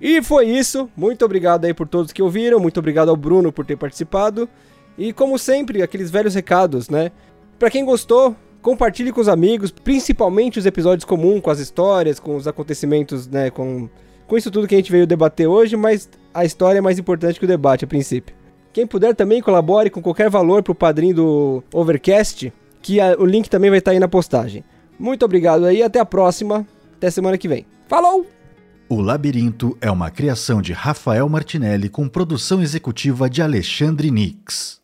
E 0.00 0.22
foi 0.22 0.46
isso. 0.46 0.88
Muito 0.96 1.24
obrigado 1.24 1.64
aí 1.64 1.74
por 1.74 1.88
todos 1.88 2.12
que 2.12 2.22
ouviram. 2.22 2.60
Muito 2.60 2.78
obrigado 2.78 3.08
ao 3.08 3.16
Bruno 3.16 3.52
por 3.52 3.64
ter 3.66 3.76
participado. 3.76 4.48
E 4.96 5.12
como 5.12 5.38
sempre, 5.38 5.82
aqueles 5.82 6.10
velhos 6.10 6.34
recados, 6.34 6.88
né? 6.88 7.10
Pra 7.58 7.70
quem 7.70 7.84
gostou, 7.84 8.34
compartilhe 8.62 9.12
com 9.12 9.20
os 9.20 9.28
amigos, 9.28 9.70
principalmente 9.70 10.58
os 10.58 10.66
episódios 10.66 11.04
comuns, 11.04 11.40
com 11.40 11.50
as 11.50 11.58
histórias, 11.58 12.20
com 12.20 12.36
os 12.36 12.46
acontecimentos, 12.46 13.26
né? 13.26 13.50
Com, 13.50 13.88
com 14.26 14.36
isso 14.36 14.50
tudo 14.50 14.66
que 14.68 14.74
a 14.74 14.78
gente 14.78 14.92
veio 14.92 15.06
debater 15.06 15.46
hoje, 15.48 15.76
mas 15.76 16.08
a 16.32 16.44
história 16.44 16.78
é 16.78 16.82
mais 16.82 16.98
importante 16.98 17.38
que 17.38 17.44
o 17.44 17.48
debate 17.48 17.84
a 17.84 17.88
princípio. 17.88 18.34
Quem 18.72 18.86
puder 18.86 19.14
também 19.14 19.40
colabore 19.42 19.90
com 19.90 20.00
qualquer 20.02 20.30
valor 20.30 20.62
pro 20.62 20.74
padrinho 20.74 21.14
do 21.14 21.64
Overcast, 21.72 22.52
que 22.80 23.00
a- 23.00 23.16
o 23.18 23.24
link 23.24 23.48
também 23.50 23.70
vai 23.70 23.80
estar 23.80 23.90
aí 23.92 23.98
na 23.98 24.06
postagem. 24.08 24.62
Muito 24.98 25.24
obrigado 25.24 25.64
aí, 25.64 25.82
até 25.82 25.98
a 25.98 26.04
próxima, 26.04 26.66
até 26.96 27.10
semana 27.10 27.36
que 27.38 27.48
vem. 27.48 27.66
Falou! 27.88 28.37
O 28.90 29.02
Labirinto 29.02 29.76
é 29.82 29.90
uma 29.90 30.10
criação 30.10 30.62
de 30.62 30.72
Rafael 30.72 31.28
Martinelli 31.28 31.90
com 31.90 32.08
produção 32.08 32.62
executiva 32.62 33.28
de 33.28 33.42
Alexandre 33.42 34.10
Nix. 34.10 34.80